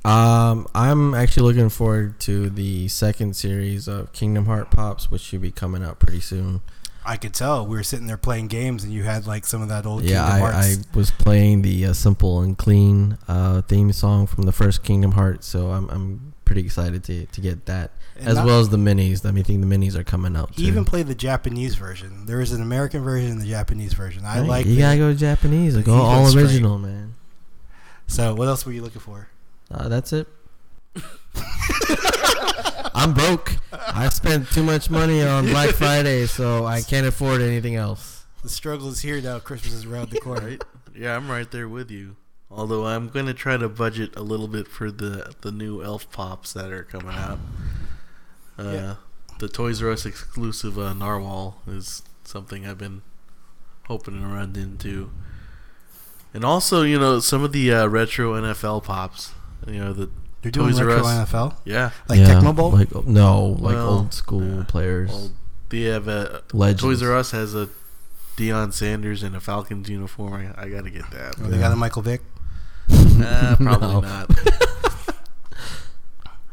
Um, 0.08 0.66
I'm 0.74 1.14
actually 1.14 1.42
looking 1.44 1.68
forward 1.68 2.20
to 2.20 2.48
the 2.50 2.88
second 2.88 3.36
series 3.36 3.88
of 3.88 4.12
Kingdom 4.12 4.46
Heart 4.46 4.70
Pops, 4.70 5.10
which 5.10 5.22
should 5.22 5.42
be 5.42 5.50
coming 5.50 5.82
out 5.82 5.98
pretty 5.98 6.20
soon. 6.20 6.60
I 7.04 7.16
could 7.16 7.32
tell 7.32 7.66
we 7.66 7.76
were 7.76 7.82
sitting 7.82 8.06
there 8.06 8.18
playing 8.18 8.48
games, 8.48 8.84
and 8.84 8.92
you 8.92 9.02
had 9.02 9.26
like 9.26 9.46
some 9.46 9.62
of 9.62 9.68
that 9.68 9.86
old 9.86 10.02
yeah, 10.04 10.28
Kingdom 10.30 10.54
I, 10.54 10.60
I 10.62 10.74
was 10.94 11.10
playing 11.10 11.62
the 11.62 11.86
uh, 11.86 11.92
simple 11.94 12.42
and 12.42 12.56
clean 12.56 13.16
uh, 13.26 13.62
theme 13.62 13.92
song 13.92 14.26
from 14.26 14.44
the 14.44 14.52
first 14.52 14.82
Kingdom 14.82 15.12
Hearts, 15.12 15.46
so 15.46 15.70
I'm 15.70 15.88
I'm 15.88 16.34
pretty 16.44 16.62
excited 16.62 17.04
to 17.04 17.26
to 17.26 17.40
get 17.40 17.64
that 17.66 17.90
And 17.92 17.97
as 18.18 18.36
not- 18.36 18.46
well 18.46 18.60
as 18.60 18.68
the 18.68 18.76
minis. 18.76 19.24
I 19.24 19.30
mean, 19.30 19.40
I 19.40 19.46
think 19.46 19.60
the 19.60 19.66
minis 19.66 19.94
are 19.94 20.04
coming 20.04 20.36
out 20.36 20.54
too. 20.56 20.62
He 20.62 20.68
even 20.68 20.84
played 20.84 21.06
the 21.06 21.14
Japanese 21.14 21.74
version. 21.76 22.26
There 22.26 22.40
is 22.40 22.52
an 22.52 22.60
American 22.62 23.02
version 23.02 23.30
and 23.32 23.40
the 23.40 23.46
Japanese 23.48 23.92
version. 23.94 24.24
I 24.24 24.34
Hey, 24.34 24.40
like. 24.42 24.66
you 24.66 24.74
the- 24.74 24.80
gotta 24.80 24.98
go 24.98 25.14
Japanese, 25.14 25.76
like 25.76 25.86
He 25.86 25.90
all, 25.90 26.00
all 26.02 26.26
straight. 26.26 26.44
original, 26.44 26.78
man. 26.78 27.14
So, 28.06 28.34
what 28.34 28.48
else 28.48 28.64
were 28.64 28.72
you 28.72 28.82
looking 28.82 29.00
for? 29.00 29.28
Uh, 29.70 29.88
that's 29.88 30.12
it. 30.12 30.26
I'm 32.94 33.12
broke. 33.14 33.52
I 33.72 34.08
spent 34.08 34.48
too 34.50 34.62
much 34.62 34.90
money 34.90 35.22
on 35.22 35.46
Black 35.46 35.70
Friday, 35.70 36.26
so 36.26 36.64
I 36.66 36.80
can't 36.82 37.06
afford 37.06 37.40
anything 37.40 37.76
else. 37.76 38.24
The 38.42 38.48
struggle 38.48 38.88
is 38.88 39.00
here 39.00 39.20
now. 39.20 39.38
Christmas 39.38 39.74
is 39.74 39.84
around 39.84 40.10
the 40.10 40.20
corner. 40.20 40.46
Right? 40.46 40.64
Yeah, 40.96 41.14
I'm 41.16 41.30
right 41.30 41.48
there 41.50 41.68
with 41.68 41.90
you. 41.90 42.16
Although 42.50 42.86
I'm 42.86 43.08
gonna 43.08 43.34
try 43.34 43.56
to 43.56 43.68
budget 43.68 44.16
a 44.16 44.22
little 44.22 44.48
bit 44.48 44.66
for 44.68 44.90
the 44.90 45.32
the 45.42 45.52
new 45.52 45.82
Elf 45.82 46.10
Pops 46.10 46.54
that 46.54 46.72
are 46.72 46.82
coming 46.82 47.14
out. 47.14 47.38
Uh, 48.58 48.62
Yeah. 48.72 48.94
The 49.38 49.48
Toys 49.48 49.80
R 49.82 49.90
Us 49.90 50.04
exclusive 50.04 50.78
uh, 50.78 50.92
Narwhal 50.94 51.60
is 51.68 52.02
something 52.24 52.66
I've 52.66 52.78
been 52.78 53.02
hoping 53.86 54.20
to 54.20 54.26
run 54.26 54.56
into. 54.56 55.10
And 56.34 56.44
also, 56.44 56.82
you 56.82 56.98
know, 56.98 57.20
some 57.20 57.42
of 57.44 57.52
the 57.52 57.72
uh, 57.72 57.86
retro 57.86 58.32
NFL 58.34 58.84
pops. 58.84 59.32
You 59.66 59.78
know, 59.80 59.92
the 59.92 60.10
You're 60.42 60.50
doing 60.50 60.70
Toys 60.72 60.80
R 60.80 60.86
retro 60.86 61.06
Us. 61.06 61.30
NFL, 61.30 61.56
yeah, 61.64 61.90
like 62.08 62.20
Tecmo 62.20 62.54
Bowl. 62.54 62.70
Like 62.72 62.92
no, 63.06 63.56
like 63.60 63.74
Well, 63.76 63.88
old 63.88 64.14
school 64.14 64.42
yeah. 64.44 64.64
players, 64.66 65.10
well, 65.10 65.30
they 65.68 65.82
have 65.82 66.08
a 66.08 66.42
legends. 66.52 66.82
Toys 66.82 67.02
R 67.02 67.14
Us 67.16 67.30
has 67.30 67.54
a 67.54 67.68
Deion 68.36 68.72
Sanders 68.72 69.22
in 69.22 69.34
a 69.34 69.40
Falcons 69.40 69.88
uniform. 69.88 70.52
I, 70.56 70.64
I 70.64 70.68
gotta 70.68 70.90
get 70.90 71.10
that. 71.12 71.34
Oh, 71.40 71.44
they 71.48 71.58
got 71.58 71.72
a 71.72 71.76
Michael 71.76 72.02
Vick. 72.02 72.22
Uh, 72.90 73.56
probably 73.56 73.88
No. 73.88 74.00
not. 74.00 74.30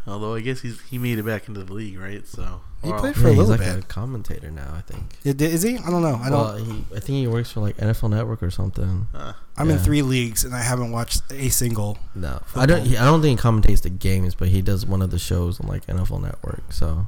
Although 0.08 0.36
I 0.36 0.42
guess 0.42 0.62
he's 0.62 0.80
he 0.82 0.98
made 0.98 1.18
it 1.18 1.24
back 1.26 1.48
into 1.48 1.64
the 1.64 1.74
league, 1.74 1.98
right? 2.00 2.26
So 2.28 2.62
He 2.84 2.90
Well, 2.92 3.00
played 3.00 3.16
Yeah, 3.16 3.22
for 3.24 3.28
a 3.28 3.32
he's 3.32 3.38
little 3.40 3.52
like 3.52 3.60
bit. 3.76 3.84
a 3.84 3.88
commentator 3.88 4.52
now. 4.52 4.74
I 4.78 4.82
think. 4.82 5.16
Is- 5.24 5.34
Is 5.42 5.62
he? 5.64 5.78
I 5.80 5.90
don't 5.90 6.02
know. 6.04 6.20
I 6.22 6.30
don't. 6.30 6.40
well, 6.40 6.58
he, 6.58 6.72
I 6.96 7.00
think 7.00 7.18
he 7.18 7.28
works 7.28 7.52
for 7.52 7.62
like 7.62 7.78
NFL 7.78 8.12
Network 8.12 8.44
or 8.44 8.52
something. 8.52 9.08
uh, 9.16 9.34
I'm 9.58 9.70
in 9.72 9.80
three 9.80 10.02
leagues 10.04 10.44
and 10.44 10.54
I 10.54 10.62
haven't 10.62 10.92
watched 10.92 11.24
a 11.32 11.50
single. 11.50 11.98
No, 12.14 12.42
I 12.56 12.66
don't. 12.68 12.86
He, 12.86 12.98
I 12.98 13.06
don't 13.06 13.22
think 13.24 13.40
he 13.40 13.48
commentates 13.48 13.82
the 13.82 13.90
games, 13.90 14.36
but 14.36 14.50
he 14.50 14.62
does 14.62 14.86
one 14.86 15.02
of 15.02 15.10
the 15.10 15.20
shows 15.20 15.60
on 15.60 15.68
like 15.68 15.86
NFL 15.88 16.22
Network. 16.22 16.72
So 16.72 17.08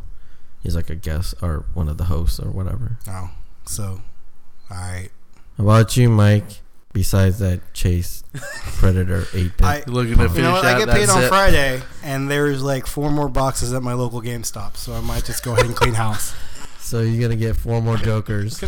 he's 0.62 0.76
like 0.76 0.90
a 0.90 0.96
guest 0.96 1.36
or 1.42 1.66
one 1.76 1.88
of 1.90 1.98
the 1.98 2.06
hosts 2.06 2.40
or 2.40 2.50
whatever. 2.50 2.98
Oh, 3.08 3.30
so, 3.66 4.02
all 4.72 4.78
right. 4.78 5.10
How 5.58 5.64
about 5.64 5.96
you, 5.98 6.10
Mike? 6.10 6.62
Besides 6.98 7.38
that 7.40 7.60
Chase 7.76 8.24
Predator 8.80 9.26
eight 9.36 9.52
I- 9.62 9.80
bit. 9.82 9.88
looking 9.90 10.18
to 10.18 10.24
You 10.34 10.42
know 10.42 10.54
what? 10.54 10.66
I 10.66 10.80
get 10.84 10.90
paid 10.90 11.08
on 11.10 11.22
set. 11.22 11.30
Friday, 11.30 11.80
and 12.04 12.28
there's 12.30 12.64
like 12.64 12.88
four 12.88 13.12
more 13.12 13.30
boxes 13.30 13.72
at 13.72 13.84
my 13.84 13.94
local 13.94 14.20
GameStop, 14.20 14.76
so 14.78 14.94
I 14.94 15.02
might 15.02 15.24
just 15.24 15.44
go 15.44 15.54
ahead 15.54 15.66
and 15.68 15.76
clean 15.76 15.94
house. 15.94 16.34
So 16.80 17.02
you're 17.02 17.22
gonna 17.22 17.36
get 17.36 17.58
four 17.58 17.82
more 17.82 17.98
Jokers. 17.98 18.64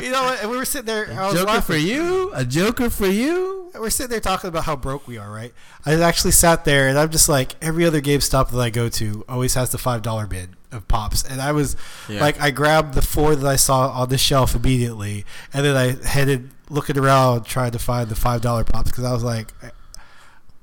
You 0.00 0.12
know 0.12 0.22
what? 0.22 0.40
And 0.40 0.50
we 0.50 0.56
were 0.56 0.64
sitting 0.64 0.86
there. 0.86 1.08
I 1.12 1.26
was 1.26 1.34
Joker 1.34 1.46
laughing. 1.46 1.74
for 1.74 1.76
you? 1.76 2.30
A 2.32 2.44
Joker 2.44 2.88
for 2.88 3.08
you? 3.08 3.72
We're 3.74 3.90
sitting 3.90 4.10
there 4.12 4.20
talking 4.20 4.46
about 4.46 4.62
how 4.62 4.76
broke 4.76 5.08
we 5.08 5.18
are, 5.18 5.28
right? 5.28 5.52
I 5.84 5.94
actually 6.00 6.30
sat 6.30 6.64
there, 6.64 6.86
and 6.86 6.96
I'm 6.96 7.10
just 7.10 7.28
like, 7.28 7.56
every 7.60 7.84
other 7.84 8.00
GameStop 8.00 8.50
that 8.52 8.60
I 8.60 8.70
go 8.70 8.88
to 8.90 9.24
always 9.28 9.54
has 9.54 9.70
the 9.70 9.78
five 9.78 10.02
dollar 10.02 10.28
bid 10.28 10.50
of 10.72 10.86
pops, 10.88 11.22
and 11.24 11.40
I 11.40 11.52
was 11.52 11.76
Yeah. 12.08 12.20
like, 12.20 12.40
I 12.40 12.50
grabbed 12.50 12.94
the 12.94 13.02
four 13.02 13.34
that 13.36 13.46
I 13.46 13.56
saw 13.56 13.88
on 13.90 14.08
the 14.10 14.18
shelf 14.18 14.54
immediately, 14.54 15.24
and 15.54 15.64
then 15.64 15.76
I 15.76 16.06
headed 16.06 16.50
looking 16.68 16.98
around 16.98 17.44
trying 17.44 17.70
to 17.72 17.78
find 17.78 18.08
the 18.10 18.14
five 18.14 18.40
dollar 18.42 18.64
pops 18.64 18.90
because 18.90 19.04
I 19.04 19.12
was 19.12 19.22
like. 19.24 19.52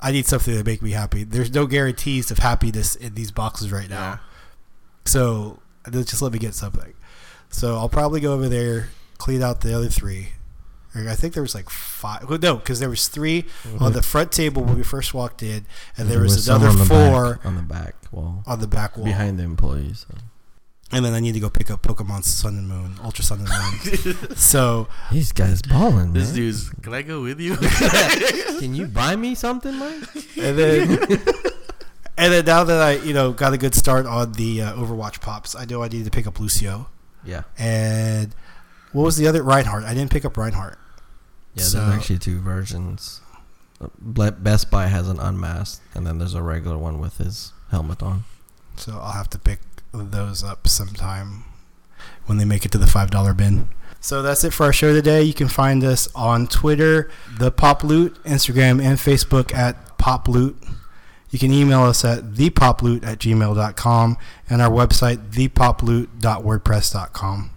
I 0.01 0.11
need 0.11 0.27
something 0.27 0.55
to 0.55 0.63
make 0.63 0.83
me 0.83 0.91
happy. 0.91 1.23
There's 1.23 1.51
no 1.51 1.65
guarantees 1.65 2.29
of 2.29 2.37
happiness 2.37 2.95
in 2.95 3.15
these 3.15 3.31
boxes 3.31 3.71
right 3.71 3.89
now. 3.89 3.95
Yeah. 3.99 4.17
So 5.05 5.59
just 5.89 6.21
let 6.21 6.31
me 6.31 6.37
get 6.37 6.53
something. 6.53 6.93
So 7.49 7.77
I'll 7.77 7.89
probably 7.89 8.19
go 8.19 8.33
over 8.33 8.47
there, 8.47 8.89
clean 9.17 9.41
out 9.41 9.61
the 9.61 9.73
other 9.75 9.87
three. 9.89 10.33
Or 10.95 11.09
I 11.09 11.15
think 11.15 11.33
there 11.33 11.43
was 11.43 11.53
like 11.53 11.69
five. 11.69 12.29
Well, 12.29 12.39
no, 12.39 12.55
because 12.55 12.79
there 12.79 12.89
was 12.89 13.07
3 13.07 13.43
on 13.79 13.93
the 13.93 14.01
front 14.01 14.31
table 14.31 14.63
when 14.63 14.75
we 14.77 14.83
first 14.83 15.13
walked 15.13 15.43
in, 15.43 15.65
and 15.97 16.07
there, 16.09 16.21
was, 16.21 16.45
some 16.45 16.61
another 16.61 16.71
on 16.71 16.77
the 16.79 16.85
four 16.85 17.33
back, 17.35 17.45
on 17.45 17.55
the 17.55 17.61
back 17.61 17.95
wall 18.11 18.43
on 18.47 18.59
the 18.61 18.67
back 18.67 18.95
wall. 18.95 19.05
behind 19.05 19.37
the 19.37 19.43
employees. 19.43 20.05
So. 20.09 20.17
And 20.91 21.03
then 21.03 21.13
I 21.13 21.19
need 21.19 21.33
to 21.33 21.39
go 21.39 21.49
pick 21.49 21.71
up 21.71 21.81
Pokemon 21.81 22.23
Sun 22.23 22.57
and 22.57 22.69
Moon, 22.69 22.95
Ultra 23.03 23.23
Sun 23.23 23.39
and 23.45 23.49
Moon. 23.49 24.35
so 24.37 24.87
These 25.11 25.31
guys 25.31 25.61
balling, 25.63 26.13
This 26.13 26.27
man. 26.27 26.35
dude's. 26.35 26.69
Can 26.69 26.93
I 26.93 27.01
go 27.01 27.21
with 27.21 27.39
you? 27.41 27.57
Can 28.59 28.75
you 28.75 28.87
buy 28.87 29.15
me 29.15 29.35
something, 29.35 29.75
Mike? 29.77 30.03
and 30.37 30.57
then 30.57 30.89
and 32.17 32.31
then 32.31 32.45
now 32.45 32.63
that 32.63 32.81
I 32.81 32.91
you 33.03 33.13
know 33.13 33.33
got 33.33 33.51
a 33.53 33.57
good 33.57 33.75
start 33.75 34.05
on 34.05 34.33
the 34.33 34.61
uh, 34.61 34.73
Overwatch 34.75 35.19
pops, 35.21 35.55
I 35.55 35.65
know 35.65 35.83
I 35.83 35.87
need 35.87 36.05
to 36.05 36.11
pick 36.11 36.27
up 36.27 36.39
Lucio. 36.39 36.87
Yeah. 37.25 37.41
And 37.57 38.33
what 38.91 39.03
was 39.03 39.17
the 39.17 39.27
other 39.27 39.41
Reinhardt? 39.43 39.83
I 39.83 39.93
didn't 39.95 40.11
pick 40.11 40.23
up 40.23 40.37
Reinhardt. 40.37 40.77
Yeah, 41.55 41.63
So- 41.63 41.79
there's 41.79 41.95
actually 41.95 42.19
two 42.19 42.39
versions. 42.39 43.21
Uh, 43.81 43.87
Best 44.31 44.69
Buy 44.71 44.87
has 44.87 45.09
an 45.09 45.19
unmasked, 45.19 45.81
and 45.93 46.05
then 46.07 46.17
there's 46.19 46.33
a 46.33 46.41
regular 46.41 46.77
one 46.77 46.99
with 46.99 47.17
his 47.17 47.51
helmet 47.71 48.01
on. 48.03 48.23
So 48.77 48.97
I'll 49.01 49.11
have 49.13 49.29
to 49.31 49.39
pick 49.39 49.59
those 49.93 50.43
up 50.43 50.67
sometime 50.67 51.43
when 52.25 52.37
they 52.37 52.45
make 52.45 52.65
it 52.65 52.71
to 52.73 52.77
the 52.77 52.87
five 52.87 53.09
dollar 53.11 53.33
bin. 53.33 53.67
So 54.01 54.21
that's 54.21 54.43
it 54.43 54.53
for 54.53 54.65
our 54.67 54.73
show 54.73 54.93
today. 54.93 55.23
You 55.23 55.33
can 55.33 55.47
find 55.47 55.83
us 55.83 56.07
on 56.13 56.45
Twitter, 56.47 57.09
the 57.39 57.49
Pop 57.51 57.83
Loot, 57.83 58.21
Instagram, 58.23 58.79
and 58.83 58.99
Facebook 58.99 59.51
at 59.53 59.97
Pop 59.97 60.27
Loot. 60.27 60.61
You 61.31 61.39
can 61.39 61.51
email 61.51 61.81
us 61.81 62.05
at 62.05 62.33
thepoploot 62.33 63.03
at 63.05 63.17
gmail.com 63.19 64.17
and 64.49 64.61
our 64.61 64.69
website, 64.69 65.31
thepoploot.wordpress.com. 65.31 67.49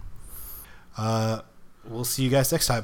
Uh, 0.97 1.41
we'll 1.85 2.03
see 2.03 2.23
you 2.23 2.29
guys 2.29 2.51
next 2.51 2.67
time. 2.67 2.83